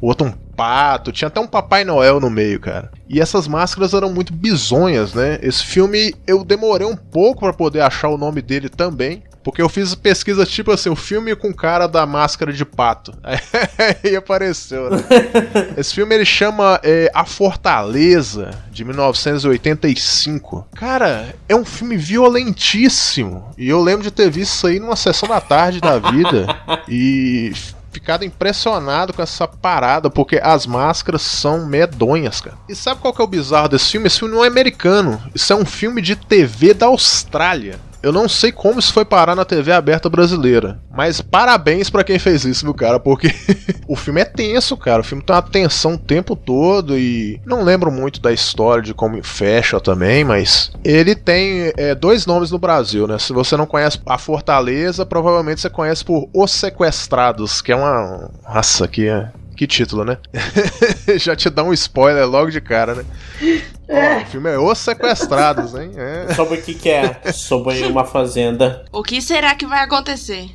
outro 0.00 0.26
um 0.26 0.32
pato, 0.32 1.12
tinha 1.12 1.28
até 1.28 1.40
um 1.40 1.46
Papai 1.46 1.84
Noel 1.84 2.20
no 2.20 2.28
meio, 2.30 2.58
cara. 2.60 2.90
E 3.08 3.20
essas 3.20 3.46
máscaras 3.46 3.94
eram 3.94 4.12
muito 4.12 4.32
bizonhas, 4.32 5.14
né? 5.14 5.38
Esse 5.42 5.64
filme 5.64 6.14
eu 6.26 6.44
demorei 6.44 6.86
um 6.86 6.96
pouco 6.96 7.40
pra 7.40 7.52
poder 7.52 7.80
achar 7.80 8.08
o 8.08 8.18
nome 8.18 8.42
dele 8.42 8.68
também. 8.68 9.22
Porque 9.48 9.62
eu 9.62 9.68
fiz 9.70 9.94
pesquisa 9.94 10.44
tipo 10.44 10.70
assim, 10.70 10.90
o 10.90 10.94
filme 10.94 11.34
com 11.34 11.48
o 11.48 11.54
cara 11.54 11.86
da 11.86 12.04
máscara 12.04 12.52
de 12.52 12.66
pato. 12.66 13.14
Aí 14.04 14.14
apareceu, 14.14 14.90
né? 14.90 14.98
Esse 15.74 15.94
filme 15.94 16.14
ele 16.14 16.26
chama 16.26 16.78
é, 16.82 17.10
A 17.14 17.24
Fortaleza, 17.24 18.50
de 18.70 18.84
1985. 18.84 20.68
Cara, 20.74 21.34
é 21.48 21.56
um 21.56 21.64
filme 21.64 21.96
violentíssimo. 21.96 23.50
E 23.56 23.70
eu 23.70 23.80
lembro 23.80 24.02
de 24.02 24.10
ter 24.10 24.30
visto 24.30 24.52
isso 24.52 24.66
aí 24.66 24.78
numa 24.78 24.96
sessão 24.96 25.26
da 25.26 25.40
tarde 25.40 25.80
da 25.80 25.98
vida. 25.98 26.46
E 26.86 27.52
ficado 27.90 28.24
impressionado 28.24 29.12
com 29.12 29.22
essa 29.22 29.46
parada, 29.46 30.08
porque 30.08 30.40
as 30.42 30.66
máscaras 30.66 31.22
são 31.22 31.66
medonhas, 31.66 32.40
cara. 32.40 32.56
E 32.68 32.74
sabe 32.74 33.00
qual 33.00 33.12
que 33.12 33.20
é 33.20 33.24
o 33.24 33.28
bizarro 33.28 33.68
desse 33.68 33.92
filme? 33.92 34.06
Esse 34.06 34.20
filme 34.20 34.34
não 34.34 34.44
é 34.44 34.48
americano. 34.48 35.20
Isso 35.34 35.52
é 35.52 35.56
um 35.56 35.66
filme 35.66 36.00
de 36.00 36.16
TV 36.16 36.74
da 36.74 36.86
Austrália. 36.86 37.78
Eu 38.02 38.12
não 38.12 38.28
sei 38.28 38.52
como 38.52 38.78
isso 38.78 38.92
foi 38.92 39.04
parar 39.04 39.34
na 39.34 39.44
TV 39.44 39.72
aberta 39.72 40.08
brasileira. 40.08 40.80
Mas 40.90 41.20
parabéns 41.20 41.90
pra 41.90 42.04
quem 42.04 42.18
fez 42.18 42.44
isso, 42.44 42.64
viu, 42.64 42.74
cara? 42.74 43.00
Porque 43.00 43.28
o 43.88 43.96
filme 43.96 44.20
é 44.20 44.24
tenso, 44.24 44.76
cara. 44.76 45.00
O 45.00 45.04
filme 45.04 45.22
tem 45.22 45.34
uma 45.34 45.42
tensão 45.42 45.94
o 45.94 45.98
tempo 45.98 46.36
todo 46.36 46.96
e. 46.96 47.40
Não 47.44 47.62
lembro 47.62 47.90
muito 47.90 48.20
da 48.20 48.32
história 48.32 48.82
de 48.82 48.94
como 48.94 49.22
fecha 49.22 49.80
também, 49.80 50.24
mas. 50.24 50.70
Ele 50.84 51.14
tem 51.14 51.72
é, 51.76 51.94
dois 51.94 52.26
nomes 52.26 52.50
no 52.50 52.58
Brasil, 52.58 53.06
né? 53.06 53.18
Se 53.18 53.32
você 53.32 53.56
não 53.56 53.66
conhece 53.66 54.00
a 54.06 54.18
Fortaleza, 54.18 55.04
provavelmente 55.04 55.60
você 55.60 55.70
conhece 55.70 56.04
por 56.04 56.28
Os 56.32 56.52
Sequestrados, 56.52 57.60
que 57.60 57.72
é 57.72 57.76
uma. 57.76 58.30
Nossa, 58.48 58.86
que 58.86 59.08
é. 59.08 59.30
Que 59.56 59.66
título, 59.66 60.04
né? 60.04 60.18
Já 61.18 61.34
te 61.34 61.50
dá 61.50 61.64
um 61.64 61.72
spoiler 61.72 62.28
logo 62.28 62.48
de 62.48 62.60
cara, 62.60 62.94
né? 62.94 63.04
Ó, 63.88 64.22
o 64.22 64.26
filme 64.26 64.50
é 64.50 64.58
Os 64.58 64.78
Sequestrados, 64.78 65.74
hein? 65.74 65.92
É. 65.96 66.32
Sobre 66.36 66.58
o 66.58 66.62
que, 66.62 66.74
que 66.74 66.90
é? 66.90 67.20
Sobre 67.32 67.82
uma 67.86 68.04
fazenda. 68.04 68.84
O 68.92 69.02
que 69.02 69.20
será 69.22 69.54
que 69.54 69.66
vai 69.66 69.80
acontecer? 69.80 70.50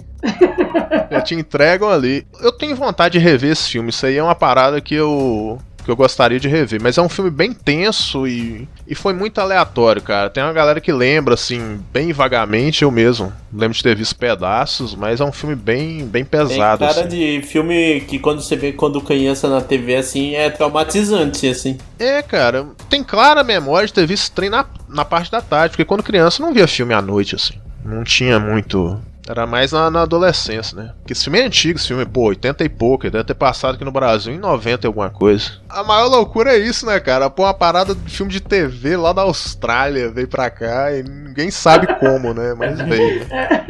Já 1.12 1.22
te 1.22 1.36
entregam 1.36 1.90
ali. 1.90 2.26
Eu 2.40 2.52
tenho 2.52 2.76
vontade 2.76 3.18
de 3.18 3.24
rever 3.24 3.52
esse 3.52 3.70
filme. 3.70 3.90
Isso 3.90 4.06
aí 4.06 4.18
é 4.18 4.24
uma 4.24 4.36
parada 4.36 4.80
que 4.80 4.96
eu. 4.96 5.60
Que 5.84 5.92
eu 5.92 5.96
gostaria 5.96 6.40
de 6.40 6.48
rever. 6.48 6.82
Mas 6.82 6.98
é 6.98 7.02
um 7.02 7.10
filme 7.10 7.30
bem 7.30 7.54
tenso 7.54 8.28
e. 8.28 8.68
E 8.88 8.96
foi 8.96 9.14
muito 9.14 9.40
aleatório, 9.40 10.02
cara. 10.02 10.30
Tem 10.30 10.44
uma 10.44 10.54
galera 10.54 10.80
que 10.80 10.92
lembra, 10.92 11.34
assim, 11.34 11.80
bem 11.92 12.14
vagamente, 12.14 12.84
eu 12.84 12.92
mesmo. 12.92 13.32
Lembro 13.54 13.76
de 13.76 13.84
ter 13.84 13.96
visto 13.96 14.16
pedaços, 14.16 14.96
mas 14.96 15.20
é 15.20 15.24
um 15.24 15.32
filme 15.32 15.56
bem, 15.56 16.06
bem 16.06 16.24
Tem 16.24 16.40
pesado. 16.40 16.80
cara 16.80 17.02
assim. 17.02 17.08
de 17.08 17.42
filme 17.44 18.02
que 18.08 18.18
quando 18.20 18.42
você 18.42 18.56
vê 18.56 18.72
quando 18.72 19.02
criança 19.02 19.50
na 19.50 19.62
TV 19.62 19.96
assim 19.96 20.36
é 20.36 20.50
traumatizante, 20.50 21.48
assim. 21.48 21.78
É, 22.00 22.22
cara, 22.22 22.68
tem 22.90 23.04
clara 23.04 23.44
memória 23.44 23.88
de 23.88 23.94
ter 23.94 24.08
visto 24.08 24.24
esse 24.24 24.32
trem 24.32 24.50
na, 24.50 24.66
na 24.90 25.04
parte 25.04 25.32
da 25.32 25.42
tarde, 25.42 25.72
porque 25.72 25.86
quando 25.86 26.04
criança 26.04 26.42
eu 26.42 26.48
não 26.48 26.54
via 26.54 26.68
filme 26.68 26.94
à 26.94 27.02
noite, 27.02 27.36
assim. 27.36 27.56
Não 27.84 28.04
tinha 28.04 28.40
muito. 28.40 29.00
Era 29.28 29.48
mais 29.48 29.72
na, 29.72 29.90
na 29.90 30.02
adolescência, 30.02 30.76
né? 30.76 30.92
Porque 31.00 31.14
esse 31.14 31.24
filme 31.24 31.40
é 31.40 31.46
antigo, 31.46 31.78
esse 31.80 31.88
filme, 31.88 32.06
pô, 32.06 32.28
80 32.28 32.64
e 32.64 32.70
pouco, 32.70 33.06
ele 33.06 33.12
deve 33.12 33.24
ter 33.24 33.34
passado 33.34 33.76
aqui 33.76 33.86
no 33.86 33.92
Brasil 33.92 34.34
em 34.34 34.38
90 34.38 34.86
e 34.86 34.88
alguma 34.88 35.10
coisa. 35.10 35.52
A 35.70 35.82
maior 35.84 36.08
loucura 36.08 36.52
é 36.52 36.58
isso, 36.58 36.86
né, 36.86 37.00
cara? 37.00 37.30
Pô, 37.30 37.44
uma 37.44 37.54
parada 37.54 37.96
de 37.96 38.12
filme 38.12 38.32
de 38.32 38.42
TV 38.42 38.98
lá 38.98 39.14
da 39.14 39.22
Austrália 39.22 40.10
veio 40.12 40.28
pra 40.28 40.50
cá 40.50 40.92
e 40.92 41.04
ninguém 41.04 41.50
sabe 41.52 41.88
como, 41.96 42.34
né? 42.34 42.54
Mas 42.58 42.80
veio. 42.84 43.26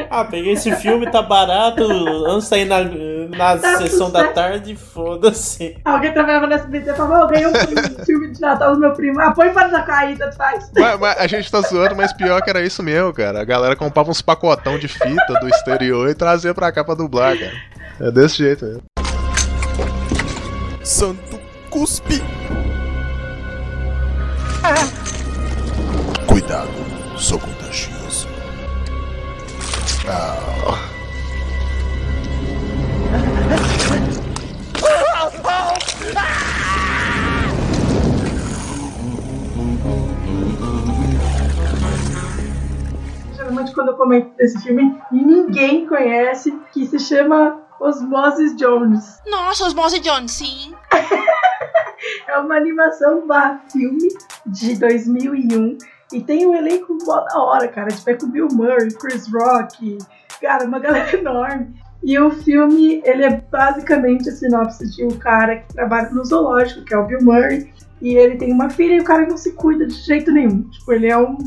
Ah, 0.09 0.23
peguei 0.25 0.53
esse 0.53 0.75
filme, 0.77 1.09
tá 1.11 1.21
barato, 1.21 1.83
antes 2.27 2.43
de 2.45 2.49
sair 2.49 2.65
na, 2.65 2.83
na 2.83 3.57
Tá 3.57 3.77
sessão 3.77 4.11
da 4.11 4.27
tarde, 4.29 4.75
foda-se. 4.75 5.77
Alguém 5.85 6.13
trabalhava 6.13 6.47
no 6.47 6.53
SBT 6.53 6.91
e 6.91 6.93
falou, 6.95 7.23
"Ô, 7.25 7.27
ganhei 7.27 7.47
um 7.47 7.53
filme- 7.53 7.81
filme 8.05 8.31
de 8.31 8.41
Natal 8.41 8.73
do 8.73 8.79
meu 8.79 8.93
primo. 8.93 9.19
Ah, 9.21 9.31
põe 9.31 9.51
para 9.51 9.67
da 9.67 9.81
cair, 9.83 10.17
tanto 10.17 10.35
faz. 10.35 10.71
Mas, 10.75 10.99
mas 10.99 11.17
a 11.19 11.27
gente 11.27 11.51
tá 11.51 11.61
zoando, 11.61 11.95
mas 11.95 12.11
pior 12.13 12.41
que 12.41 12.49
era 12.49 12.61
isso 12.65 12.81
mesmo, 12.81 13.13
cara. 13.13 13.39
A 13.41 13.45
galera 13.45 13.75
comprava 13.75 14.09
uns 14.09 14.21
pacotão 14.21 14.77
de 14.79 14.87
fita 14.87 15.39
do 15.43 15.49
exterior 15.49 16.09
e 16.09 16.15
trazia 16.15 16.53
pra 16.53 16.71
cá 16.71 16.83
pra 16.83 16.95
dublar, 16.95 17.37
cara. 17.37 17.53
É 17.99 18.11
desse 18.11 18.37
jeito 18.37 18.65
mesmo. 18.65 18.83
Santo 20.83 21.39
cuspe. 21.69 22.21
Cuidado, 26.27 26.69
sou 27.17 27.39
contagioso. 27.39 28.27
Ah. 30.07 30.52
Quando 43.83 43.89
eu 43.89 43.97
comento 43.97 44.37
desse 44.37 44.61
filme, 44.63 44.97
ninguém 45.11 45.85
conhece, 45.85 46.57
que 46.71 46.87
se 46.87 46.99
chama 46.99 47.61
Osmosis 47.81 48.55
Jones. 48.55 49.21
Nossa, 49.27 49.65
Osmose 49.65 49.99
Jones, 49.99 50.31
sim. 50.31 50.73
É 52.27 52.37
uma 52.37 52.57
animação 52.57 53.25
barra 53.25 53.61
filme 53.71 54.09
de 54.45 54.77
2001 54.77 55.77
e 56.11 56.21
tem 56.21 56.45
um 56.45 56.53
elenco 56.53 56.97
mó 57.05 57.21
da 57.21 57.39
hora, 57.39 57.67
cara. 57.69 57.87
Tipo, 57.87 58.09
é 58.09 58.13
com 58.15 58.29
Bill 58.29 58.47
Murray, 58.51 58.93
Chris 58.93 59.31
Rock, 59.31 59.97
cara, 60.41 60.65
uma 60.65 60.79
galera 60.79 61.15
enorme. 61.17 61.73
E 62.03 62.19
o 62.19 62.29
filme, 62.29 63.01
ele 63.05 63.23
é 63.23 63.41
basicamente 63.49 64.27
a 64.27 64.33
sinopse 64.33 64.85
de 64.93 65.05
um 65.05 65.17
cara 65.17 65.57
que 65.57 65.73
trabalha 65.73 66.09
no 66.09 66.25
zoológico, 66.25 66.83
que 66.83 66.93
é 66.93 66.97
o 66.97 67.05
Bill 67.05 67.21
Murray, 67.21 67.73
e 68.01 68.15
ele 68.15 68.35
tem 68.35 68.51
uma 68.51 68.69
filha 68.69 68.95
e 68.95 68.99
o 68.99 69.05
cara 69.05 69.25
não 69.25 69.37
se 69.37 69.53
cuida 69.53 69.87
de 69.87 69.93
jeito 69.93 70.29
nenhum. 70.29 70.63
Tipo, 70.69 70.91
ele 70.91 71.07
é 71.07 71.17
um 71.17 71.37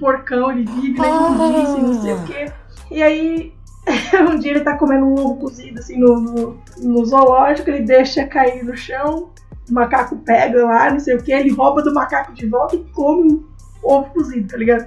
porcão, 0.00 0.50
ele 0.50 0.64
vive 0.64 0.98
na 0.98 1.08
imundície, 1.08 1.82
não 1.82 2.02
sei 2.02 2.14
o 2.14 2.24
quê. 2.24 2.52
E 2.90 3.02
aí 3.02 3.54
um 4.28 4.38
dia 4.38 4.52
ele 4.52 4.60
tá 4.60 4.76
comendo 4.76 5.06
um 5.06 5.14
ovo 5.14 5.36
cozido 5.36 5.78
assim 5.78 5.98
no, 5.98 6.20
no, 6.20 6.60
no 6.82 7.04
zoológico, 7.04 7.70
ele 7.70 7.84
deixa 7.84 8.26
cair 8.26 8.64
no 8.64 8.76
chão, 8.76 9.30
o 9.68 9.72
macaco 9.72 10.16
pega 10.18 10.64
lá, 10.64 10.90
não 10.90 10.98
sei 11.00 11.14
o 11.14 11.22
que, 11.22 11.32
ele 11.32 11.52
rouba 11.52 11.82
do 11.82 11.94
macaco 11.94 12.32
de 12.32 12.46
volta 12.46 12.76
e 12.76 12.84
come 12.92 13.32
um 13.32 13.44
ovo 13.82 14.10
cozido, 14.10 14.48
tá 14.48 14.56
ligado? 14.56 14.84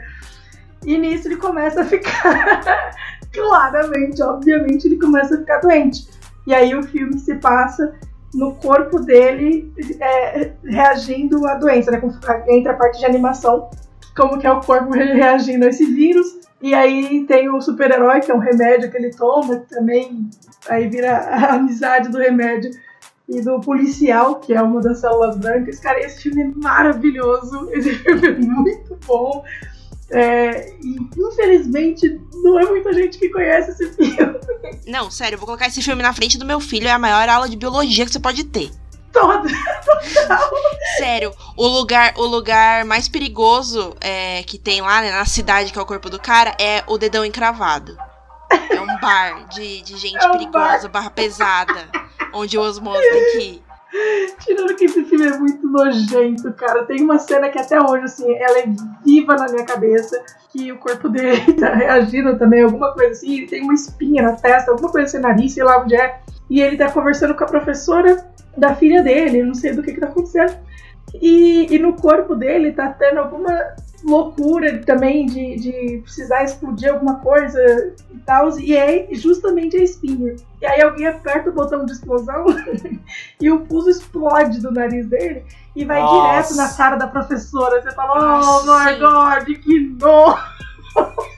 E 0.86 0.98
nisso 0.98 1.28
ele 1.28 1.38
começa 1.38 1.82
a 1.82 1.86
ficar, 1.86 2.92
claramente, 3.32 4.22
obviamente, 4.22 4.86
ele 4.86 4.98
começa 4.98 5.36
a 5.36 5.38
ficar 5.38 5.60
doente. 5.60 6.10
E 6.46 6.54
aí 6.54 6.76
o 6.76 6.84
filme 6.84 7.18
se 7.20 7.36
passa 7.36 7.94
no 8.34 8.56
corpo 8.56 9.00
dele 9.00 9.72
é, 10.00 10.52
reagindo 10.66 11.48
à 11.48 11.56
doença, 11.56 11.92
né? 11.92 12.02
Entra 12.50 12.74
a 12.74 12.76
parte 12.76 13.00
de 13.00 13.06
animação, 13.06 13.70
como 14.16 14.40
que 14.40 14.48
é 14.48 14.52
o 14.52 14.62
corpo 14.62 14.92
reagindo 14.92 15.66
a 15.66 15.70
esse 15.70 15.86
vírus. 15.86 16.28
E 16.62 16.74
aí 16.74 17.26
tem 17.26 17.50
o 17.50 17.60
super-herói, 17.60 18.22
que 18.22 18.32
é 18.32 18.36
um 18.36 18.40
remédio 18.40 18.90
que 18.90 18.98
ele 18.98 19.12
toma, 19.12 19.60
que 19.60 19.70
também 19.70 20.30
aí 20.70 20.88
vira 20.88 21.18
a 21.18 21.56
amizade 21.56 22.10
do 22.10 22.18
remédio. 22.18 22.72
E 23.28 23.42
do 23.42 23.60
policial, 23.62 24.42
que 24.42 24.54
é 24.54 24.62
uma 24.62 24.82
das 24.82 25.00
células 25.00 25.38
brancas. 25.38 25.80
Cara, 25.80 25.98
esse 26.00 26.24
filme 26.24 26.44
é 26.44 26.52
maravilhoso. 26.58 27.70
Esse 27.72 27.94
filme 27.94 28.28
é 28.28 28.32
muito 28.38 28.98
bom. 29.08 29.44
É, 30.12 30.70
e 30.84 30.98
infelizmente 31.18 32.22
não 32.44 32.60
é 32.60 32.66
muita 32.66 32.94
gente 32.94 33.18
que 33.18 33.30
conhece 33.30 33.72
esse 33.72 33.94
filme. 33.94 34.40
Não, 34.86 35.10
sério, 35.10 35.36
eu 35.36 35.40
vou 35.40 35.48
colocar 35.48 35.68
esse 35.68 35.82
filme 35.82 36.04
na 36.04 36.14
frente 36.14 36.38
do 36.38 36.46
meu 36.46 36.60
filho, 36.60 36.88
é 36.88 36.92
a 36.92 37.00
maior 37.00 37.28
aula 37.30 37.50
de 37.50 37.56
biologia 37.56 38.06
que 38.06 38.12
você 38.12 38.20
pode 38.20 38.44
ter. 38.44 38.70
Toda, 39.14 39.48
Sério, 40.98 41.32
o 41.56 41.68
lugar, 41.68 42.14
o 42.18 42.26
lugar 42.26 42.84
mais 42.84 43.08
perigoso 43.08 43.96
é, 44.02 44.42
que 44.42 44.58
tem 44.58 44.82
lá, 44.82 45.02
né, 45.02 45.12
na 45.12 45.24
cidade, 45.24 45.72
que 45.72 45.78
é 45.78 45.82
o 45.82 45.86
corpo 45.86 46.10
do 46.10 46.20
cara, 46.20 46.56
é 46.60 46.84
o 46.88 46.98
dedão 46.98 47.24
encravado. 47.24 47.96
É 48.72 48.82
um 48.82 49.00
bar 49.00 49.48
de, 49.50 49.82
de 49.84 49.98
gente 49.98 50.18
É 50.18 50.28
um 50.28 50.32
perigosa, 50.32 50.90
barra 50.90 51.12
pesada, 51.12 51.88
onde 52.34 52.58
o 52.58 52.62
osmose 52.62 53.02
tem 53.02 53.32
que 53.32 53.38
ir. 53.38 53.64
Tirando 54.40 54.76
que 54.76 54.86
esse 54.86 55.06
filme 55.06 55.28
é 55.28 55.38
muito 55.38 55.68
nojento, 55.68 56.52
cara. 56.54 56.84
Tem 56.84 57.02
uma 57.02 57.20
cena 57.20 57.50
que 57.50 57.60
até 57.60 57.80
hoje, 57.80 58.06
assim, 58.06 58.34
ela 58.36 58.60
é 58.60 58.66
viva 59.06 59.36
na 59.36 59.46
minha 59.48 59.66
cabeça. 59.66 60.20
Que 60.50 60.72
o 60.72 60.80
corpo 60.80 61.10
dele 61.10 61.54
tá 61.54 61.74
reagindo 61.74 62.38
também, 62.38 62.64
alguma 62.64 62.92
coisa 62.94 63.12
assim. 63.12 63.46
Tem 63.46 63.62
uma 63.62 63.74
espinha 63.74 64.24
na 64.24 64.34
testa, 64.34 64.72
alguma 64.72 64.92
coisa 64.92 65.08
assim, 65.08 65.20
nariz, 65.20 65.54
sei 65.54 65.64
lá 65.64 65.80
onde 65.80 65.96
é. 65.96 66.20
E 66.50 66.62
ele 66.62 66.78
tá 66.78 66.92
conversando 66.92 67.36
com 67.36 67.44
a 67.44 67.48
professora 67.48 68.26
da 68.58 68.76
filha 68.76 69.02
dele, 69.02 69.44
não 69.44 69.54
sei 69.54 69.74
do 69.74 69.82
que 69.82 69.94
que 69.94 70.00
tá 70.00 70.08
acontecendo. 70.08 70.56
E, 71.22 71.68
e 71.74 71.80
no 71.80 71.94
corpo 71.94 72.36
dele 72.36 72.72
tá 72.72 72.90
tendo 72.90 73.20
alguma 73.20 73.76
loucura 74.04 74.80
também 74.80 75.26
de, 75.26 75.56
de 75.56 76.02
precisar 76.04 76.44
explodir 76.44 76.92
alguma 76.92 77.20
coisa 77.20 77.60
e 78.12 78.18
tal. 78.20 78.58
E 78.60 78.76
é 78.76 79.08
justamente 79.12 79.78
a 79.78 79.84
espinha. 79.84 80.36
E 80.62 80.66
aí 80.66 80.82
alguém 80.82 81.08
aperta 81.08 81.50
o 81.50 81.54
botão 81.54 81.86
de 81.86 81.94
explosão 81.94 82.46
e 83.40 83.50
o 83.50 83.62
pulso 83.62 83.90
explode 83.90 84.60
do 84.60 84.72
nariz 84.72 85.08
dele 85.08 85.46
e 85.76 85.86
vai 85.86 86.00
Nossa. 86.00 86.28
direto 86.28 86.56
na 86.56 86.74
cara 86.74 86.96
da 86.98 87.08
professora. 87.08 87.82
Você 87.82 87.92
fala, 87.92 88.42
oh 88.42 88.64
my 88.64 89.00
god, 89.00 89.58
que 89.60 89.80
nojo! 89.80 90.54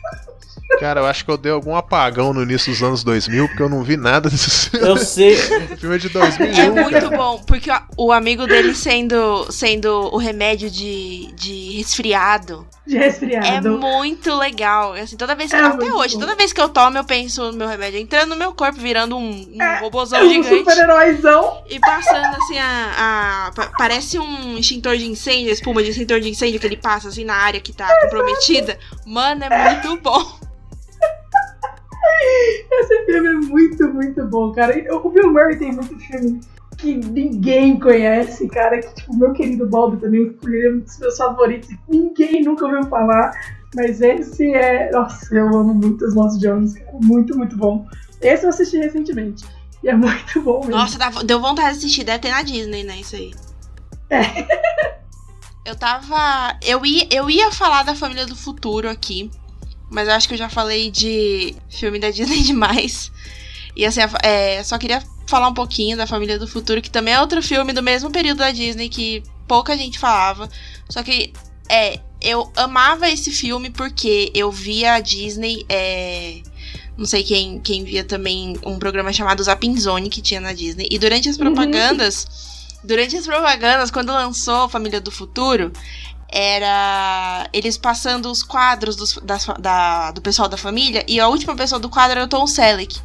Cara, 0.80 1.00
eu 1.02 1.06
acho 1.06 1.24
que 1.24 1.32
eu 1.32 1.38
dei 1.38 1.52
algum 1.52 1.76
apagão 1.76 2.34
no 2.34 2.44
início 2.44 2.72
dos 2.72 2.84
anos 2.84 3.04
2000, 3.04 3.48
porque 3.48 3.64
eu 3.64 3.70
não 3.70 3.84
vi 3.84 3.96
nada 3.96 4.30
desse 4.30 4.70
filme. 4.70 4.86
Eu 4.88 4.98
sei. 4.98 5.36
O 5.36 5.78
filme 5.78 5.96
é 5.96 6.00
de 6.00 6.10
2001. 6.10 6.60
É 6.60 6.70
muito 6.70 6.92
cara. 6.92 7.10
bom, 7.18 7.40
porque 7.46 7.72
o- 7.72 8.08
o 8.08 8.12
amigo 8.12 8.46
dele 8.46 8.76
sendo, 8.76 9.48
sendo 9.52 9.90
o 10.14 10.18
remédio 10.18 10.70
de, 10.70 11.32
de 11.34 11.78
resfriado. 11.78 12.68
De 12.86 12.98
É 12.98 13.00
resfriado. 13.00 13.80
muito 13.80 14.32
legal. 14.36 14.94
Assim, 14.94 15.18
toda 15.18 15.34
vez 15.34 15.50
que, 15.50 15.56
É 15.56 15.60
até 15.60 15.92
hoje, 15.92 16.14
bom. 16.14 16.20
toda 16.20 16.36
vez 16.36 16.54
que 16.54 16.62
eu 16.62 16.70
tomo, 16.70 16.98
eu 16.98 17.04
penso 17.04 17.52
no 17.52 17.58
meu 17.58 17.68
remédio 17.68 18.00
entrando 18.00 18.30
no 18.30 18.36
meu 18.36 18.54
corpo, 18.54 18.80
virando 18.80 19.18
um, 19.18 19.32
um 19.32 19.80
robôzão 19.80 20.20
É 20.20 20.24
um 20.24 20.30
gigante. 20.30 20.60
super-heróizão. 20.60 21.64
E 21.68 21.80
passando 21.80 22.36
assim 22.36 22.60
a, 22.60 23.48
a- 23.48 23.52
pa- 23.56 23.72
Parece 23.78 24.20
um 24.20 24.58
extintor 24.58 24.98
de 24.98 25.08
incêndio, 25.08 25.50
a 25.50 25.54
espuma 25.54 25.82
de 25.82 25.90
extintor 25.90 26.20
de 26.20 26.30
incêndio 26.30 26.60
que 26.60 26.68
ele 26.68 26.78
passa 26.78 27.08
assim 27.08 27.26
na 27.26 27.36
área 27.36 27.60
que 27.60 27.74
tá 27.74 27.88
comprometida. 28.02 28.78
Mano, 29.06 29.44
é 29.46 29.72
muito 29.74 29.98
bom. 30.02 30.22
Esse 32.72 33.06
filme 33.06 33.28
é 33.30 33.34
muito, 33.34 33.88
muito 33.94 34.24
bom, 34.26 34.52
cara. 34.52 34.74
O 34.96 35.10
Bill 35.10 35.32
Murray 35.32 35.58
tem 35.58 35.72
muito 35.72 35.98
filme 36.00 36.40
que 36.78 36.96
ninguém 36.96 37.80
conhece, 37.80 38.48
cara. 38.48 38.80
Que, 38.80 38.94
tipo, 38.96 39.16
meu 39.16 39.34
querido 39.34 39.68
Bob 39.68 39.98
também, 39.98 40.36
ele 40.44 40.66
é 40.68 40.72
um 40.72 40.80
dos 40.80 40.98
meus 41.00 41.18
favoritos. 41.18 41.70
Ninguém 41.88 42.44
nunca 42.44 42.66
ouviu 42.66 42.84
falar. 42.86 43.32
Mas 43.76 44.02
esse 44.02 44.54
é. 44.54 44.90
Nossa, 44.92 45.34
eu 45.36 45.48
amo 45.48 45.74
muito 45.74 46.06
os 46.06 46.14
Lost 46.16 46.40
Jones, 46.40 46.74
cara. 46.74 46.92
Muito, 47.02 47.38
muito 47.38 47.58
bom. 47.58 47.86
Esse 48.22 48.46
eu 48.46 48.50
assisti 48.50 48.78
recentemente. 48.78 49.44
E 49.84 49.90
é 49.90 49.96
muito 49.96 50.42
bom 50.42 50.60
mesmo. 50.60 50.72
Nossa, 50.72 50.98
dá- 50.98 51.10
deu 51.24 51.40
vontade 51.42 51.72
de 51.74 51.78
assistir. 51.80 52.04
Deve 52.04 52.20
ter 52.20 52.32
na 52.32 52.42
Disney, 52.42 52.84
né? 52.84 52.98
Isso 53.00 53.16
aí. 53.16 53.34
Eu 55.66 55.76
tava. 55.76 56.58
Eu 56.62 56.86
ia, 56.86 57.08
eu 57.12 57.28
ia 57.30 57.52
falar 57.52 57.84
da 57.84 57.96
Família 57.96 58.26
do 58.26 58.36
Futuro 58.36 58.88
aqui. 58.90 59.32
Mas 59.90 60.08
eu 60.08 60.14
acho 60.14 60.28
que 60.28 60.34
eu 60.36 60.38
já 60.38 60.50
falei 60.50 60.92
de 60.92 61.56
filme 61.70 62.00
da 62.00 62.10
Disney 62.12 62.42
demais. 62.44 63.12
E 63.76 63.86
assim, 63.86 64.02
é, 64.24 64.62
só 64.64 64.78
queria 64.78 65.02
falar 65.28 65.48
um 65.48 65.54
pouquinho 65.54 65.98
da 65.98 66.06
Família 66.08 66.38
do 66.40 66.48
Futuro, 66.48 66.82
que 66.82 66.90
também 66.90 67.14
é 67.14 67.22
outro 67.22 67.42
filme 67.42 67.74
do 67.74 67.82
mesmo 67.84 68.10
período 68.12 68.38
da 68.40 68.52
Disney 68.52 68.90
que 68.90 69.24
pouca 69.48 69.76
gente 69.78 69.98
falava. 70.00 70.50
Só 70.90 71.02
que 71.04 71.34
é, 71.70 72.00
eu 72.22 72.52
amava 72.56 73.10
esse 73.10 73.32
filme 73.32 73.70
porque 73.70 74.32
eu 74.36 74.52
via 74.52 74.94
a 74.94 75.00
Disney. 75.00 75.66
é, 75.70 76.42
não 76.98 77.06
sei 77.06 77.24
quem, 77.24 77.60
quem 77.60 77.84
via 77.84 78.04
também 78.06 78.58
um 78.66 78.80
programa 78.80 79.12
chamado 79.12 79.44
Zapping 79.44 79.78
Zone 79.78 80.10
que 80.10 80.22
tinha 80.22 80.40
na 80.40 80.54
Disney. 80.54 80.88
E 80.90 80.98
durante 80.98 81.28
as 81.28 81.38
propagandas. 81.38 82.28
Durante 82.84 83.18
as 83.18 83.26
propagandas, 83.26 83.90
quando 83.90 84.14
lançou 84.14 84.70
Família 84.70 85.02
do 85.02 85.10
Futuro, 85.10 85.74
era 86.30 87.50
eles 87.52 87.78
passando 87.78 88.30
os 88.30 88.44
quadros 88.44 88.96
dos- 88.96 89.20
das 89.24 89.44
fa- 89.44 89.58
da- 89.60 90.12
do 90.12 90.22
pessoal 90.22 90.48
da 90.48 90.56
família 90.56 91.04
e 91.08 91.20
a 91.20 91.28
última 91.28 91.56
pessoa 91.56 91.80
do 91.80 91.90
quadro 91.90 92.18
era 92.18 92.26
o 92.26 92.30
Tom 92.30 92.46
Selleck. 92.46 92.96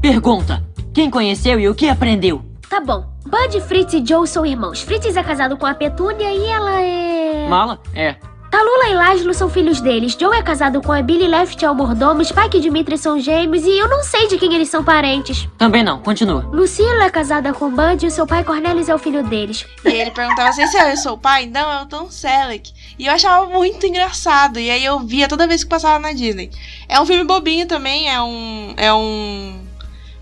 Pergunta: 0.00 0.64
quem 0.98 1.10
conheceu 1.10 1.60
e 1.60 1.68
o 1.68 1.76
que 1.76 1.88
aprendeu? 1.88 2.42
Tá 2.68 2.80
bom. 2.80 3.06
Bud, 3.24 3.60
Fritz 3.60 3.94
e 3.94 4.04
Joe 4.04 4.26
são 4.26 4.44
irmãos. 4.44 4.80
Fritz 4.80 5.16
é 5.16 5.22
casado 5.22 5.56
com 5.56 5.64
a 5.64 5.72
Petúnia 5.72 6.28
e 6.32 6.44
ela 6.46 6.80
é. 6.80 7.46
Mala? 7.48 7.78
É. 7.94 8.16
Talula 8.50 8.88
e 8.88 8.94
Laszlo 8.94 9.32
são 9.32 9.48
filhos 9.48 9.80
deles. 9.80 10.16
Joe 10.18 10.36
é 10.36 10.42
casado 10.42 10.82
com 10.82 10.90
a 10.90 11.00
Billy 11.00 11.28
Left 11.28 11.64
é 11.64 11.70
o 11.70 11.74
mordomo. 11.74 12.24
Spike 12.24 12.56
e 12.56 12.60
Dimitri 12.60 12.98
são 12.98 13.20
gêmeos 13.20 13.64
e 13.64 13.78
eu 13.78 13.88
não 13.88 14.02
sei 14.02 14.26
de 14.26 14.38
quem 14.38 14.52
eles 14.52 14.70
são 14.70 14.82
parentes. 14.82 15.46
Também 15.56 15.84
não, 15.84 16.00
continua. 16.00 16.44
Lucila 16.50 17.04
é 17.04 17.10
casada 17.10 17.52
com 17.52 17.70
Bud 17.70 18.04
e 18.04 18.08
o 18.08 18.10
seu 18.10 18.26
pai 18.26 18.42
Cornelius 18.42 18.88
é 18.88 18.94
o 18.94 18.98
filho 18.98 19.22
deles. 19.22 19.64
E 19.84 19.90
ele 19.90 20.10
perguntava 20.10 20.48
assim: 20.48 20.66
se 20.66 20.76
eu 20.78 20.96
sou 20.96 21.12
o 21.12 21.18
pai? 21.18 21.46
Não, 21.46 21.70
é 21.74 21.82
o 21.82 21.86
Tom 21.86 22.10
Selleck. 22.10 22.72
E 22.98 23.06
eu 23.06 23.12
achava 23.12 23.46
muito 23.46 23.86
engraçado. 23.86 24.58
E 24.58 24.68
aí 24.68 24.84
eu 24.84 24.98
via 24.98 25.28
toda 25.28 25.46
vez 25.46 25.62
que 25.62 25.70
passava 25.70 26.00
na 26.00 26.12
Disney. 26.12 26.50
É 26.88 27.00
um 27.00 27.06
filme 27.06 27.22
bobinho 27.22 27.68
também, 27.68 28.10
é 28.10 28.20
um. 28.20 28.74
É 28.76 28.92
um 28.92 29.67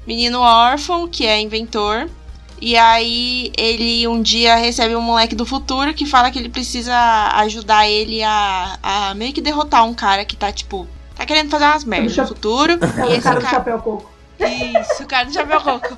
menino 0.07 0.41
órfão 0.41 1.09
que 1.09 1.27
é 1.27 1.41
inventor. 1.41 2.09
E 2.61 2.75
aí 2.77 3.53
ele 3.57 4.09
um 4.09 4.23
dia 4.23 4.57
recebe 4.57 4.97
um 4.97 5.01
moleque 5.03 5.35
do 5.35 5.45
futuro 5.45 5.93
que 5.93 6.07
fala 6.07 6.31
que 6.31 6.39
ele 6.39 6.49
precisa 6.49 6.97
ajudar 7.35 7.87
ele 7.89 8.23
a, 8.23 8.79
a 8.83 9.15
meio 9.15 9.33
que 9.33 9.43
derrotar 9.43 9.85
um 9.85 9.93
cara 9.93 10.25
que 10.25 10.35
tá, 10.37 10.51
tipo, 10.51 10.87
tá 11.15 11.27
querendo 11.27 11.51
fazer 11.51 11.65
umas 11.67 11.85
merdas 11.85 12.17
no 12.17 12.27
futuro. 12.27 12.73
É 12.73 12.77
e 13.05 13.09
o 13.09 13.13
esse 13.13 13.23
cara 13.23 13.41
do 13.41 13.43
cara. 13.43 13.57
chapéu 13.57 13.79
coco. 13.81 14.11
Isso, 14.41 15.03
o 15.03 15.07
cara 15.07 15.27
do 15.27 15.35
chapéu 15.35 15.61
coco. 15.61 15.97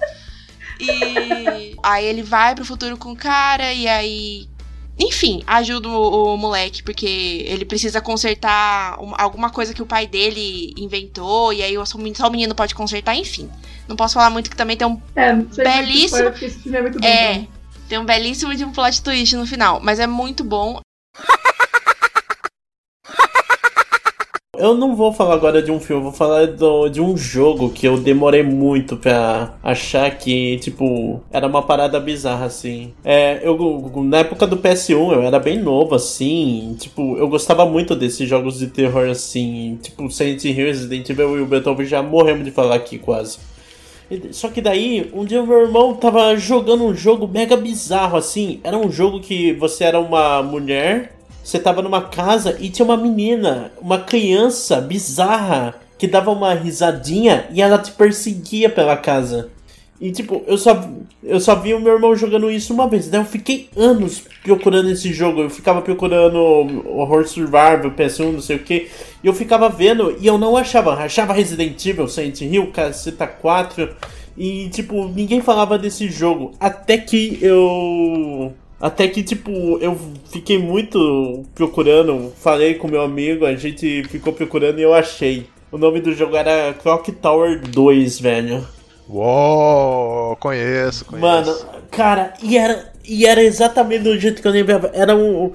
E 0.81 1.77
aí 1.83 2.05
ele 2.07 2.23
vai 2.23 2.55
pro 2.55 2.65
futuro 2.65 2.97
com 2.97 3.13
o 3.13 3.17
cara 3.17 3.73
e 3.73 3.87
aí. 3.87 4.49
Enfim, 5.01 5.45
ajuda 5.47 5.89
o, 5.89 6.35
o 6.35 6.37
moleque, 6.37 6.83
porque 6.83 7.45
ele 7.47 7.65
precisa 7.65 8.01
consertar 8.01 9.01
um- 9.01 9.15
alguma 9.17 9.49
coisa 9.49 9.73
que 9.73 9.81
o 9.81 9.87
pai 9.87 10.09
dele 10.09 10.75
inventou, 10.77 11.53
e 11.53 11.63
aí 11.63 11.75
só 11.87 12.27
o 12.27 12.31
menino 12.33 12.53
pode 12.53 12.75
consertar, 12.75 13.15
enfim. 13.15 13.49
Não 13.89 13.97
posso 13.97 14.15
falar 14.15 14.31
muito 14.31 14.51
que 14.51 14.57
também 14.57 14.77
tem 14.77 14.87
um 14.87 15.01
É, 15.17 15.33
muito 15.33 15.57
belíssimo. 15.57 16.05
spoiler, 16.07 16.31
porque 16.33 16.45
esse 16.47 16.59
filme 16.59 16.79
é 16.79 16.83
muito 16.83 17.01
bom. 17.01 17.07
É, 17.07 17.27
também. 17.33 17.49
tem 17.89 17.99
um 17.99 18.05
belíssimo 18.05 18.55
de 18.55 18.65
um 18.65 18.71
plot 18.73 19.03
twist 19.03 19.35
no 19.35 19.47
final, 19.47 19.81
mas 19.83 19.99
é 19.99 20.07
muito 20.07 20.45
bom. 20.45 20.81
Eu 24.57 24.75
não 24.75 24.97
vou 24.97 25.13
falar 25.13 25.35
agora 25.35 25.63
de 25.63 25.71
um 25.71 25.79
filme, 25.79 26.01
eu 26.01 26.11
vou 26.11 26.13
falar 26.13 26.49
do- 26.49 26.89
de 26.89 27.01
um 27.01 27.17
jogo 27.17 27.71
que 27.71 27.87
eu 27.87 27.97
demorei 27.97 28.43
muito 28.43 28.97
pra 28.97 29.55
achar 29.63 30.11
que, 30.19 30.59
tipo, 30.59 31.23
era 31.31 31.47
uma 31.47 31.63
parada 31.63 32.01
bizarra, 32.01 32.47
assim. 32.47 32.93
É, 33.05 33.39
eu, 33.47 33.57
na 34.03 34.19
época 34.19 34.49
do 34.49 34.57
PS1, 34.57 35.13
eu 35.13 35.23
era 35.23 35.39
bem 35.39 35.61
novo, 35.63 35.95
assim, 35.95 36.75
tipo, 36.81 37.17
eu 37.19 37.29
gostava 37.29 37.65
muito 37.67 37.95
desses 37.95 38.29
jogos 38.29 38.59
de 38.59 38.67
terror, 38.67 39.09
assim, 39.09 39.79
tipo, 39.81 40.11
Silent 40.11 40.43
Hill, 40.45 40.67
Resident 40.67 41.09
Evil 41.09 41.39
e 41.39 41.41
o 41.41 41.47
Beethoven 41.47 41.87
já 41.87 42.03
morremos 42.03 42.45
de 42.45 42.51
falar 42.51 42.75
aqui, 42.75 42.99
quase. 42.99 43.39
Só 44.33 44.49
que 44.49 44.61
daí, 44.61 45.11
um 45.13 45.25
dia 45.25 45.43
meu 45.43 45.61
irmão 45.61 45.95
tava 45.95 46.37
jogando 46.37 46.85
um 46.85 46.95
jogo 46.95 47.29
mega 47.29 47.57
bizarro, 47.57 48.17
assim. 48.17 48.61
Era 48.65 48.77
um 48.77 48.91
jogo 48.91 49.21
que 49.21 49.53
você 49.53 49.85
era 49.85 50.01
uma 50.01 50.43
mulher, 50.43 51.17
você 51.45 51.59
tava 51.59 51.83
numa 51.83 52.03
casa 52.03 52.57
e 52.59 52.71
tinha 52.71 52.85
uma 52.85 52.97
menina, 52.97 53.71
uma 53.81 53.99
criança 53.99 54.81
bizarra 54.81 55.75
que 55.99 56.07
dava 56.07 56.31
uma 56.31 56.55
risadinha 56.55 57.47
e 57.51 57.61
ela 57.61 57.79
te 57.79 57.91
perseguia 57.91 58.71
pela 58.71 58.97
casa. 58.97 59.51
E 60.01 60.13
tipo, 60.13 60.45
eu 60.47 60.57
só, 60.57 60.89
eu 61.25 61.41
só 61.41 61.57
vi 61.57 61.75
o 61.75 61.81
meu 61.81 61.95
irmão 61.95 62.15
jogando 62.15 62.51
isso 62.51 62.73
uma 62.73 62.89
vez. 62.89 63.09
Daí 63.09 63.21
eu 63.21 63.25
fiquei 63.25 63.69
anos 63.77 64.23
procurando 64.45 64.91
esse 64.91 65.13
jogo. 65.13 65.41
Eu 65.41 65.51
ficava 65.51 65.83
procurando 65.83 66.39
Horror 66.39 67.27
Survival, 67.27 67.91
PS1, 67.91 68.33
não 68.33 68.41
sei 68.41 68.57
o 68.57 68.61
que. 68.61 68.89
E 69.23 69.27
eu 69.27 69.35
ficava 69.35 69.69
vendo 69.69 70.17
e 70.21 70.27
eu 70.27 70.39
não 70.39 70.57
achava. 70.57 70.95
Achava 70.95 71.33
Resident 71.33 71.85
Evil, 71.85 72.07
Silent 72.07 72.41
Hill, 72.43 72.71
Caceta 72.71 73.27
4. 73.27 73.89
E 74.37 74.69
tipo, 74.69 75.09
ninguém 75.09 75.41
falava 75.41 75.77
desse 75.77 76.09
jogo. 76.09 76.53
Até 76.61 76.97
que 76.97 77.39
eu. 77.43 78.53
Até 78.81 79.09
que, 79.09 79.25
tipo, 79.25 79.51
eu 79.81 79.99
fiquei 80.31 80.57
muito 80.57 81.45
procurando. 81.57 82.33
Falei 82.37 82.75
com 82.75 82.87
meu 82.87 83.03
amigo, 83.03 83.45
a 83.45 83.57
gente 83.57 84.05
ficou 84.05 84.33
procurando 84.33 84.79
e 84.79 84.83
eu 84.83 84.95
achei. 84.95 85.47
O 85.73 85.77
nome 85.77 86.01
do 86.01 86.15
jogo 86.15 86.37
era 86.37 86.73
Clock 86.75 87.11
Tower 87.13 87.61
2, 87.61 88.21
velho. 88.21 88.78
Uou, 89.09 90.37
conheço, 90.37 91.05
conheço. 91.07 91.27
Mano, 91.27 91.57
cara, 91.91 92.35
e 92.43 92.59
era, 92.59 92.93
e 93.05 93.25
era 93.25 93.43
exatamente 93.43 94.05
do 94.05 94.19
jeito 94.19 94.43
que 94.43 94.47
eu 94.47 94.53
lembrava. 94.53 94.91
Era, 94.93 95.17
um, 95.17 95.51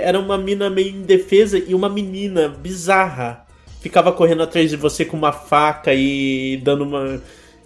era 0.00 0.18
uma 0.18 0.36
mina 0.36 0.68
meio 0.68 0.88
indefesa 0.88 1.58
e 1.58 1.74
uma 1.74 1.88
menina 1.88 2.48
bizarra. 2.48 3.46
Ficava 3.80 4.12
correndo 4.12 4.42
atrás 4.42 4.68
de 4.68 4.76
você 4.76 5.04
com 5.04 5.16
uma 5.16 5.32
faca 5.32 5.94
e 5.94 6.60
dando 6.64 6.82
uma. 6.82 7.22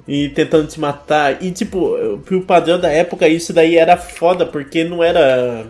E 0.07 0.29
tentando 0.31 0.67
te 0.67 0.79
matar. 0.79 1.43
E 1.43 1.51
tipo, 1.51 1.97
pro 2.27 2.43
padrão 2.43 2.79
da 2.79 2.91
época, 2.91 3.27
isso 3.27 3.53
daí 3.55 3.77
era 3.77 3.97
foda, 3.97 4.45
porque 4.45 4.85
não 4.85 5.03
era 5.03 5.67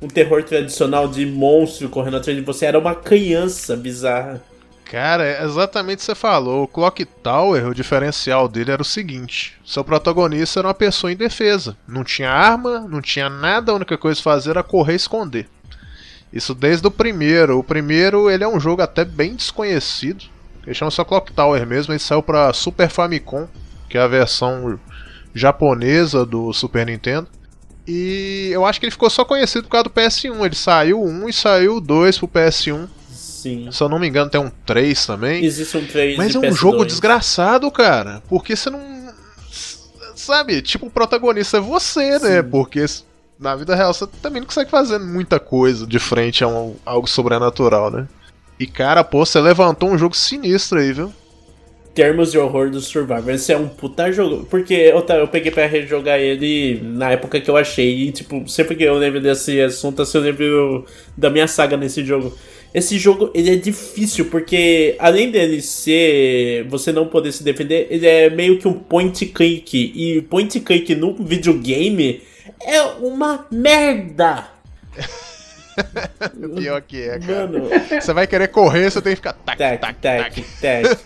um 0.00 0.08
terror 0.08 0.42
tradicional 0.42 1.08
de 1.08 1.26
monstro 1.26 1.88
correndo 1.88 2.16
atrás 2.16 2.36
de 2.36 2.44
você, 2.44 2.66
era 2.66 2.78
uma 2.78 2.94
criança 2.94 3.76
bizarra. 3.76 4.42
Cara, 4.84 5.24
é 5.24 5.42
exatamente 5.42 5.96
o 5.96 6.00
que 6.00 6.04
você 6.04 6.14
falou. 6.14 6.64
O 6.64 6.68
Clock 6.68 7.04
Tower, 7.04 7.68
o 7.68 7.74
diferencial 7.74 8.48
dele 8.48 8.70
era 8.70 8.82
o 8.82 8.84
seguinte: 8.84 9.58
seu 9.64 9.82
protagonista 9.82 10.60
era 10.60 10.68
uma 10.68 10.74
pessoa 10.74 11.12
indefesa. 11.12 11.76
Não 11.88 12.04
tinha 12.04 12.30
arma, 12.30 12.80
não 12.80 13.00
tinha 13.00 13.28
nada, 13.28 13.72
a 13.72 13.74
única 13.74 13.96
coisa 13.96 14.20
a 14.20 14.22
fazer 14.22 14.50
era 14.50 14.62
correr 14.62 14.92
e 14.92 14.96
esconder. 14.96 15.48
Isso 16.32 16.54
desde 16.54 16.86
o 16.86 16.90
primeiro. 16.90 17.58
O 17.58 17.64
primeiro 17.64 18.30
ele 18.30 18.44
é 18.44 18.48
um 18.48 18.60
jogo 18.60 18.82
até 18.82 19.04
bem 19.04 19.34
desconhecido. 19.34 20.24
Ele 20.66 20.74
chama 20.74 20.90
só 20.90 21.04
Clock 21.04 21.32
Tower 21.32 21.66
mesmo, 21.66 21.92
ele 21.92 21.98
saiu 21.98 22.22
pra 22.22 22.52
Super 22.52 22.88
Famicom, 22.88 23.48
que 23.88 23.98
é 23.98 24.00
a 24.00 24.08
versão 24.08 24.78
japonesa 25.34 26.24
do 26.24 26.52
Super 26.52 26.86
Nintendo. 26.86 27.28
E 27.86 28.48
eu 28.50 28.64
acho 28.64 28.80
que 28.80 28.86
ele 28.86 28.92
ficou 28.92 29.10
só 29.10 29.24
conhecido 29.24 29.64
por 29.64 29.70
causa 29.70 29.84
do 29.84 29.90
PS1. 29.90 30.44
Ele 30.44 30.54
saiu 30.54 31.00
o 31.00 31.06
1 31.06 31.28
e 31.28 31.32
saiu 31.32 31.76
o 31.76 31.80
2 31.80 32.18
pro 32.18 32.28
PS1. 32.28 32.88
Sim. 33.44 33.68
Se 33.70 33.82
eu 33.82 33.90
não 33.90 33.98
me 33.98 34.08
engano, 34.08 34.30
tem 34.30 34.40
um 34.40 34.50
3 34.64 35.04
também. 35.04 35.44
Existe 35.44 35.76
um 35.76 35.84
3 35.86 36.16
Mas 36.16 36.34
é 36.34 36.38
um 36.38 36.42
PS2. 36.42 36.54
jogo 36.56 36.84
desgraçado, 36.86 37.70
cara. 37.70 38.22
Porque 38.26 38.56
você 38.56 38.70
não. 38.70 38.80
Sabe, 40.16 40.62
tipo, 40.62 40.86
o 40.86 40.90
protagonista 40.90 41.58
é 41.58 41.60
você, 41.60 42.18
né? 42.18 42.42
Porque 42.42 42.82
na 43.38 43.54
vida 43.54 43.74
real 43.74 43.92
você 43.92 44.06
também 44.22 44.40
não 44.40 44.46
consegue 44.46 44.70
fazer 44.70 44.98
muita 44.98 45.38
coisa 45.38 45.86
de 45.86 45.98
frente 45.98 46.42
a 46.42 46.48
um- 46.48 46.74
algo 46.86 47.06
sobrenatural, 47.06 47.90
né? 47.90 48.08
E 48.58 48.66
cara, 48.66 49.04
pô, 49.04 49.26
você 49.26 49.38
levantou 49.40 49.90
um 49.90 49.98
jogo 49.98 50.16
sinistro 50.16 50.78
aí, 50.78 50.92
viu? 50.92 51.12
termos 51.94 52.32
de 52.32 52.38
horror 52.38 52.70
do 52.70 52.80
Survivor. 52.80 53.30
Esse 53.30 53.52
é 53.52 53.56
um 53.56 53.68
puta 53.68 54.10
jogo. 54.10 54.44
Porque 54.50 54.74
eu, 54.74 54.98
eu 55.16 55.28
peguei 55.28 55.52
pra 55.52 55.64
rejogar 55.66 56.18
ele 56.18 56.80
na 56.82 57.12
época 57.12 57.40
que 57.40 57.48
eu 57.48 57.56
achei. 57.56 58.08
E, 58.08 58.10
tipo, 58.10 58.48
sempre 58.48 58.74
que 58.74 58.82
eu 58.82 58.94
lembro 58.98 59.20
desse 59.20 59.60
assunto, 59.60 60.02
assim, 60.02 60.18
eu 60.18 60.24
lembro 60.24 60.84
da 61.16 61.30
minha 61.30 61.46
saga 61.46 61.76
nesse 61.76 62.04
jogo. 62.04 62.36
Esse 62.74 62.98
jogo, 62.98 63.30
ele 63.32 63.50
é 63.52 63.56
difícil, 63.56 64.24
porque 64.26 64.96
além 64.98 65.30
dele 65.30 65.62
ser... 65.62 66.64
Você 66.68 66.90
não 66.90 67.06
poder 67.06 67.30
se 67.30 67.44
defender, 67.44 67.86
ele 67.88 68.04
é 68.04 68.28
meio 68.28 68.58
que 68.58 68.66
um 68.66 68.74
point 68.74 69.24
click. 69.26 69.92
E 69.94 70.20
point 70.22 70.58
click 70.58 70.92
no 70.96 71.14
videogame 71.14 72.20
é 72.66 72.82
uma 72.82 73.46
merda. 73.50 74.48
Pior 76.56 76.80
que 76.82 77.02
é, 77.02 77.18
cara. 77.18 77.46
Mano. 77.46 77.68
Você 78.00 78.12
vai 78.12 78.26
querer 78.26 78.48
correr, 78.48 78.90
você 78.90 79.02
tem 79.02 79.12
que 79.12 79.16
ficar. 79.16 79.32
Tac, 79.32 79.58
tac, 79.58 79.96
tac, 80.00 80.44
tac. 80.60 80.98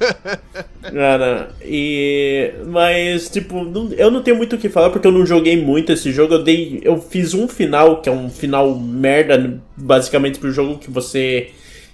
Mano, 0.92 1.46
e. 1.64 2.52
Mas, 2.66 3.30
tipo, 3.30 3.64
não- 3.64 3.90
eu 3.92 4.10
não 4.10 4.22
tenho 4.22 4.36
muito 4.36 4.56
o 4.56 4.58
que 4.58 4.68
falar 4.68 4.90
porque 4.90 5.06
eu 5.06 5.12
não 5.12 5.24
joguei 5.24 5.56
muito 5.56 5.92
esse 5.92 6.12
jogo. 6.12 6.34
Eu 6.34 6.44
dei. 6.44 6.80
Eu 6.82 7.00
fiz 7.00 7.32
um 7.32 7.48
final, 7.48 8.02
que 8.02 8.10
é 8.10 8.12
um 8.12 8.28
final 8.28 8.74
merda, 8.78 9.58
basicamente 9.74 10.38
pro 10.38 10.52
jogo 10.52 10.78
que 10.78 10.90
você 10.90 11.48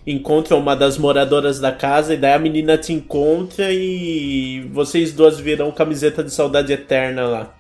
encontra 0.07 0.57
uma 0.57 0.77
das 0.77 0.99
moradoras 0.99 1.59
da 1.59 1.73
casa 1.73 2.15
e 2.15 2.17
daí 2.17 2.35
a 2.35 2.39
menina 2.39 2.77
te 2.77 2.93
encontra 2.93 3.73
e 3.73 4.69
vocês 4.73 5.13
duas 5.13 5.39
viram 5.39 5.71
camiseta 5.73 6.23
de 6.23 6.31
saudade 6.31 6.73
eterna 6.73 7.27
lá. 7.27 7.55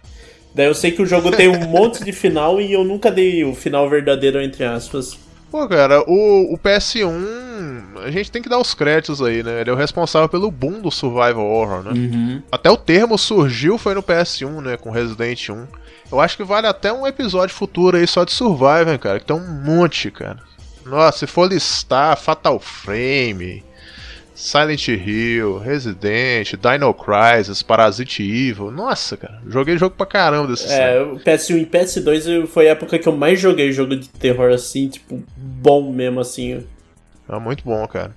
Daí 0.54 0.66
eu 0.66 0.74
sei 0.74 0.92
que 0.92 1.02
o 1.02 1.06
jogo 1.06 1.30
tem 1.30 1.48
um 1.48 1.66
monte 1.66 2.04
de 2.04 2.12
final 2.12 2.60
e 2.60 2.72
eu 2.72 2.84
nunca 2.84 3.10
dei 3.10 3.44
o 3.44 3.54
final 3.54 3.88
verdadeiro, 3.88 4.40
entre 4.40 4.64
aspas. 4.64 5.18
Pô, 5.50 5.68
cara, 5.68 6.02
o, 6.06 6.52
o 6.52 6.58
PS1, 6.58 8.04
a 8.04 8.10
gente 8.10 8.30
tem 8.30 8.42
que 8.42 8.48
dar 8.48 8.58
os 8.58 8.74
créditos 8.74 9.22
aí, 9.22 9.42
né? 9.42 9.60
Ele 9.60 9.70
é 9.70 9.72
o 9.72 9.76
responsável 9.76 10.28
pelo 10.28 10.50
boom 10.50 10.80
do 10.80 10.90
Survival 10.90 11.46
Horror, 11.46 11.82
né? 11.84 11.92
Uhum. 11.92 12.42
Até 12.50 12.70
o 12.70 12.76
termo 12.76 13.16
surgiu 13.16 13.78
foi 13.78 13.94
no 13.94 14.02
PS1, 14.02 14.60
né? 14.60 14.76
Com 14.76 14.90
Resident 14.90 15.48
1. 15.48 15.66
Eu 16.10 16.20
acho 16.20 16.36
que 16.36 16.44
vale 16.44 16.66
até 16.66 16.92
um 16.92 17.06
episódio 17.06 17.54
futuro 17.54 17.96
aí 17.96 18.06
só 18.06 18.24
de 18.24 18.32
Survivor, 18.32 18.98
cara, 18.98 19.20
que 19.20 19.26
tem 19.26 19.36
um 19.36 19.62
monte, 19.62 20.10
cara. 20.10 20.38
Nossa, 20.84 21.18
se 21.18 21.26
for 21.26 21.48
listar 21.48 22.16
Fatal 22.16 22.58
Frame, 22.60 23.64
Silent 24.34 24.88
Hill, 24.88 25.58
Resident, 25.58 26.54
Dino 26.54 26.92
Crisis, 26.92 27.62
Parasite 27.62 28.22
Evil. 28.22 28.70
Nossa, 28.70 29.16
cara, 29.16 29.40
joguei 29.46 29.78
jogo 29.78 29.94
pra 29.96 30.06
caramba 30.06 30.48
desse 30.48 30.72
É, 30.72 31.00
o 31.00 31.20
PS1 31.20 31.62
e 31.62 31.66
PS2 31.66 32.46
foi 32.46 32.68
a 32.68 32.72
época 32.72 32.98
que 32.98 33.08
eu 33.08 33.16
mais 33.16 33.40
joguei 33.40 33.72
jogo 33.72 33.96
de 33.96 34.08
terror 34.08 34.52
assim, 34.52 34.88
tipo, 34.88 35.22
bom 35.36 35.92
mesmo 35.92 36.20
assim. 36.20 36.66
É 37.28 37.38
muito 37.38 37.64
bom, 37.64 37.86
cara. 37.86 38.12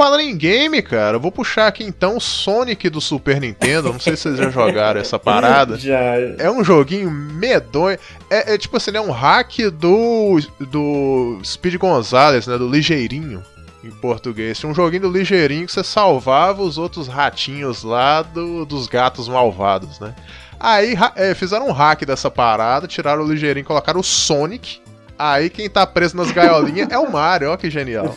Falando 0.00 0.20
em 0.20 0.34
game, 0.34 0.80
cara, 0.80 1.16
eu 1.16 1.20
vou 1.20 1.30
puxar 1.30 1.66
aqui 1.66 1.84
então 1.84 2.16
o 2.16 2.20
Sonic 2.22 2.88
do 2.88 3.02
Super 3.02 3.38
Nintendo. 3.38 3.92
Não 3.92 4.00
sei 4.00 4.16
se 4.16 4.22
vocês 4.22 4.38
já 4.38 4.48
jogaram 4.48 4.98
essa 4.98 5.18
parada. 5.18 5.76
Já. 5.76 6.00
É 6.38 6.50
um 6.50 6.64
joguinho 6.64 7.10
medonho. 7.10 7.98
É, 8.30 8.54
é 8.54 8.56
tipo 8.56 8.78
assim, 8.78 8.92
é 8.96 9.00
um 9.02 9.10
hack 9.10 9.58
do 9.70 10.40
do 10.58 11.38
Speed 11.44 11.76
Gonzalez, 11.76 12.46
né, 12.46 12.56
do 12.56 12.66
Ligeirinho 12.66 13.44
em 13.84 13.90
português. 13.90 14.58
Tinha 14.58 14.72
um 14.72 14.74
joguinho 14.74 15.02
do 15.02 15.10
Ligeirinho 15.10 15.66
que 15.66 15.72
você 15.72 15.84
salvava 15.84 16.62
os 16.62 16.78
outros 16.78 17.06
ratinhos 17.06 17.82
lá 17.82 18.22
do, 18.22 18.64
dos 18.64 18.86
gatos 18.86 19.28
malvados, 19.28 20.00
né? 20.00 20.14
Aí 20.58 20.94
é, 21.14 21.34
fizeram 21.34 21.68
um 21.68 21.72
hack 21.72 22.06
dessa 22.06 22.30
parada, 22.30 22.88
tiraram 22.88 23.22
o 23.22 23.30
Ligeirinho 23.30 23.64
e 23.64 23.66
colocaram 23.66 24.00
o 24.00 24.04
Sonic. 24.04 24.80
Aí 25.22 25.50
quem 25.50 25.68
tá 25.68 25.86
preso 25.86 26.16
nas 26.16 26.30
gaiolinhas 26.30 26.88
é 26.90 26.98
o 26.98 27.12
Mario, 27.12 27.50
ó 27.50 27.56
que 27.58 27.68
genial. 27.68 28.14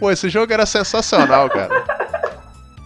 Pô, 0.00 0.10
esse 0.10 0.28
jogo 0.28 0.52
era 0.52 0.66
sensacional, 0.66 1.48
cara. 1.48 1.84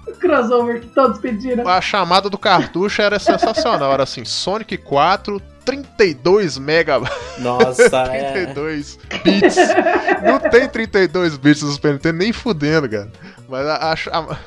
O 0.06 0.12
crossover 0.20 0.80
que 0.82 0.88
todos 0.88 1.18
pediram. 1.18 1.66
A 1.66 1.80
chamada 1.80 2.28
do 2.28 2.36
cartucho 2.36 3.00
era 3.00 3.18
sensacional, 3.18 3.90
era 3.90 4.02
assim, 4.02 4.22
Sonic 4.22 4.76
4, 4.76 5.40
32 5.64 6.58
megabytes. 6.58 7.16
Nossa, 7.38 8.02
é. 8.12 8.32
32 8.44 8.98
bits. 9.24 9.56
Não 10.22 10.38
tem 10.38 10.68
32 10.68 11.38
bits 11.38 11.62
no 11.62 11.70
Super 11.70 11.94
Nintendo 11.94 12.18
nem 12.18 12.34
fudendo, 12.34 12.86
cara. 12.86 13.10
Mas 13.48 13.66
a, 13.66 13.92
a 13.92 14.38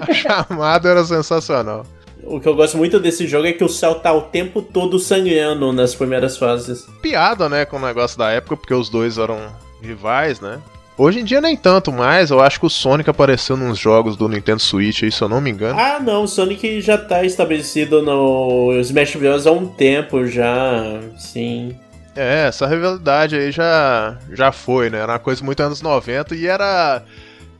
a 0.00 0.12
chamada 0.12 0.88
era 0.88 1.04
sensacional. 1.04 1.86
O 2.24 2.40
que 2.40 2.48
eu 2.48 2.54
gosto 2.54 2.76
muito 2.76 2.98
desse 2.98 3.26
jogo 3.26 3.46
é 3.46 3.52
que 3.52 3.64
o 3.64 3.68
céu 3.68 3.94
tá 3.94 4.12
o 4.12 4.22
tempo 4.22 4.60
todo 4.60 4.98
sangrando 4.98 5.72
nas 5.72 5.94
primeiras 5.94 6.36
fases. 6.36 6.86
Piada, 7.00 7.48
né, 7.48 7.64
com 7.64 7.76
o 7.76 7.80
negócio 7.80 8.18
da 8.18 8.30
época, 8.30 8.56
porque 8.56 8.74
os 8.74 8.88
dois 8.88 9.18
eram 9.18 9.38
rivais, 9.80 10.40
né? 10.40 10.60
Hoje 10.96 11.20
em 11.20 11.24
dia 11.24 11.40
nem 11.40 11.56
tanto 11.56 11.92
mais, 11.92 12.30
eu 12.30 12.40
acho 12.40 12.58
que 12.58 12.66
o 12.66 12.70
Sonic 12.70 13.08
apareceu 13.08 13.56
nos 13.56 13.78
jogos 13.78 14.16
do 14.16 14.28
Nintendo 14.28 14.60
Switch 14.60 15.04
aí, 15.04 15.12
se 15.12 15.22
eu 15.22 15.28
não 15.28 15.40
me 15.40 15.48
engano. 15.48 15.78
Ah, 15.78 16.00
não, 16.00 16.24
o 16.24 16.28
Sonic 16.28 16.80
já 16.80 16.98
tá 16.98 17.24
estabelecido 17.24 18.02
no 18.02 18.72
Smash 18.80 19.14
Bros. 19.14 19.46
há 19.46 19.52
um 19.52 19.66
tempo 19.66 20.26
já, 20.26 21.00
sim. 21.16 21.76
É, 22.16 22.48
essa 22.48 22.66
rivalidade 22.66 23.36
aí 23.36 23.52
já, 23.52 24.18
já 24.32 24.50
foi, 24.50 24.90
né? 24.90 24.98
Era 24.98 25.12
uma 25.12 25.18
coisa 25.20 25.44
muito 25.44 25.62
anos 25.62 25.80
90 25.80 26.34
e 26.34 26.48
era. 26.48 27.04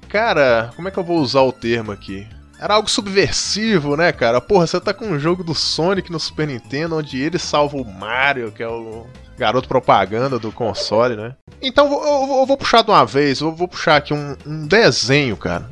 Cara, 0.09 0.71
como 0.75 0.89
é 0.89 0.91
que 0.91 0.99
eu 0.99 1.05
vou 1.05 1.19
usar 1.19 1.43
o 1.43 1.53
termo 1.53 1.93
aqui? 1.93 2.27
Era 2.61 2.75
algo 2.75 2.91
subversivo, 2.91 3.97
né, 3.97 4.11
cara? 4.13 4.41
Porra, 4.41 4.67
você 4.67 4.81
tá 4.81 4.93
com 4.93 5.07
um 5.07 5.19
jogo 5.19 5.45
do 5.45 5.55
Sonic 5.55 6.11
no 6.11 6.19
Super 6.19 6.47
Nintendo, 6.47 6.97
onde 6.97 7.21
ele 7.23 7.39
salva 7.39 7.77
o 7.77 7.85
Mario, 7.85 8.51
que 8.51 8.63
é 8.63 8.69
o 8.69 9.07
garoto 9.39 9.69
propaganda 9.69 10.39
do 10.39 10.51
console, 10.51 11.17
né? 11.17 11.35
Então 11.63 11.87
eu 11.87 11.91
vou, 12.27 12.41
eu 12.41 12.47
vou 12.47 12.57
puxar 12.57 12.83
de 12.83 12.91
uma 12.91 13.07
vez, 13.07 13.41
eu 13.41 13.53
vou 13.53 13.69
puxar 13.69 13.97
aqui 13.97 14.13
um, 14.13 14.37
um 14.45 14.67
desenho, 14.67 15.37
cara. 15.37 15.71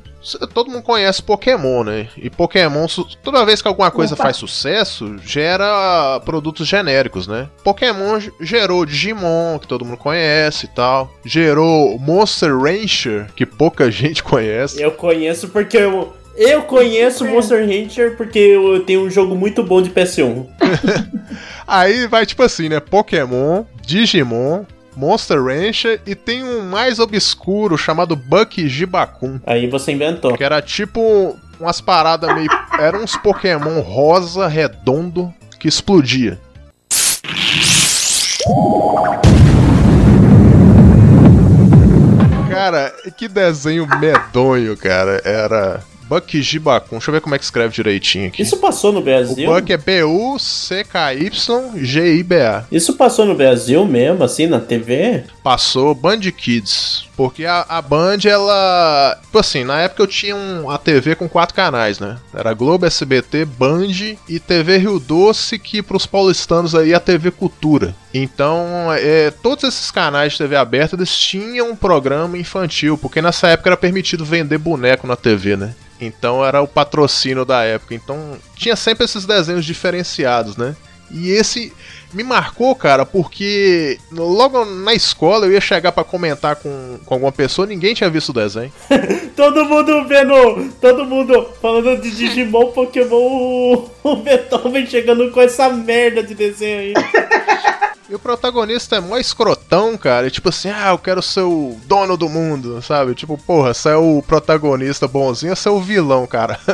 todo 0.55 0.70
mundo 0.70 0.82
conhece 0.82 1.22
Pokémon, 1.22 1.82
né? 1.82 2.09
E 2.16 2.30
Pokémon, 2.30 2.87
toda 3.22 3.45
vez 3.45 3.61
que 3.61 3.68
alguma 3.68 3.91
coisa 3.91 4.14
Opa. 4.14 4.24
faz 4.24 4.37
sucesso, 4.37 5.18
gera 5.18 6.20
produtos 6.24 6.66
genéricos, 6.68 7.26
né? 7.26 7.49
Pokémon 7.64 8.20
gerou 8.41 8.87
Digimon, 8.87 9.59
que 9.59 9.66
todo 9.66 9.84
mundo 9.84 9.97
conhece 9.97 10.66
e 10.66 10.68
tal. 10.68 11.12
Gerou 11.24 11.99
Monster 11.99 12.57
Rancher, 12.57 13.26
que 13.34 13.45
pouca 13.45 13.91
gente 13.91 14.22
conhece. 14.22 14.80
Eu 14.80 14.93
conheço 14.93 15.49
porque 15.49 15.76
eu. 15.76 16.14
Eu 16.37 16.62
conheço 16.62 17.24
Monster 17.24 17.64
Hunter 17.64 18.14
porque 18.16 18.39
eu 18.39 18.80
tenho 18.84 19.07
um 19.07 19.11
jogo 19.11 19.34
muito 19.34 19.62
bom 19.62 19.80
de 19.80 19.89
PS1. 19.89 20.47
Aí 21.66 22.07
vai 22.07 22.26
tipo 22.26 22.43
assim, 22.43 22.68
né? 22.68 22.78
Pokémon, 22.78 23.64
Digimon, 23.80 24.64
Monster 24.95 25.43
Rancher 25.43 26.01
e 26.07 26.14
tem 26.14 26.45
um 26.45 26.62
mais 26.62 26.99
obscuro 26.99 27.78
chamado 27.78 28.14
Bucky 28.14 28.68
Jibakun. 28.68 29.41
Aí 29.47 29.66
você 29.66 29.93
inventou. 29.93 30.37
Que 30.37 30.45
era 30.45 30.61
tipo 30.61 31.37
umas 31.59 31.80
paradas 31.80 32.34
meio. 32.34 32.51
Eram 32.78 33.03
uns 33.03 33.16
Pokémon 33.16 33.80
rosa, 33.80 34.47
redondo, 34.47 35.32
que 35.59 35.68
explodia. 35.68 36.39
Cara, 42.51 42.93
que 43.16 43.26
desenho 43.26 43.87
medonho, 43.99 44.76
cara. 44.76 45.20
Era 45.24 45.82
Bucky 46.09 46.40
Jibakun. 46.42 46.96
Deixa 46.96 47.11
eu 47.11 47.14
ver 47.14 47.20
como 47.20 47.34
é 47.34 47.38
que 47.38 47.44
escreve 47.44 47.74
direitinho 47.74 48.28
aqui. 48.28 48.42
Isso 48.42 48.57
passou 48.59 48.92
no 48.92 49.00
O 49.00 49.02
Brasil? 49.02 49.52
Buck 49.52 49.72
é 49.72 49.76
B-U-C-K-Y-G-I-B-A. 49.76 50.86
Isso 52.70 52.94
passou 52.94 53.26
no 53.26 53.34
Brasil 53.34 53.84
mesmo, 53.84 54.22
assim, 54.24 54.46
na 54.46 54.61
TV? 54.61 55.24
Passou 55.42 55.94
Band 55.94 56.20
Kids. 56.20 57.07
Porque 57.16 57.44
a, 57.46 57.64
a 57.68 57.80
Band, 57.80 58.18
ela. 58.24 59.18
Tipo 59.22 59.38
assim, 59.38 59.64
na 59.64 59.80
época 59.80 60.02
eu 60.02 60.07
tinha 60.07 60.36
um, 60.36 60.70
a 60.70 60.76
TV 60.76 61.14
com 61.14 61.28
quatro 61.28 61.54
canais, 61.54 61.98
né? 61.98 62.18
Era 62.34 62.52
Globo, 62.52 62.84
SBT, 62.84 63.44
Band 63.44 64.16
e 64.28 64.38
TV 64.38 64.76
Rio 64.78 65.00
Doce, 65.00 65.59
que 65.59 65.82
pros 65.82 66.04
paulistanos 66.07 66.74
aí 66.74 66.92
é 66.92 66.94
a 66.94 67.00
TV 67.00 67.30
Cultura. 67.30 67.94
Então, 68.18 68.90
é, 68.94 69.30
todos 69.30 69.64
esses 69.64 69.90
canais 69.90 70.32
de 70.32 70.38
TV 70.38 70.56
aberta, 70.56 70.96
eles 70.96 71.14
tinham 71.16 71.70
um 71.70 71.76
programa 71.76 72.38
infantil, 72.38 72.96
porque 72.96 73.20
nessa 73.20 73.48
época 73.48 73.68
era 73.68 73.76
permitido 73.76 74.24
vender 74.24 74.56
boneco 74.56 75.06
na 75.06 75.16
TV, 75.16 75.54
né? 75.54 75.74
Então 76.00 76.44
era 76.44 76.62
o 76.62 76.68
patrocínio 76.68 77.44
da 77.44 77.62
época. 77.62 77.94
Então 77.94 78.38
tinha 78.54 78.74
sempre 78.74 79.04
esses 79.04 79.26
desenhos 79.26 79.66
diferenciados, 79.66 80.56
né? 80.56 80.74
E 81.10 81.30
esse 81.30 81.72
me 82.12 82.24
marcou, 82.24 82.74
cara, 82.74 83.04
porque 83.04 83.98
logo 84.10 84.64
na 84.64 84.94
escola 84.94 85.46
eu 85.46 85.52
ia 85.52 85.60
chegar 85.60 85.92
pra 85.92 86.02
comentar 86.02 86.56
com, 86.56 86.98
com 87.04 87.14
alguma 87.14 87.30
pessoa, 87.30 87.66
ninguém 87.66 87.94
tinha 87.94 88.10
visto 88.10 88.30
o 88.30 88.32
desenho. 88.32 88.72
Todo 89.36 89.64
mundo 89.66 90.04
vendo, 90.08 90.72
todo 90.80 91.04
mundo 91.04 91.50
falando 91.60 92.00
de 92.00 92.10
Digimon, 92.10 92.72
Pokémon, 92.72 93.84
o 94.02 94.16
Beethoven 94.16 94.86
chegando 94.86 95.30
com 95.30 95.42
essa 95.42 95.68
merda 95.68 96.22
de 96.22 96.34
desenho 96.34 96.78
aí. 96.78 96.94
E 98.09 98.14
o 98.14 98.18
protagonista 98.18 98.96
é 98.96 99.00
mó 99.00 99.18
escrotão, 99.18 99.96
cara. 99.96 100.28
E 100.28 100.30
tipo 100.30 100.48
assim, 100.48 100.68
ah, 100.70 100.90
eu 100.90 100.98
quero 100.98 101.20
ser 101.20 101.40
o 101.40 101.76
dono 101.86 102.16
do 102.16 102.28
mundo, 102.28 102.80
sabe? 102.80 103.14
Tipo, 103.14 103.36
porra, 103.36 103.74
você 103.74 103.88
é 103.88 103.96
o 103.96 104.22
protagonista 104.22 105.09
bonzinho, 105.09 105.57
você 105.57 105.68
é 105.68 105.72
o 105.72 105.80
vilão, 105.80 106.26
cara. 106.26 106.59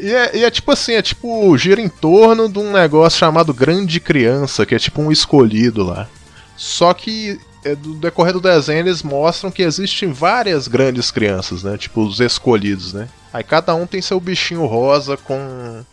E 0.00 0.14
é, 0.14 0.36
e 0.36 0.44
é 0.44 0.50
tipo 0.50 0.70
assim, 0.70 0.92
é 0.92 1.02
tipo, 1.02 1.58
gira 1.58 1.80
em 1.80 1.88
torno 1.88 2.48
de 2.48 2.58
um 2.58 2.70
negócio 2.70 3.18
chamado 3.18 3.52
Grande 3.52 3.98
Criança, 3.98 4.64
que 4.64 4.74
é 4.74 4.78
tipo 4.78 5.02
um 5.02 5.10
escolhido 5.10 5.82
lá. 5.82 6.08
Só 6.56 6.94
que 6.94 7.40
é, 7.64 7.74
do 7.74 7.94
decorrer 7.94 8.32
do 8.32 8.40
desenho 8.40 8.78
eles 8.78 9.02
mostram 9.02 9.50
que 9.50 9.62
existem 9.62 10.12
várias 10.12 10.68
grandes 10.68 11.10
crianças, 11.10 11.64
né? 11.64 11.76
Tipo, 11.76 12.02
os 12.02 12.20
escolhidos, 12.20 12.92
né? 12.92 13.08
Aí 13.32 13.42
cada 13.42 13.74
um 13.74 13.86
tem 13.86 14.00
seu 14.00 14.20
bichinho 14.20 14.64
rosa 14.66 15.16
com 15.16 15.84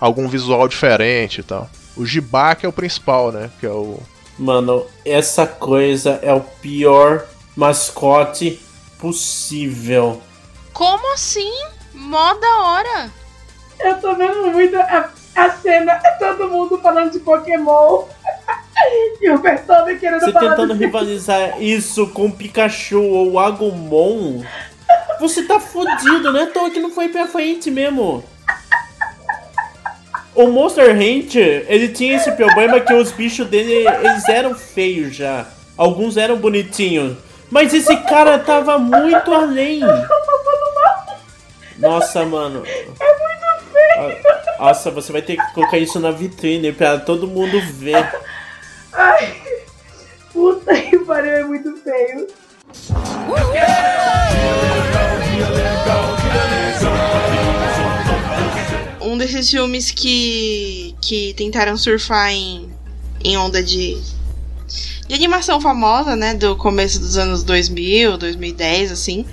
algum 0.00 0.26
visual 0.26 0.66
diferente 0.66 1.40
e 1.40 1.42
tal. 1.42 1.70
O 1.96 2.06
Jibak 2.06 2.64
é 2.64 2.68
o 2.68 2.72
principal, 2.72 3.32
né? 3.32 3.50
Que 3.58 3.66
é 3.66 3.70
o. 3.70 3.98
Mano, 4.38 4.86
essa 5.04 5.46
coisa 5.46 6.18
é 6.22 6.32
o 6.32 6.40
pior 6.40 7.26
mascote 7.56 8.60
possível. 8.98 10.20
Como 10.72 11.12
assim? 11.12 11.52
Mó 11.92 12.34
da 12.34 12.60
hora. 12.60 13.10
Eu 13.78 14.00
tô 14.00 14.14
vendo 14.14 14.46
muito 14.50 14.76
a, 14.76 15.10
a 15.34 15.50
cena, 15.50 15.92
é 16.04 16.10
todo 16.12 16.48
mundo 16.48 16.78
falando 16.78 17.12
de 17.12 17.18
Pokémon. 17.20 18.04
e 19.20 19.30
o 19.30 19.38
Beethoven 19.38 19.98
querendo 19.98 20.20
Você 20.20 20.32
falar 20.32 20.50
tentando 20.50 20.74
de... 20.74 20.80
rivalizar 20.84 21.62
isso 21.62 22.06
com 22.08 22.30
Pikachu 22.30 23.02
ou 23.02 23.38
Agumon, 23.38 24.42
você 25.18 25.42
tá 25.42 25.60
fudido, 25.60 26.32
né? 26.32 26.46
Tô 26.46 26.70
que 26.70 26.80
não 26.80 26.90
foi 26.90 27.08
pra 27.08 27.26
frente 27.26 27.70
mesmo. 27.70 28.24
O 30.40 30.46
Monster 30.46 30.96
Hunter, 30.96 31.66
ele 31.68 31.88
tinha 31.88 32.16
esse 32.16 32.32
problema 32.32 32.80
que 32.80 32.94
os 32.94 33.12
bichos 33.12 33.46
dele, 33.46 33.86
eles 34.02 34.26
eram 34.26 34.54
feios 34.54 35.14
já. 35.14 35.46
Alguns 35.76 36.16
eram 36.16 36.38
bonitinhos. 36.38 37.18
Mas 37.50 37.74
esse 37.74 37.94
cara 38.04 38.38
tava 38.38 38.78
muito 38.78 39.34
além. 39.34 39.80
Nossa, 41.76 42.24
mano. 42.24 42.62
É 42.66 42.84
muito 42.84 43.00
feio. 43.70 44.16
Nossa, 44.58 44.90
você 44.90 45.12
vai 45.12 45.20
ter 45.20 45.36
que 45.36 45.52
colocar 45.52 45.76
isso 45.76 46.00
na 46.00 46.10
vitrine 46.10 46.72
pra 46.72 46.98
todo 46.98 47.28
mundo 47.28 47.60
ver. 47.74 48.10
Desses 59.20 59.50
filmes 59.50 59.90
que, 59.90 60.94
que 61.00 61.34
tentaram 61.34 61.76
surfar 61.76 62.30
em, 62.30 62.70
em 63.22 63.36
onda 63.36 63.62
de, 63.62 64.00
de 65.06 65.14
animação 65.14 65.60
famosa, 65.60 66.16
né? 66.16 66.34
Do 66.34 66.56
começo 66.56 66.98
dos 66.98 67.16
anos 67.16 67.42
2000, 67.42 68.16
2010, 68.16 68.90
assim. 68.90 69.26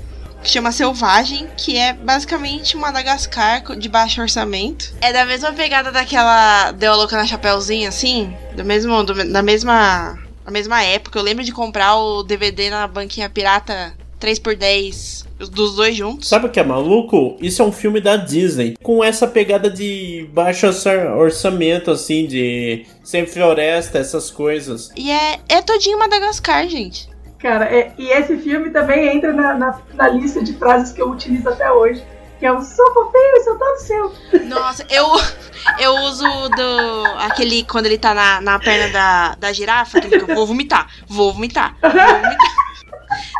Que 0.43 0.49
chama 0.49 0.71
Selvagem, 0.71 1.47
que 1.57 1.75
é 1.77 1.93
basicamente 1.93 2.77
um 2.77 2.81
Madagascar 2.81 3.63
de 3.75 3.89
baixo 3.89 4.21
orçamento. 4.21 4.93
É 5.01 5.11
da 5.11 5.25
mesma 5.25 5.51
pegada 5.51 5.91
daquela 5.91 6.71
Deu 6.73 6.91
a 6.91 6.95
Louca 6.95 7.17
na 7.17 7.25
Chapeuzinho, 7.25 7.89
assim. 7.89 8.33
Do 8.55 8.63
mesmo, 8.63 9.03
do, 9.03 9.13
da 9.31 9.41
mesma, 9.41 10.17
da 10.45 10.51
mesma 10.51 10.83
época. 10.83 11.17
Eu 11.17 11.23
lembro 11.23 11.43
de 11.43 11.51
comprar 11.51 11.95
o 11.95 12.23
DVD 12.23 12.69
na 12.69 12.87
banquinha 12.87 13.29
pirata 13.29 13.93
3x10, 14.19 15.25
os 15.25 15.26
dos 15.37 15.75
dois 15.75 15.95
juntos. 15.95 16.27
Sabe 16.27 16.47
o 16.47 16.49
que 16.49 16.59
é 16.59 16.63
maluco? 16.63 17.37
Isso 17.41 17.61
é 17.61 17.65
um 17.65 17.71
filme 17.71 18.01
da 18.01 18.15
Disney. 18.17 18.75
Com 18.81 19.03
essa 19.03 19.27
pegada 19.27 19.69
de 19.69 20.27
baixo 20.33 20.67
orça- 20.67 21.13
orçamento, 21.15 21.91
assim, 21.91 22.25
de 22.25 22.85
sem 23.03 23.25
floresta, 23.25 23.99
essas 23.99 24.31
coisas. 24.31 24.89
E 24.95 25.11
é, 25.11 25.39
é 25.49 25.61
todinho 25.61 25.99
Madagascar, 25.99 26.67
gente. 26.67 27.09
Cara, 27.39 27.65
é- 27.65 27.93
e 27.97 28.09
esse 28.09 28.37
filme 28.37 28.71
também 28.71 29.15
entra 29.15 29.31
na, 29.31 29.53
na, 29.53 29.79
na 29.93 30.07
lista 30.09 30.43
de 30.43 30.53
frases 30.53 30.91
que 30.91 31.01
eu 31.01 31.09
utilizo 31.11 31.47
até 31.49 31.71
hoje. 31.71 32.03
Que 32.39 32.45
é 32.45 32.51
o 32.51 32.61
sou 32.61 32.93
fofinho, 32.93 33.43
sou 33.43 33.57
todo 33.57 33.77
seu. 33.79 34.13
Nossa, 34.45 34.85
eu, 34.91 35.05
eu 35.79 35.91
uso 36.03 36.23
do. 36.49 37.05
aquele 37.21 37.63
quando 37.63 37.87
ele 37.87 37.97
tá 37.97 38.13
na, 38.13 38.39
na 38.41 38.59
perna 38.59 38.89
da, 38.93 39.35
da 39.35 39.51
girafa, 39.53 39.99
que 39.99 40.05
ele 40.05 40.19
fica, 40.19 40.35
vou 40.35 40.45
vomitar, 40.45 40.87
vou 41.07 41.33
vomitar, 41.33 41.75
vou 41.81 41.89
vomitar. 41.91 42.37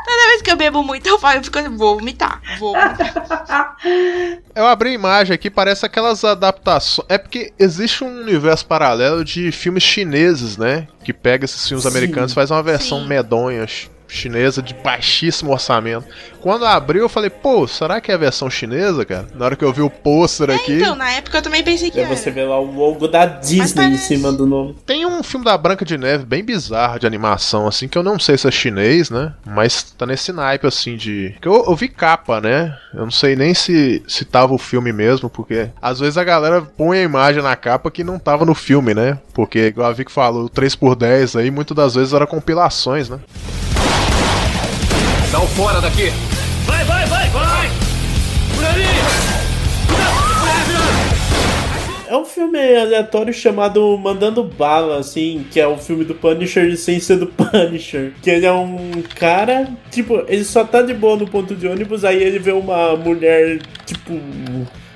Toda 0.07 0.27
vez 0.29 0.41
que 0.41 0.49
eu 0.49 0.55
bebo 0.55 0.81
muito, 0.83 1.05
eu 1.05 1.19
falo, 1.19 1.39
eu 1.39 1.43
fico 1.43 1.59
assim, 1.59 1.75
vou 1.75 1.97
vomitar, 1.99 2.41
vou 2.59 2.73
vomitar. 2.73 3.75
Eu 4.55 4.65
abri 4.65 4.89
a 4.89 4.93
imagem 4.93 5.33
aqui, 5.35 5.49
parece 5.51 5.85
aquelas 5.85 6.23
adaptações. 6.23 7.05
É 7.09 7.17
porque 7.17 7.53
existe 7.59 8.03
um 8.03 8.21
universo 8.21 8.65
paralelo 8.65 9.23
de 9.23 9.51
filmes 9.51 9.83
chineses, 9.83 10.57
né? 10.57 10.87
Que 11.03 11.13
pega 11.13 11.45
esses 11.45 11.67
filmes 11.67 11.83
Sim, 11.83 11.89
americanos 11.89 12.31
e 12.31 12.35
faz 12.35 12.49
uma 12.49 12.63
versão 12.63 13.05
medonha 13.05 13.67
ch- 13.67 13.89
chinesa 14.07 14.61
de 14.61 14.73
baixíssimo 14.73 15.51
orçamento. 15.51 16.05
Quando 16.39 16.65
abriu, 16.65 17.01
eu 17.03 17.09
falei, 17.09 17.29
pô, 17.29 17.67
será 17.67 17.99
que 17.99 18.11
é 18.11 18.15
a 18.15 18.17
versão 18.17 18.49
chinesa, 18.49 19.03
cara? 19.03 19.27
Na 19.35 19.45
hora 19.45 19.55
que 19.55 19.65
eu 19.65 19.73
vi 19.73 19.81
o 19.81 19.89
pôster 19.89 20.49
aqui. 20.49 20.73
Então, 20.73 20.95
na 20.95 21.11
época 21.11 21.37
eu 21.37 21.41
também 21.41 21.63
pensei 21.63 21.91
que 21.91 21.99
Aí 21.99 22.05
era. 22.05 22.15
você 22.15 22.31
vê 22.31 22.43
lá 22.43 22.59
o 22.59 22.71
logo 22.71 23.07
da 23.07 23.25
Disney 23.25 23.85
em 23.87 23.97
cima 23.97 24.31
do 24.31 24.45
nome. 24.45 24.75
Tem 24.85 25.05
um 25.05 25.21
filme 25.23 25.45
da 25.45 25.57
Branca 25.57 25.83
de 25.83 25.97
Neve 25.97 26.25
bem 26.25 26.43
bizarro 26.43 26.99
de 26.99 27.07
animação, 27.07 27.67
assim, 27.67 27.87
que 27.87 27.97
eu 27.97 28.03
não 28.03 28.17
sei 28.17 28.37
se 28.37 28.47
é 28.47 28.51
chinês, 28.51 29.09
né? 29.09 29.33
Mas 29.45 29.83
tá 29.83 30.05
nesse 30.05 30.31
naipe, 30.31 30.65
assim, 30.65 30.95
de. 30.95 31.35
Que 31.41 31.47
eu, 31.47 31.65
eu 31.67 31.75
vi 31.75 31.89
capa, 31.89 32.39
né? 32.39 32.77
Eu 32.93 33.03
não 33.03 33.11
sei 33.11 33.35
nem 33.35 33.53
se, 33.53 34.01
se 34.07 34.23
tava 34.23 34.53
o 34.53 34.57
filme 34.57 34.93
mesmo, 34.93 35.29
porque 35.29 35.69
às 35.81 35.99
vezes 35.99 36.17
a 36.17 36.23
galera 36.23 36.61
põe 36.61 36.99
a 36.99 37.03
imagem 37.03 37.43
na 37.43 37.55
capa 37.55 37.91
que 37.91 38.03
não 38.03 38.17
tava 38.17 38.45
no 38.45 38.55
filme, 38.55 38.93
né? 38.93 39.17
Porque, 39.33 39.67
igual 39.67 39.89
a 39.89 39.93
Vic 39.93 40.11
falou, 40.11 40.45
o 40.45 40.49
3x10 40.49 41.39
aí, 41.39 41.51
muitas 41.51 41.75
das 41.75 41.95
vezes 41.95 42.13
era 42.13 42.25
compilações, 42.25 43.09
né? 43.09 43.19
Dá 45.31 45.41
o 45.41 45.47
fora 45.47 45.81
daqui. 45.81 46.09
Vai, 46.65 46.85
vai, 46.85 47.05
vai, 47.05 47.29
vai! 47.29 47.69
Por 48.55 48.65
ali! 48.65 48.83
É 52.07 52.15
um 52.15 52.23
filme 52.23 52.57
aleatório 52.57 53.33
chamado 53.33 53.97
Mandando 53.97 54.41
Bala, 54.41 54.99
assim, 54.99 55.45
que 55.51 55.59
é 55.59 55.67
o 55.67 55.77
filme 55.77 56.05
do 56.05 56.15
Punisher 56.15 56.77
sem 56.77 57.01
ser 57.01 57.17
do 57.17 57.27
Punisher. 57.27 58.13
Que 58.21 58.29
ele 58.29 58.45
é 58.45 58.53
um 58.53 59.03
cara, 59.15 59.67
tipo, 59.91 60.23
ele 60.29 60.45
só 60.45 60.63
tá 60.63 60.81
de 60.81 60.93
boa 60.93 61.17
no 61.17 61.27
ponto 61.27 61.53
de 61.53 61.67
ônibus, 61.67 62.05
aí 62.05 62.23
ele 62.23 62.39
vê 62.39 62.53
uma 62.53 62.95
mulher, 62.95 63.59
tipo, 63.85 64.17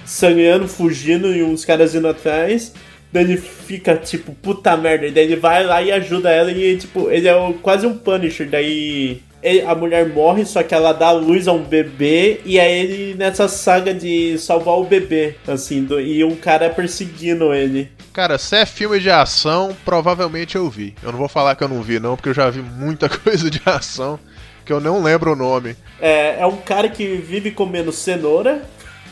sangrando, 0.05 0.69
fugindo 0.69 1.35
e 1.35 1.43
uns 1.43 1.65
caras 1.65 1.93
indo 1.93 2.07
atrás. 2.07 2.73
Daí 3.11 3.25
ele 3.25 3.35
fica 3.35 3.97
tipo, 3.97 4.31
puta 4.31 4.77
merda. 4.77 5.07
E 5.07 5.11
daí 5.11 5.25
ele 5.25 5.35
vai 5.35 5.65
lá 5.65 5.81
e 5.81 5.91
ajuda 5.91 6.31
ela 6.31 6.49
e, 6.49 6.77
tipo, 6.77 7.11
ele 7.11 7.27
é 7.27 7.53
quase 7.61 7.85
um 7.85 7.97
Punisher. 7.97 8.49
Daí 8.49 9.21
a 9.67 9.73
mulher 9.75 10.07
morre, 10.09 10.45
só 10.45 10.61
que 10.63 10.73
ela 10.73 10.91
dá 10.93 11.11
luz 11.11 11.47
a 11.47 11.53
um 11.53 11.63
bebê. 11.63 12.41
E 12.45 12.59
aí 12.59 12.71
ele 12.79 13.15
nessa 13.15 13.47
saga 13.47 13.93
de 13.93 14.37
salvar 14.37 14.75
o 14.75 14.83
bebê, 14.83 15.35
assim, 15.47 15.83
do- 15.83 15.99
e 15.99 16.23
um 16.23 16.35
cara 16.35 16.69
perseguindo 16.69 17.53
ele. 17.53 17.89
Cara, 18.13 18.37
se 18.37 18.55
é 18.55 18.65
filme 18.65 18.99
de 18.99 19.09
ação, 19.09 19.75
provavelmente 19.85 20.55
eu 20.55 20.69
vi. 20.69 20.93
Eu 21.01 21.11
não 21.11 21.19
vou 21.19 21.29
falar 21.29 21.55
que 21.55 21.63
eu 21.63 21.67
não 21.69 21.81
vi, 21.81 21.99
não, 21.99 22.15
porque 22.15 22.29
eu 22.29 22.33
já 22.33 22.49
vi 22.49 22.61
muita 22.61 23.07
coisa 23.19 23.49
de 23.49 23.61
ação 23.65 24.19
que 24.65 24.71
eu 24.71 24.79
não 24.79 25.01
lembro 25.01 25.31
o 25.31 25.35
nome. 25.35 25.75
É, 25.99 26.39
é 26.41 26.45
um 26.45 26.57
cara 26.57 26.87
que 26.89 27.15
vive 27.15 27.51
comendo 27.51 27.91
cenoura. 27.91 28.61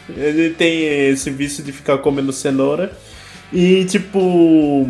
Ele 0.10 0.52
tem 0.52 1.10
esse 1.10 1.30
vício 1.30 1.64
de 1.64 1.72
ficar 1.72 1.98
comendo 2.00 2.32
cenoura. 2.34 2.92
E 3.54 3.86
tipo. 3.86 4.88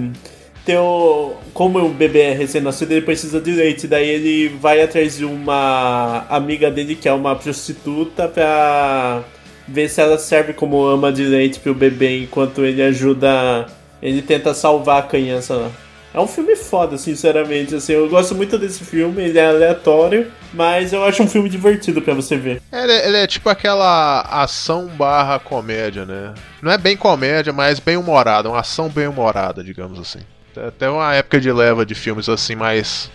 Tem 0.70 0.78
o, 0.78 1.34
como 1.52 1.80
o 1.80 1.90
bebê 1.90 2.20
é 2.20 2.34
recém-nascido, 2.34 2.92
ele 2.92 3.02
precisa 3.02 3.42
de 3.42 3.50
leite. 3.50 3.88
Daí 3.88 4.08
ele 4.08 4.50
vai 4.62 4.80
atrás 4.80 5.18
de 5.18 5.26
uma 5.26 6.28
amiga 6.30 6.70
dele, 6.70 6.94
que 6.94 7.10
é 7.10 7.12
uma 7.12 7.36
prostituta, 7.36 8.28
pra 8.28 9.24
ver 9.68 9.90
se 9.90 10.00
ela 10.00 10.20
serve 10.20 10.54
como 10.54 10.86
ama 10.86 11.12
de 11.12 11.24
leite 11.24 11.60
pro 11.60 11.74
bebê 11.74 12.20
enquanto 12.22 12.64
ele 12.64 12.84
ajuda. 12.84 13.66
Ele 14.00 14.22
tenta 14.22 14.54
salvar 14.54 15.00
a 15.00 15.02
criança 15.08 15.56
lá. 15.56 15.72
É 16.14 16.20
um 16.20 16.28
filme 16.28 16.56
foda, 16.56 17.00
sinceramente. 17.00 17.74
Assim, 17.74 17.94
eu 17.94 18.08
gosto 18.08 18.36
muito 18.36 18.56
desse 18.56 18.84
filme, 18.84 19.24
ele 19.24 19.40
é 19.40 19.48
aleatório, 19.48 20.28
mas 20.54 20.94
eu 20.94 21.04
acho 21.04 21.24
um 21.24 21.28
filme 21.28 21.50
divertido 21.50 22.00
pra 22.00 22.14
você 22.14 22.38
ver. 22.38 22.62
Ele, 22.72 22.92
é- 22.92 23.08
ele 23.08 23.18
é 23.18 23.26
tipo 23.26 23.50
aquela 23.50 24.22
ação 24.22 24.86
barra 24.86 25.40
comédia, 25.40 26.06
né? 26.06 26.32
Não 26.62 26.72
é 26.72 26.78
bem 26.78 26.96
comédia, 26.96 27.52
mas 27.52 27.80
bem 27.80 27.98
humorada. 27.98 28.48
Uma 28.48 28.60
ação 28.60 28.88
bem 28.88 29.08
humorada, 29.08 29.64
digamos 29.64 30.00
assim. 30.00 30.20
Tem 30.60 30.68
Até 30.68 30.90
uma 30.90 31.14
época 31.16 31.40
de 31.40 31.52
leva 31.52 31.86
de 31.86 31.96
filmes 31.96 32.28
assim, 32.28 32.56
mais. 32.56 33.10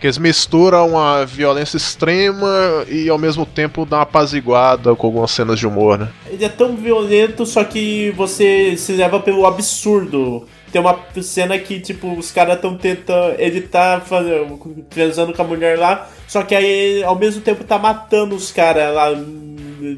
Que 0.00 0.06
eles 0.06 0.18
misturam 0.18 0.90
uma 0.90 1.24
violência 1.26 1.76
extrema 1.76 2.84
e 2.88 3.08
ao 3.08 3.18
mesmo 3.18 3.44
tempo 3.44 3.84
dá 3.84 3.96
uma 3.96 4.02
apaziguada 4.02 4.94
com 4.94 5.06
algumas 5.08 5.30
cenas 5.32 5.58
de 5.58 5.66
humor, 5.66 5.98
né? 5.98 6.08
Ele 6.30 6.44
é 6.44 6.48
tão 6.48 6.76
violento, 6.76 7.44
só 7.44 7.64
que 7.64 8.12
você 8.16 8.76
se 8.76 8.92
leva 8.92 9.18
pelo 9.18 9.44
absurdo. 9.44 10.46
Tem 10.70 10.80
uma 10.80 10.96
cena 11.20 11.58
que, 11.58 11.80
tipo, 11.80 12.16
os 12.16 12.30
caras 12.30 12.56
estão 12.56 12.76
tentando. 12.76 13.34
Ele 13.40 13.60
tá 13.60 14.00
fazendo, 14.04 14.86
transando 14.88 15.32
com 15.32 15.42
a 15.42 15.44
mulher 15.44 15.76
lá, 15.76 16.08
só 16.28 16.42
que 16.44 16.54
aí 16.54 17.02
ao 17.02 17.16
mesmo 17.16 17.40
tempo 17.40 17.64
tá 17.64 17.76
matando 17.76 18.36
os 18.36 18.52
caras 18.52 18.94
lá, 18.94 19.08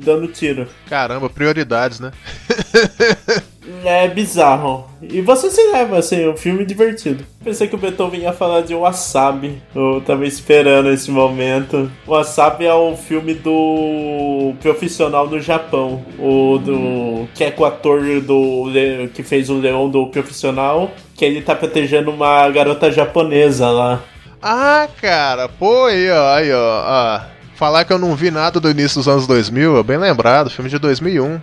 dando 0.01 0.28
tiro. 0.28 0.66
Caramba, 0.88 1.28
prioridades, 1.28 2.01
né? 2.01 2.11
É 3.85 4.09
bizarro. 4.09 4.87
E 5.03 5.20
você 5.20 5.51
se 5.51 5.62
leva, 5.72 5.99
assim, 5.99 6.24
é 6.24 6.28
um 6.28 6.37
filme 6.37 6.64
divertido. 6.64 7.24
Pensei 7.43 7.66
que 7.66 7.74
o 7.74 7.78
Beethoven 7.78 8.20
ia 8.20 8.33
falar 8.33 8.61
de 8.61 8.74
Wasabi. 8.74 9.62
Eu 9.74 10.03
tava 10.05 10.26
esperando 10.26 10.91
esse 10.91 11.11
momento. 11.11 11.91
Wasabi 12.07 12.66
é 12.66 12.74
o 12.74 12.97
filme 12.97 13.35
do 13.35 14.53
profissional 14.61 15.26
no 15.26 15.41
Japão. 15.41 16.05
O 16.18 16.59
do. 16.59 17.28
que 17.35 17.45
é 17.45 17.51
com 17.51 17.62
o 17.62 17.66
ator 17.66 18.03
do. 18.20 18.66
Que 19.14 19.22
fez 19.22 19.49
o 19.49 19.59
leão 19.59 19.89
do 19.89 20.07
profissional. 20.09 20.91
Que 21.16 21.24
ele 21.24 21.41
tá 21.41 21.55
protegendo 21.55 22.11
uma 22.11 22.49
garota 22.51 22.91
japonesa 22.91 23.70
lá. 23.70 24.03
Ah, 24.43 24.89
cara, 25.01 25.49
pô, 25.49 25.85
aí, 25.85 26.11
ó, 26.11 26.35
aí, 26.35 26.51
ó. 26.51 27.20
falar 27.57 27.85
que 27.85 27.93
eu 27.93 27.99
não 27.99 28.16
vi 28.16 28.31
nada 28.31 28.59
do 28.59 28.70
início 28.70 28.97
dos 28.97 29.07
anos 29.07 29.26
2000, 29.26 29.76
é 29.76 29.83
bem 29.83 29.99
lembrado, 29.99 30.49
filme 30.49 30.70
de 30.70 30.78
2001. 30.78 31.39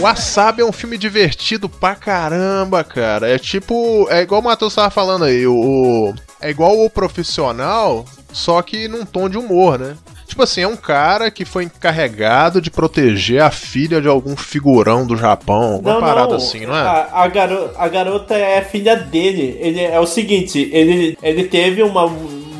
Wasabi 0.00 0.62
é 0.62 0.64
um 0.64 0.72
filme 0.72 0.96
divertido 0.96 1.68
pra 1.68 1.94
caramba, 1.94 2.82
cara. 2.82 3.28
É 3.28 3.38
tipo. 3.38 4.06
É 4.10 4.22
igual 4.22 4.40
o 4.40 4.44
Matheus 4.44 4.74
tava 4.74 4.90
falando 4.90 5.24
aí. 5.24 5.46
O, 5.46 6.14
é 6.40 6.50
igual 6.50 6.78
o 6.84 6.90
profissional, 6.90 8.04
só 8.32 8.60
que 8.62 8.88
num 8.88 9.04
tom 9.04 9.28
de 9.28 9.36
humor, 9.38 9.78
né? 9.78 9.96
Tipo 10.26 10.44
assim, 10.44 10.60
é 10.62 10.68
um 10.68 10.76
cara 10.76 11.28
que 11.28 11.44
foi 11.44 11.64
encarregado 11.64 12.60
de 12.60 12.70
proteger 12.70 13.42
a 13.42 13.50
filha 13.50 14.00
de 14.00 14.06
algum 14.06 14.36
figurão 14.36 15.04
do 15.04 15.16
Japão. 15.16 15.78
Uma 15.80 15.98
parada 16.00 16.36
assim, 16.36 16.64
não 16.66 16.76
é? 16.76 16.80
A, 16.80 17.08
a, 17.24 17.26
garo- 17.28 17.70
a 17.76 17.88
garota 17.88 18.36
é 18.36 18.62
filha 18.62 18.94
dele. 18.94 19.58
Ele 19.60 19.80
é 19.80 19.98
o 19.98 20.06
seguinte, 20.06 20.70
ele, 20.72 21.18
ele 21.20 21.44
teve 21.44 21.82
uma 21.82 22.06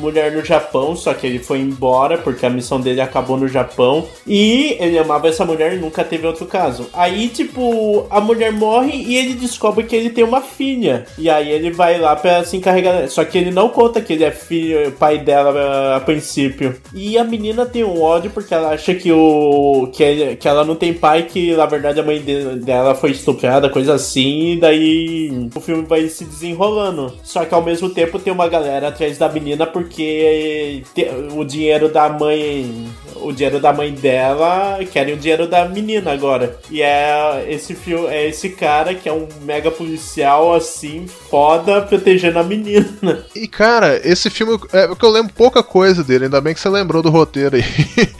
mulher 0.01 0.31
no 0.31 0.43
Japão, 0.43 0.95
só 0.95 1.13
que 1.13 1.25
ele 1.27 1.39
foi 1.39 1.59
embora 1.59 2.17
porque 2.17 2.45
a 2.45 2.49
missão 2.49 2.79
dele 2.81 2.99
acabou 3.01 3.37
no 3.37 3.47
Japão. 3.47 4.05
E 4.27 4.75
ele 4.79 4.97
amava 4.97 5.27
essa 5.29 5.45
mulher 5.45 5.73
e 5.73 5.77
nunca 5.79 6.03
teve 6.03 6.25
outro 6.27 6.45
caso. 6.45 6.87
Aí, 6.93 7.27
tipo, 7.29 8.05
a 8.09 8.19
mulher 8.19 8.51
morre 8.51 8.91
e 8.95 9.15
ele 9.15 9.33
descobre 9.35 9.83
que 9.85 9.95
ele 9.95 10.09
tem 10.09 10.23
uma 10.23 10.41
filha. 10.41 11.05
E 11.17 11.29
aí 11.29 11.49
ele 11.51 11.71
vai 11.71 11.99
lá 11.99 12.15
pra 12.15 12.43
se 12.43 12.57
encarregar. 12.57 13.07
Só 13.09 13.23
que 13.23 13.37
ele 13.37 13.51
não 13.51 13.69
conta 13.69 14.01
que 14.01 14.13
ele 14.13 14.23
é 14.23 14.31
filho, 14.31 14.91
pai 14.93 15.19
dela 15.19 15.95
a, 15.95 15.99
princípio. 15.99 16.75
E 16.93 17.17
a 17.17 17.23
menina 17.23 17.65
tem 17.65 17.83
um 17.83 18.01
ódio 18.01 18.31
porque 18.31 18.53
ela 18.53 18.69
acha 18.71 18.93
que 18.95 19.11
o. 19.11 19.87
que, 19.93 20.03
ele- 20.03 20.35
que 20.35 20.47
ela 20.47 20.63
não 20.65 20.75
tem 20.75 20.93
pai, 20.93 21.23
que 21.23 21.55
na 21.55 21.65
verdade 21.65 21.99
a 21.99 22.03
mãe 22.03 22.19
de- 22.19 22.55
dela 22.59 22.95
foi 22.95 23.11
estuprada, 23.11 23.69
coisa 23.69 23.93
assim. 23.93 24.53
E 24.53 24.59
daí 24.59 25.49
o 25.55 25.59
filme 25.59 25.83
vai 25.85 26.07
se 26.07 26.23
desenrolando. 26.25 27.13
Só 27.23 27.45
que 27.45 27.53
ao 27.53 27.61
mesmo 27.61 27.89
tempo 27.89 28.17
tem 28.19 28.31
uma 28.33 28.47
galera 28.47 28.87
atrás 28.87 29.17
da 29.17 29.29
menina 29.29 29.65
porque 29.65 29.90
te- 29.95 31.07
o 31.35 31.43
dinheiro 31.43 31.89
da 31.89 32.09
mãe. 32.09 32.87
O 33.15 33.31
dinheiro 33.31 33.59
da 33.59 33.71
mãe 33.71 33.91
dela 33.91 34.79
querem 34.91 35.13
o 35.13 35.17
dinheiro 35.17 35.47
da 35.47 35.65
menina 35.69 36.11
agora. 36.11 36.57
E 36.71 36.81
é 36.81 37.45
esse 37.47 37.75
filme, 37.75 38.07
é 38.07 38.27
esse 38.27 38.49
cara 38.49 38.95
que 38.95 39.07
é 39.07 39.13
um 39.13 39.27
mega 39.43 39.69
policial 39.69 40.53
assim, 40.55 41.05
foda, 41.07 41.81
protegendo 41.83 42.39
a 42.39 42.43
menina. 42.43 43.23
E 43.35 43.47
cara, 43.47 44.01
esse 44.03 44.29
filme. 44.29 44.59
É 44.73 44.87
porque 44.87 45.05
eu 45.05 45.09
lembro 45.11 45.31
pouca 45.33 45.61
coisa 45.61 46.03
dele, 46.03 46.25
ainda 46.25 46.41
bem 46.41 46.53
que 46.55 46.59
você 46.59 46.69
lembrou 46.69 47.03
do 47.03 47.11
roteiro 47.11 47.55
aí. 47.57 47.63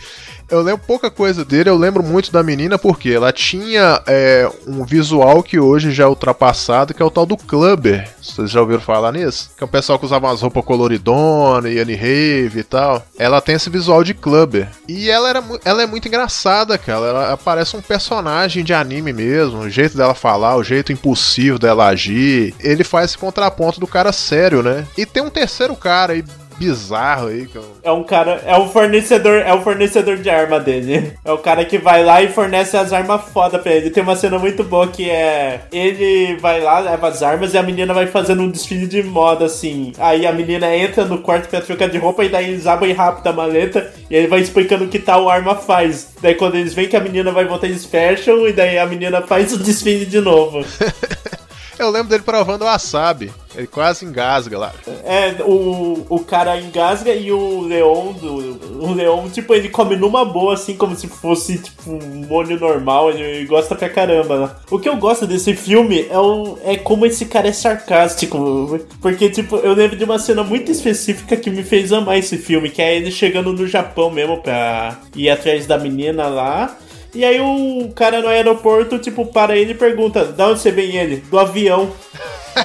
Eu 0.51 0.61
lembro 0.61 0.83
pouca 0.85 1.09
coisa 1.09 1.45
dele, 1.45 1.69
eu 1.69 1.77
lembro 1.77 2.03
muito 2.03 2.29
da 2.29 2.43
menina 2.43 2.77
porque 2.77 3.09
ela 3.09 3.31
tinha 3.31 4.01
é, 4.05 4.49
um 4.67 4.83
visual 4.83 5.41
que 5.41 5.57
hoje 5.57 5.91
já 5.91 6.03
é 6.03 6.07
ultrapassado, 6.07 6.93
que 6.93 7.01
é 7.01 7.05
o 7.05 7.09
tal 7.09 7.25
do 7.25 7.37
Clubber. 7.37 8.09
Vocês 8.21 8.51
já 8.51 8.59
ouviram 8.59 8.81
falar 8.81 9.13
nisso? 9.13 9.49
Que 9.57 9.63
é 9.63 9.65
um 9.65 9.69
pessoal 9.69 9.97
que 9.97 10.03
usava 10.03 10.27
umas 10.27 10.41
roupas 10.41 10.65
coloridonas, 10.65 11.71
em 11.71 11.95
rave 11.95 12.59
e 12.59 12.63
tal. 12.63 13.01
Ela 13.17 13.39
tem 13.39 13.55
esse 13.55 13.69
visual 13.69 14.03
de 14.03 14.13
Clubber. 14.13 14.67
E 14.89 15.09
ela, 15.09 15.29
era, 15.29 15.43
ela 15.63 15.83
é 15.83 15.85
muito 15.85 16.09
engraçada, 16.09 16.77
cara. 16.77 17.05
Ela 17.05 17.37
parece 17.37 17.77
um 17.77 17.81
personagem 17.81 18.61
de 18.61 18.73
anime 18.73 19.13
mesmo. 19.13 19.59
O 19.59 19.69
jeito 19.69 19.95
dela 19.95 20.13
falar, 20.13 20.57
o 20.57 20.63
jeito 20.63 20.91
impulsivo 20.91 21.57
dela 21.57 21.87
agir. 21.87 22.53
Ele 22.59 22.83
faz 22.83 23.11
esse 23.11 23.17
contraponto 23.17 23.79
do 23.79 23.87
cara 23.87 24.11
sério, 24.11 24.61
né? 24.61 24.85
E 24.97 25.05
tem 25.05 25.23
um 25.23 25.29
terceiro 25.29 25.75
cara 25.77 26.11
aí 26.11 26.23
bizarro 26.57 27.27
aí, 27.27 27.47
que 27.47 27.55
eu 27.55 27.65
É 27.83 27.91
um 27.91 28.03
cara, 28.03 28.41
é 28.45 28.55
o 28.55 28.67
fornecedor, 28.67 29.37
é 29.37 29.53
o 29.53 29.61
fornecedor 29.61 30.17
de 30.17 30.29
arma 30.29 30.59
dele. 30.59 31.13
É 31.23 31.31
o 31.31 31.37
cara 31.37 31.63
que 31.63 31.77
vai 31.77 32.03
lá 32.03 32.21
e 32.21 32.29
fornece 32.29 32.75
as 32.75 32.91
armas 32.91 33.21
foda 33.31 33.59
pra 33.59 33.71
ele. 33.71 33.89
Tem 33.89 34.01
uma 34.01 34.15
cena 34.15 34.39
muito 34.39 34.63
boa 34.63 34.87
que 34.87 35.09
é 35.09 35.61
ele 35.71 36.35
vai 36.37 36.59
lá, 36.59 36.79
leva 36.79 37.07
as 37.07 37.21
armas 37.21 37.53
e 37.53 37.57
a 37.57 37.63
menina 37.63 37.93
vai 37.93 38.07
fazendo 38.07 38.41
um 38.41 38.49
desfile 38.49 38.87
de 38.87 39.03
moda 39.03 39.45
assim. 39.45 39.93
Aí 39.99 40.25
a 40.25 40.33
menina 40.33 40.75
entra 40.75 41.05
no 41.05 41.19
quarto 41.19 41.47
pra 41.47 41.61
trocar 41.61 41.89
de 41.89 41.97
roupa 41.97 42.23
e 42.25 42.29
daí 42.29 42.49
eles 42.49 42.67
abrem 42.67 42.93
rápido 42.93 43.27
a 43.27 43.33
maleta 43.33 43.93
e 44.09 44.15
ele 44.15 44.27
vai 44.27 44.41
explicando 44.41 44.85
o 44.85 44.87
que 44.87 44.99
tal 44.99 45.29
arma 45.29 45.55
faz. 45.55 46.13
Daí 46.21 46.35
quando 46.35 46.55
eles 46.55 46.73
veem 46.73 46.89
que 46.89 46.97
a 46.97 47.01
menina 47.01 47.31
vai 47.31 47.45
voltar, 47.45 47.67
eles 47.67 47.85
fecham 47.85 48.47
e 48.47 48.53
daí 48.53 48.77
a 48.77 48.85
menina 48.85 49.21
faz 49.21 49.53
o 49.53 49.57
desfile 49.57 50.05
de 50.05 50.19
novo. 50.19 50.65
Eu 51.81 51.89
lembro 51.89 52.09
dele 52.09 52.21
provando 52.21 52.61
o 52.61 52.65
wasabi. 52.65 53.31
Ele 53.55 53.65
quase 53.65 54.05
engasga 54.05 54.57
lá. 54.57 54.71
É, 55.03 55.41
o, 55.43 56.05
o 56.07 56.19
cara 56.19 56.59
engasga 56.59 57.13
e 57.13 57.31
o 57.31 57.61
leão 57.61 58.13
do. 58.13 58.85
O 58.85 58.93
leão, 58.93 59.27
tipo, 59.29 59.53
ele 59.55 59.67
come 59.67 59.95
numa 59.95 60.23
boa, 60.23 60.53
assim, 60.53 60.77
como 60.77 60.95
se 60.95 61.07
fosse, 61.07 61.57
tipo, 61.57 61.91
um 61.91 62.25
molho 62.27 62.59
normal. 62.59 63.09
Ele 63.09 63.45
gosta 63.47 63.73
pra 63.73 63.89
caramba, 63.89 64.39
né? 64.39 64.49
O 64.69 64.77
que 64.77 64.87
eu 64.87 64.95
gosto 64.95 65.25
desse 65.25 65.55
filme 65.55 66.07
é, 66.09 66.19
o, 66.19 66.57
é 66.63 66.77
como 66.77 67.05
esse 67.05 67.25
cara 67.25 67.47
é 67.47 67.53
sarcástico. 67.53 68.79
Porque, 69.01 69.29
tipo, 69.29 69.57
eu 69.57 69.73
lembro 69.73 69.97
de 69.97 70.03
uma 70.03 70.19
cena 70.19 70.43
muito 70.43 70.71
específica 70.71 71.35
que 71.35 71.49
me 71.49 71.63
fez 71.63 71.91
amar 71.91 72.19
esse 72.19 72.37
filme, 72.37 72.69
que 72.69 72.81
é 72.81 72.95
ele 72.95 73.11
chegando 73.11 73.51
no 73.51 73.67
Japão 73.67 74.11
mesmo 74.11 74.37
pra 74.41 74.99
ir 75.15 75.31
atrás 75.31 75.65
da 75.65 75.79
menina 75.79 76.27
lá. 76.27 76.77
E 77.13 77.25
aí 77.25 77.39
o 77.41 77.91
cara 77.93 78.21
no 78.21 78.27
aeroporto, 78.27 78.97
tipo, 78.97 79.25
para 79.25 79.57
ele 79.57 79.71
e 79.71 79.75
pergunta, 79.75 80.25
da 80.25 80.47
onde 80.47 80.59
você 80.59 80.71
vem 80.71 80.95
ele? 80.95 81.17
Do 81.29 81.37
avião. 81.37 81.91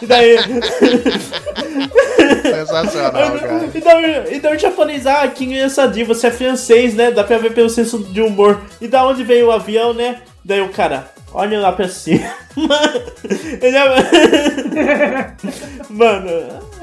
E 0.01 0.07
daí. 0.07 0.36
Sensacional, 2.42 3.12
cara. 3.38 3.70
Então, 3.74 4.01
então 4.30 4.53
o 4.53 4.59
japonês, 4.59 5.07
ah, 5.07 5.26
que 5.28 5.44
engraçadinho, 5.44 6.07
você 6.07 6.28
é 6.28 6.30
francês, 6.30 6.94
né? 6.94 7.11
Dá 7.11 7.24
pra 7.24 7.38
ver 7.38 7.53
pelo 7.53 7.70
senso 7.70 7.99
de 7.99 8.20
humor. 8.20 8.61
E 8.80 8.86
da 8.86 9.07
onde 9.07 9.24
veio 9.24 9.49
o 9.49 9.53
avião, 9.53 9.92
né? 9.92 10.20
Daí 10.44 10.61
o 10.61 10.68
cara, 10.68 11.11
olha 11.32 11.59
lá 11.59 11.72
pra 11.72 11.88
cima. 11.88 12.30
Ele 13.61 13.76
é... 13.76 15.32
Mano, 15.90 16.30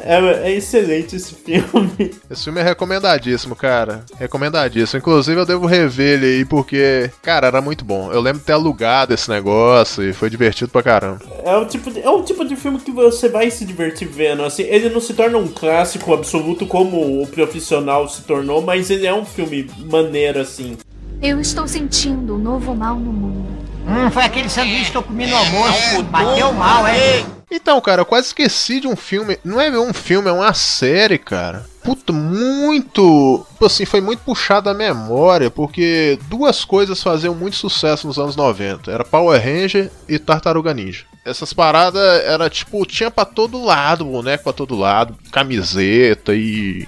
é, 0.04 0.50
é 0.50 0.52
excelente 0.52 1.16
esse 1.16 1.34
filme. 1.34 2.14
Esse 2.30 2.46
filme 2.46 2.60
é 2.60 2.64
recomendadíssimo, 2.64 3.56
cara. 3.56 4.04
Recomendadíssimo. 4.18 5.00
Inclusive, 5.00 5.40
eu 5.40 5.46
devo 5.46 5.66
rever 5.66 6.16
ele 6.16 6.26
aí 6.26 6.46
porque, 6.46 7.10
cara, 7.22 7.48
era 7.48 7.62
muito 7.62 7.86
bom. 7.86 8.12
Eu 8.12 8.20
lembro 8.20 8.40
de 8.40 8.46
ter 8.46 8.54
alugado 8.54 9.14
esse 9.14 9.30
negócio 9.30 10.04
e 10.04 10.14
foi 10.14 10.30
divertido 10.30 10.72
pra 10.72 10.84
caramba. 10.84 11.22
É 11.44 11.56
o 11.56 11.66
tipo 11.66 11.92
de, 11.92 12.02
é 12.02 12.10
o 12.10 12.24
tipo 12.24 12.44
de 12.46 12.56
filme 12.56 12.80
que 12.80 12.92
você 12.92 13.30
vai 13.30 13.50
se 13.50 13.66
divertir 13.66 14.08
vendo. 14.08 14.44
Assim, 14.44 14.64
ele 14.64 14.90
não 14.90 15.00
se 15.00 15.14
torna 15.14 15.38
um 15.38 15.48
clássico 15.48 16.14
absoluto 16.14 16.66
como 16.66 17.22
o 17.22 17.28
profissional 17.28 18.08
se 18.10 18.24
tornou, 18.24 18.62
mas 18.62 18.90
ele 18.90 19.08
é 19.08 19.14
um 19.14 19.26
filme 19.26 19.70
maneiro, 19.90 20.40
assim. 20.40 20.78
Eu 21.22 21.40
estou 21.40 21.68
sentindo 21.68 22.36
um 22.36 22.40
novo 22.40 22.76
mal 22.76 22.96
no 22.96 23.14
mundo. 23.14 23.48
Hum, 23.88 24.10
foi 24.12 24.24
aquele 24.24 24.50
sanduíche 24.50 24.92
que 24.92 24.98
eu 24.98 25.04
comi 25.04 25.28
no 25.28 25.36
almoço. 25.36 26.04
Bateu 26.04 26.52
mal, 26.54 26.88
hein? 26.88 27.26
Então, 27.56 27.80
cara, 27.80 28.02
eu 28.02 28.06
quase 28.06 28.28
esqueci 28.28 28.80
de 28.80 28.88
um 28.88 28.96
filme. 28.96 29.38
Não 29.44 29.62
é 29.62 29.70
um 29.78 29.94
filme, 29.94 30.28
é 30.28 30.32
uma 30.32 30.54
série, 30.56 31.20
cara. 31.20 31.64
Puta, 31.84 32.12
muito. 32.12 33.46
Assim, 33.62 33.86
foi 33.86 34.02
muito 34.02 34.22
puxado 34.22 34.72
a 34.72 34.74
memória, 34.74 35.52
porque 35.52 36.18
duas 36.28 36.66
coisas 36.66 37.04
faziam 37.04 37.36
muito 37.36 37.56
sucesso 37.56 38.08
nos 38.08 38.18
anos 38.18 38.36
90. 38.36 38.90
Era 38.90 39.06
Power 39.06 39.40
Ranger 39.40 39.92
e 40.10 40.18
Tartaruga 40.18 40.74
Ninja. 40.74 41.06
Essas 41.24 41.54
paradas 41.54 42.02
era 42.24 42.50
tipo, 42.50 42.84
tinha 42.88 43.12
pra 43.12 43.24
todo 43.24 43.64
lado, 43.64 44.04
boneco 44.04 44.46
pra 44.46 44.54
todo 44.54 44.76
lado, 44.76 45.16
camiseta 45.32 46.34
e. 46.34 46.88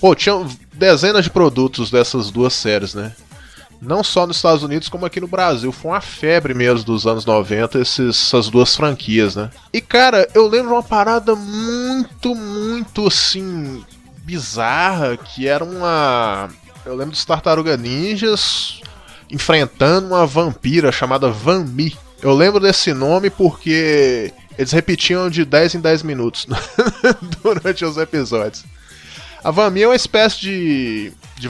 Pô, 0.00 0.14
tinha 0.14 0.46
dezenas 0.72 1.24
de 1.24 1.30
produtos 1.30 1.90
dessas 1.90 2.30
duas 2.30 2.54
séries, 2.54 2.94
né? 2.94 3.12
Não 3.80 4.02
só 4.02 4.26
nos 4.26 4.36
Estados 4.36 4.62
Unidos, 4.62 4.88
como 4.88 5.06
aqui 5.06 5.20
no 5.20 5.28
Brasil. 5.28 5.70
Foi 5.70 5.90
uma 5.90 6.00
febre 6.00 6.54
mesmo 6.54 6.84
dos 6.84 7.06
anos 7.06 7.24
90, 7.24 7.78
esses, 7.78 8.26
essas 8.26 8.48
duas 8.48 8.74
franquias, 8.74 9.36
né? 9.36 9.50
E 9.72 9.80
cara, 9.80 10.28
eu 10.34 10.46
lembro 10.48 10.72
uma 10.72 10.82
parada 10.82 11.34
muito, 11.34 12.34
muito 12.34 13.06
assim. 13.06 13.84
bizarra, 14.18 15.16
que 15.16 15.46
era 15.46 15.64
uma. 15.64 16.48
Eu 16.84 16.94
lembro 16.94 17.12
dos 17.12 17.24
Tartaruga 17.24 17.76
Ninjas 17.76 18.80
enfrentando 19.30 20.08
uma 20.08 20.26
vampira 20.26 20.90
chamada 20.92 21.30
Vami. 21.30 21.96
Eu 22.22 22.34
lembro 22.34 22.60
desse 22.60 22.92
nome 22.92 23.28
porque 23.28 24.32
eles 24.56 24.72
repetiam 24.72 25.28
de 25.28 25.44
10 25.44 25.76
em 25.76 25.80
10 25.80 26.02
minutos 26.02 26.46
durante 27.42 27.84
os 27.84 27.96
episódios. 27.96 28.64
A 29.44 29.50
Vami 29.50 29.82
é 29.82 29.88
uma 29.88 29.96
espécie 29.96 30.40
de, 30.40 31.12
de 31.36 31.48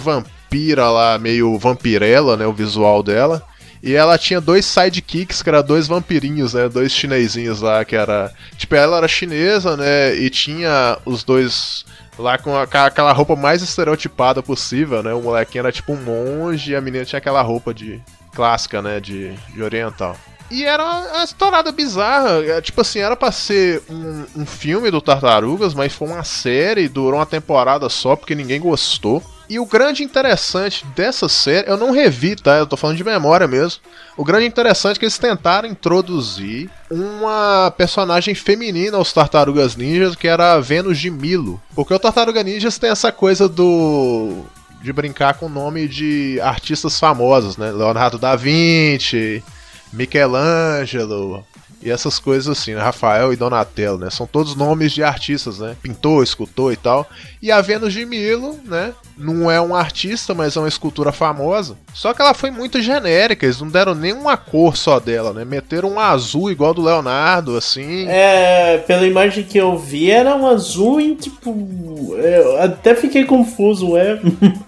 vampira 0.50 0.90
lá, 0.90 1.18
meio 1.18 1.58
vampirela, 1.58 2.36
né? 2.36 2.46
O 2.46 2.52
visual 2.52 3.02
dela. 3.02 3.42
E 3.82 3.94
ela 3.94 4.18
tinha 4.18 4.40
dois 4.40 4.64
sidekicks, 4.64 5.42
que 5.42 5.48
eram 5.48 5.62
dois 5.62 5.86
vampirinhos, 5.86 6.54
né? 6.54 6.68
Dois 6.68 6.92
chinesinhos 6.92 7.60
lá, 7.60 7.84
que 7.84 7.94
era. 7.94 8.32
Tipo, 8.56 8.74
ela 8.74 8.96
era 8.98 9.08
chinesa, 9.08 9.76
né? 9.76 10.14
E 10.16 10.30
tinha 10.30 10.98
os 11.04 11.22
dois 11.22 11.84
lá 12.18 12.38
com 12.38 12.56
a- 12.56 12.62
aquela 12.62 13.12
roupa 13.12 13.36
mais 13.36 13.62
estereotipada 13.62 14.42
possível, 14.42 15.02
né? 15.02 15.12
O 15.12 15.20
molequinho 15.22 15.62
era 15.62 15.72
tipo 15.72 15.92
um 15.92 16.02
monge 16.02 16.72
e 16.72 16.76
a 16.76 16.80
menina 16.80 17.04
tinha 17.04 17.18
aquela 17.18 17.42
roupa 17.42 17.72
de. 17.74 18.00
clássica, 18.34 18.82
né? 18.82 18.98
De, 19.00 19.32
de 19.54 19.62
oriental. 19.62 20.16
E 20.50 20.64
era 20.64 20.82
uma 20.84 21.24
estourada 21.24 21.70
bizarra. 21.72 22.42
é, 22.44 22.60
Tipo 22.60 22.80
assim, 22.80 22.98
era 23.00 23.16
pra 23.16 23.30
ser 23.32 23.82
um, 23.90 24.24
um 24.42 24.46
filme 24.46 24.90
do 24.90 25.00
Tartarugas, 25.00 25.74
mas 25.74 25.92
foi 25.92 26.08
uma 26.08 26.22
série, 26.24 26.88
durou 26.88 27.18
uma 27.18 27.26
temporada 27.26 27.88
só 27.88 28.14
porque 28.16 28.34
ninguém 28.34 28.60
gostou. 28.60 29.22
E 29.48 29.60
o 29.60 29.66
grande 29.66 30.02
interessante 30.02 30.84
dessa 30.96 31.28
série, 31.28 31.70
eu 31.70 31.76
não 31.76 31.92
revi, 31.92 32.34
tá? 32.34 32.56
Eu 32.56 32.66
tô 32.66 32.76
falando 32.76 32.96
de 32.96 33.04
memória 33.04 33.46
mesmo. 33.46 33.80
O 34.16 34.24
grande 34.24 34.46
interessante 34.46 34.96
é 34.96 34.98
que 34.98 35.04
eles 35.04 35.18
tentaram 35.18 35.68
introduzir 35.68 36.68
uma 36.90 37.72
personagem 37.76 38.34
feminina 38.34 38.96
aos 38.96 39.12
Tartarugas 39.12 39.76
Ninjas, 39.76 40.16
que 40.16 40.26
era 40.26 40.54
a 40.54 40.60
Vênus 40.60 40.98
de 40.98 41.10
Milo. 41.10 41.62
Porque 41.74 41.94
o 41.94 41.98
Tartaruga 41.98 42.42
Ninjas 42.42 42.76
tem 42.78 42.90
essa 42.90 43.12
coisa 43.12 43.48
do. 43.48 44.44
de 44.82 44.92
brincar 44.92 45.34
com 45.34 45.46
o 45.46 45.50
nome 45.50 45.86
de 45.86 46.40
artistas 46.40 46.98
famosos, 46.98 47.56
né? 47.56 47.70
Leonardo 47.70 48.18
da 48.18 48.34
Vinci, 48.34 49.44
Michelangelo 49.92 51.46
e 51.86 51.90
essas 51.90 52.18
coisas 52.18 52.48
assim, 52.48 52.74
né? 52.74 52.80
Rafael 52.80 53.32
e 53.32 53.36
Donatello, 53.36 53.96
né? 53.96 54.10
São 54.10 54.26
todos 54.26 54.56
nomes 54.56 54.90
de 54.90 55.04
artistas, 55.04 55.60
né? 55.60 55.76
Pintor, 55.80 56.24
escultor 56.24 56.72
e 56.72 56.76
tal. 56.76 57.08
E 57.40 57.52
a 57.52 57.60
Vênus 57.60 57.92
de 57.92 58.04
Milo, 58.04 58.58
né? 58.64 58.92
Não 59.16 59.48
é 59.48 59.60
um 59.60 59.72
artista, 59.72 60.34
mas 60.34 60.56
é 60.56 60.58
uma 60.58 60.68
escultura 60.68 61.12
famosa. 61.12 61.76
Só 61.94 62.12
que 62.12 62.20
ela 62.20 62.34
foi 62.34 62.50
muito 62.50 62.82
genérica, 62.82 63.46
eles 63.46 63.60
não 63.60 63.68
deram 63.68 63.94
nenhuma 63.94 64.36
cor 64.36 64.76
só 64.76 64.98
dela, 64.98 65.32
né? 65.32 65.44
Meteram 65.44 65.92
um 65.92 66.00
azul 66.00 66.50
igual 66.50 66.74
do 66.74 66.82
Leonardo, 66.82 67.56
assim. 67.56 68.08
É, 68.08 68.78
pela 68.78 69.06
imagem 69.06 69.44
que 69.44 69.56
eu 69.56 69.78
vi, 69.78 70.10
era 70.10 70.34
um 70.34 70.44
azul 70.44 71.00
em 71.00 71.14
tipo. 71.14 72.16
Eu 72.16 72.62
até 72.62 72.96
fiquei 72.96 73.24
confuso, 73.24 73.96
é. 73.96 74.20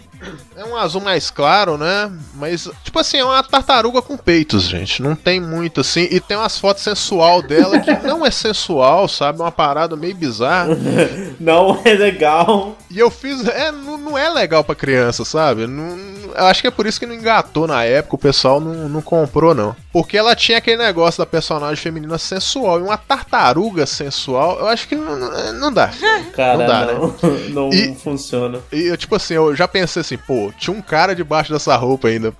É 0.59 0.65
um 0.65 0.77
azul 0.77 1.01
mais 1.01 1.31
claro, 1.31 1.79
né? 1.79 2.11
Mas, 2.35 2.69
tipo 2.83 2.99
assim, 2.99 3.19
é 3.19 3.25
uma 3.25 3.43
tartaruga 3.45 4.03
com 4.03 4.17
peitos, 4.17 4.65
gente. 4.65 5.01
Não 5.01 5.15
tem 5.15 5.41
muito 5.41 5.81
assim. 5.83 6.09
E 6.11 6.19
tem 6.19 6.37
umas 6.37 6.59
fotos 6.59 6.83
sensual 6.83 7.41
dela 7.41 7.79
que 7.79 7.93
não 8.05 8.27
é 8.27 8.31
sensual, 8.33 9.07
sabe? 9.07 9.39
É 9.39 9.43
uma 9.45 9.53
parada 9.53 9.95
meio 9.95 10.17
bizarra. 10.17 10.77
Não 11.39 11.81
é 11.85 11.93
legal. 11.95 12.77
E 12.91 12.99
eu 12.99 13.11
fiz. 13.11 13.47
É, 13.47 13.71
não, 13.71 13.97
não 13.97 14.19
é 14.19 14.29
legal 14.29 14.65
pra 14.65 14.75
criança, 14.75 15.25
sabe? 15.25 15.67
Não, 15.69 15.97
eu 16.35 16.45
acho 16.47 16.61
que 16.61 16.67
é 16.67 16.71
por 16.71 16.87
isso 16.87 16.99
que 16.99 17.07
não 17.07 17.15
engatou 17.15 17.67
na 17.67 17.85
época, 17.85 18.17
o 18.17 18.19
pessoal 18.19 18.61
não, 18.61 18.89
não 18.89 19.01
comprou, 19.01 19.55
não. 19.55 19.77
Porque 19.93 20.17
ela 20.19 20.35
tinha 20.35 20.59
aquele 20.59 20.79
negócio 20.83 21.19
da 21.19 21.27
personagem 21.27 21.77
feminina 21.77 22.19
sensual. 22.19 22.81
E 22.81 22.83
uma 22.83 22.97
tartaruga 22.97 23.87
sensual, 23.87 24.59
eu 24.59 24.67
acho 24.67 24.89
que 24.89 24.97
não, 24.97 25.17
não, 25.17 25.53
não 25.55 25.73
dá. 25.73 25.91
Cara, 26.35 26.59
não 26.59 26.67
dá, 26.67 26.87
não, 26.87 27.07
né? 27.09 27.15
não 27.51 27.71
E- 27.71 27.95
funciona. 27.95 28.59
E 28.73 28.87
eu, 28.87 28.97
tipo 28.97 29.15
assim, 29.15 29.35
eu 29.35 29.55
já 29.55 29.69
pensei 29.69 30.01
assim, 30.01 30.19
pô, 30.19 30.48
tinha 30.53 30.77
um 30.77 30.83
cara 30.83 31.15
debaixo 31.15 31.53
dessa 31.53 31.77
roupa 31.77 32.09
ainda. 32.09 32.33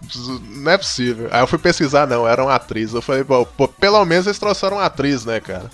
Não 0.51 0.71
é 0.71 0.79
possível. 0.79 1.29
Aí 1.31 1.41
eu 1.41 1.47
fui 1.47 1.59
pesquisar, 1.59 2.07
não, 2.07 2.27
era 2.27 2.43
uma 2.43 2.55
atriz. 2.55 2.95
Eu 2.95 3.03
falei, 3.03 3.25
pô, 3.25 3.69
pelo 3.69 4.05
menos 4.05 4.27
eles 4.27 4.39
trouxeram 4.39 4.77
uma 4.77 4.85
atriz, 4.85 5.25
né, 5.25 5.41
cara? 5.41 5.71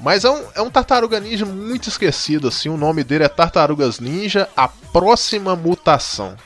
Mas 0.00 0.24
é 0.24 0.30
um, 0.30 0.44
é 0.54 0.62
um 0.62 0.70
tartaruga 0.70 1.20
ninja 1.20 1.46
muito 1.46 1.88
esquecido, 1.88 2.48
assim. 2.48 2.68
O 2.68 2.76
nome 2.76 3.02
dele 3.02 3.24
é 3.24 3.28
Tartarugas 3.28 3.98
Ninja 3.98 4.48
A 4.56 4.68
Próxima 4.68 5.56
Mutação. 5.56 6.36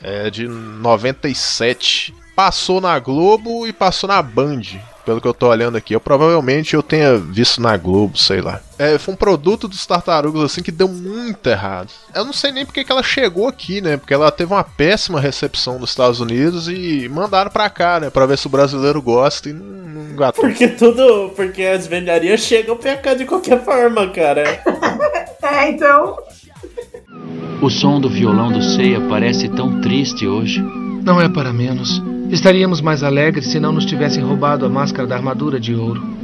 É 0.00 0.30
de 0.30 0.46
97. 0.46 2.14
Passou 2.36 2.80
na 2.80 2.98
Globo 2.98 3.66
e 3.66 3.72
passou 3.72 4.08
na 4.08 4.22
Band. 4.22 4.62
Pelo 5.08 5.22
que 5.22 5.26
eu 5.26 5.32
tô 5.32 5.48
olhando 5.48 5.78
aqui. 5.78 5.94
Eu 5.94 6.00
provavelmente 6.00 6.74
eu 6.74 6.82
tenha 6.82 7.16
visto 7.16 7.62
na 7.62 7.74
Globo, 7.78 8.18
sei 8.18 8.42
lá. 8.42 8.60
É, 8.78 8.98
foi 8.98 9.14
um 9.14 9.16
produto 9.16 9.66
dos 9.66 9.86
tartarugas 9.86 10.42
assim 10.42 10.62
que 10.62 10.70
deu 10.70 10.86
muito 10.86 11.48
errado. 11.48 11.88
Eu 12.14 12.26
não 12.26 12.32
sei 12.34 12.52
nem 12.52 12.66
porque 12.66 12.84
que 12.84 12.92
ela 12.92 13.02
chegou 13.02 13.48
aqui, 13.48 13.80
né? 13.80 13.96
Porque 13.96 14.12
ela 14.12 14.30
teve 14.30 14.52
uma 14.52 14.62
péssima 14.62 15.18
recepção 15.18 15.78
nos 15.78 15.88
Estados 15.88 16.20
Unidos 16.20 16.68
e 16.68 17.08
mandaram 17.08 17.50
pra 17.50 17.70
cá, 17.70 17.98
né? 17.98 18.10
Pra 18.10 18.26
ver 18.26 18.36
se 18.36 18.48
o 18.48 18.50
brasileiro 18.50 19.00
gosta 19.00 19.48
e 19.48 19.54
não, 19.54 19.64
não 19.64 20.10
engatou. 20.10 20.44
Porque 20.44 20.68
tudo. 20.68 21.30
Porque 21.34 21.62
as 21.62 21.86
vendarias 21.86 22.40
chegam 22.40 22.76
pra 22.76 22.94
cá 22.98 23.14
de 23.14 23.24
qualquer 23.24 23.64
forma, 23.64 24.08
cara. 24.08 24.62
É, 25.40 25.70
então. 25.70 26.18
O 27.62 27.70
som 27.70 27.98
do 27.98 28.10
violão 28.10 28.52
do 28.52 28.60
Ceia 28.60 29.00
parece 29.08 29.48
tão 29.48 29.80
triste 29.80 30.26
hoje. 30.26 30.60
Não 31.02 31.18
é 31.18 31.28
para 31.28 31.54
menos. 31.54 32.02
Estaríamos 32.30 32.80
mais 32.80 33.02
alegres 33.02 33.46
se 33.46 33.58
não 33.58 33.72
nos 33.72 33.86
tivessem 33.86 34.22
roubado 34.22 34.66
a 34.66 34.68
máscara 34.68 35.08
da 35.08 35.16
armadura 35.16 35.58
de 35.58 35.74
ouro. 35.74 36.17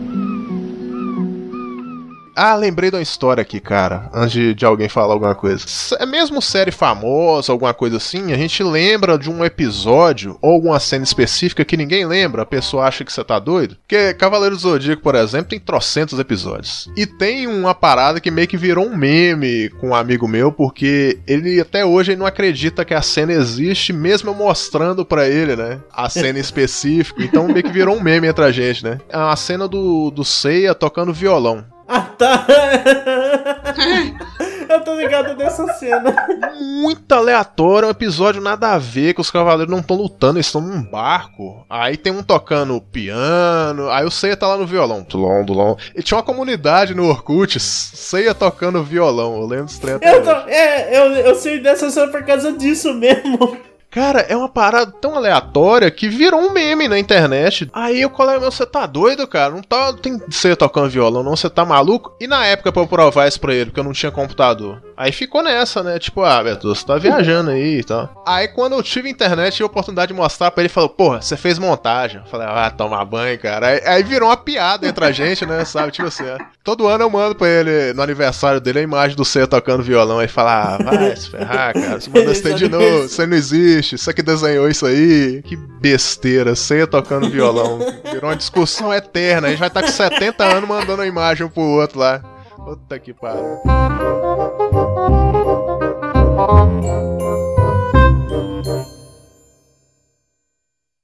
Ah, 2.36 2.54
lembrei 2.54 2.90
de 2.90 2.96
uma 2.96 3.02
história 3.02 3.42
aqui, 3.42 3.60
cara, 3.60 4.10
antes 4.12 4.32
de, 4.32 4.54
de 4.54 4.64
alguém 4.64 4.88
falar 4.88 5.14
alguma 5.14 5.34
coisa. 5.34 5.64
É 5.98 6.06
mesmo 6.06 6.42
série 6.42 6.70
famosa, 6.70 7.52
alguma 7.52 7.72
coisa 7.72 7.96
assim, 7.96 8.32
a 8.32 8.36
gente 8.36 8.62
lembra 8.62 9.16
de 9.16 9.30
um 9.30 9.44
episódio 9.44 10.36
ou 10.42 10.52
alguma 10.52 10.80
cena 10.80 11.04
específica 11.04 11.64
que 11.64 11.76
ninguém 11.76 12.04
lembra, 12.06 12.42
a 12.42 12.46
pessoa 12.46 12.86
acha 12.86 13.04
que 13.04 13.12
você 13.12 13.22
tá 13.22 13.38
doido. 13.38 13.76
Porque 13.76 14.14
Cavaleiro 14.14 14.56
do 14.56 14.60
Zodíaco, 14.60 15.02
por 15.02 15.14
exemplo, 15.14 15.50
tem 15.50 15.60
trocentos 15.60 16.18
episódios. 16.18 16.88
E 16.96 17.06
tem 17.06 17.46
uma 17.46 17.74
parada 17.74 18.20
que 18.20 18.30
meio 18.30 18.48
que 18.48 18.56
virou 18.56 18.86
um 18.86 18.96
meme 18.96 19.68
com 19.80 19.90
um 19.90 19.94
amigo 19.94 20.26
meu, 20.26 20.50
porque 20.50 21.18
ele 21.26 21.60
até 21.60 21.84
hoje 21.84 22.12
ele 22.12 22.18
não 22.18 22.26
acredita 22.26 22.84
que 22.84 22.94
a 22.94 23.02
cena 23.02 23.32
existe, 23.32 23.92
mesmo 23.92 24.30
eu 24.30 24.34
mostrando 24.34 25.04
pra 25.04 25.28
ele, 25.28 25.54
né? 25.54 25.80
A 25.92 26.08
cena 26.08 26.38
específica. 26.40 27.22
Então 27.22 27.46
meio 27.46 27.62
que 27.62 27.72
virou 27.72 27.96
um 27.96 28.02
meme 28.02 28.26
entre 28.26 28.44
a 28.44 28.50
gente, 28.50 28.84
né? 28.84 28.98
É 29.08 29.16
uma 29.16 29.36
cena 29.36 29.68
do, 29.68 30.10
do 30.10 30.24
Seiya 30.24 30.74
tocando 30.74 31.12
violão. 31.12 31.64
Eu 34.68 34.80
tô 34.80 34.94
ligado 34.94 35.36
nessa 35.36 35.62
essa 35.62 35.74
cena. 35.74 36.14
Muito 36.58 37.12
aleatório, 37.12 37.88
um 37.88 37.90
episódio 37.90 38.40
nada 38.40 38.72
a 38.72 38.78
ver, 38.78 39.14
que 39.14 39.20
os 39.20 39.30
cavaleiros 39.30 39.70
não 39.70 39.80
estão 39.80 39.96
lutando, 39.96 40.38
eles 40.38 40.46
estão 40.46 40.60
num 40.60 40.82
barco. 40.82 41.64
Aí 41.68 41.96
tem 41.96 42.12
um 42.12 42.22
tocando 42.22 42.80
piano, 42.80 43.90
aí 43.90 44.04
o 44.04 44.10
Seiya 44.10 44.36
tá 44.36 44.48
lá 44.48 44.56
no 44.56 44.66
violão. 44.66 45.04
Tulon, 45.04 45.44
tulon. 45.44 45.76
E 45.94 46.02
tinha 46.02 46.16
uma 46.16 46.24
comunidade 46.24 46.94
no 46.94 47.08
Orkut, 47.08 47.60
Seiya 47.60 48.34
tocando 48.34 48.82
violão, 48.82 49.36
eu 49.36 49.46
lembro 49.46 49.66
dos 49.66 49.78
treinos. 49.78 50.02
Eu, 50.02 50.22
tô, 50.22 50.30
é, 50.48 50.98
eu, 50.98 51.12
eu 51.12 51.34
sei 51.34 51.60
dessa 51.60 51.90
cena 51.90 52.10
por 52.10 52.24
causa 52.24 52.52
disso 52.52 52.94
mesmo. 52.94 53.56
Cara, 53.94 54.22
é 54.22 54.36
uma 54.36 54.48
parada 54.48 54.90
tão 54.90 55.14
aleatória 55.14 55.88
que 55.88 56.08
virou 56.08 56.40
um 56.40 56.50
meme 56.50 56.88
na 56.88 56.98
internet. 56.98 57.70
Aí 57.72 58.04
o 58.04 58.10
colega 58.10 58.40
meu, 58.40 58.50
você 58.50 58.66
tá 58.66 58.86
doido, 58.86 59.24
cara? 59.24 59.54
Não 59.54 59.62
tá, 59.62 59.92
tem 59.92 60.20
você 60.28 60.56
tocando 60.56 60.90
violão, 60.90 61.22
não, 61.22 61.36
você 61.36 61.48
tá 61.48 61.64
maluco? 61.64 62.12
E 62.20 62.26
na 62.26 62.44
época 62.44 62.72
pra 62.72 62.82
eu 62.82 62.88
provar 62.88 63.28
isso 63.28 63.38
pra 63.38 63.54
ele, 63.54 63.66
porque 63.66 63.78
eu 63.78 63.84
não 63.84 63.92
tinha 63.92 64.10
computador. 64.10 64.82
Aí 64.96 65.12
ficou 65.12 65.44
nessa, 65.44 65.80
né? 65.80 65.96
Tipo, 66.00 66.22
ah, 66.22 66.42
Beto, 66.42 66.74
você 66.74 66.84
tá 66.84 66.98
viajando 66.98 67.50
aí 67.50 67.78
e 67.78 67.84
tal. 67.84 68.24
Aí 68.26 68.48
quando 68.48 68.72
eu 68.72 68.82
tive 68.82 69.08
internet 69.08 69.60
e 69.60 69.62
a 69.62 69.66
oportunidade 69.66 70.08
de 70.12 70.18
mostrar 70.18 70.50
pra 70.50 70.64
ele, 70.64 70.68
falou, 70.68 70.88
porra, 70.88 71.22
você 71.22 71.36
fez 71.36 71.56
montagem. 71.56 72.20
Eu 72.20 72.26
falei, 72.26 72.48
ah, 72.50 72.72
tomar 72.72 73.04
banho, 73.04 73.38
cara. 73.38 73.68
Aí, 73.68 73.80
aí 73.86 74.02
virou 74.02 74.28
uma 74.28 74.36
piada 74.36 74.88
entre 74.88 75.04
a 75.04 75.12
gente, 75.12 75.46
né? 75.46 75.64
Sabe? 75.64 75.92
Tipo 75.92 76.08
assim, 76.08 76.24
é. 76.24 76.38
Todo 76.64 76.88
ano 76.88 77.04
eu 77.04 77.10
mando 77.10 77.34
pra 77.34 77.46
ele, 77.46 77.92
no 77.92 78.02
aniversário 78.02 78.58
dele, 78.58 78.78
a 78.78 78.82
imagem 78.82 79.14
do 79.14 79.24
Você 79.24 79.46
tocando 79.46 79.82
violão. 79.82 80.18
Aí 80.18 80.26
fala, 80.26 80.74
ah, 80.74 80.78
vai 80.82 81.14
se 81.14 81.30
ferrar, 81.30 81.74
cara. 81.74 82.00
Você 82.00 82.08
mandou 82.08 82.32
isso 82.32 82.54
de 82.54 82.68
novo, 82.68 83.02
você 83.02 83.26
não 83.26 83.36
existe. 83.36 83.98
Você 83.98 84.14
que 84.14 84.22
desenhou 84.22 84.68
isso 84.68 84.86
aí. 84.86 85.42
Que 85.42 85.54
besteira, 85.56 86.56
Você 86.56 86.86
tocando 86.86 87.28
violão. 87.28 87.78
Virou 88.10 88.30
uma 88.30 88.36
discussão 88.36 88.92
eterna. 88.92 89.48
A 89.48 89.50
gente 89.50 89.60
vai 89.60 89.68
estar 89.68 89.82
tá 89.82 89.86
com 89.86 89.92
70 89.92 90.44
anos 90.44 90.68
mandando 90.68 91.02
a 91.02 91.06
imagem 91.06 91.46
um 91.46 91.50
pro 91.50 91.62
outro 91.62 91.98
lá. 91.98 92.22
Puta 92.56 92.98
que 92.98 93.12
pariu. 93.12 93.60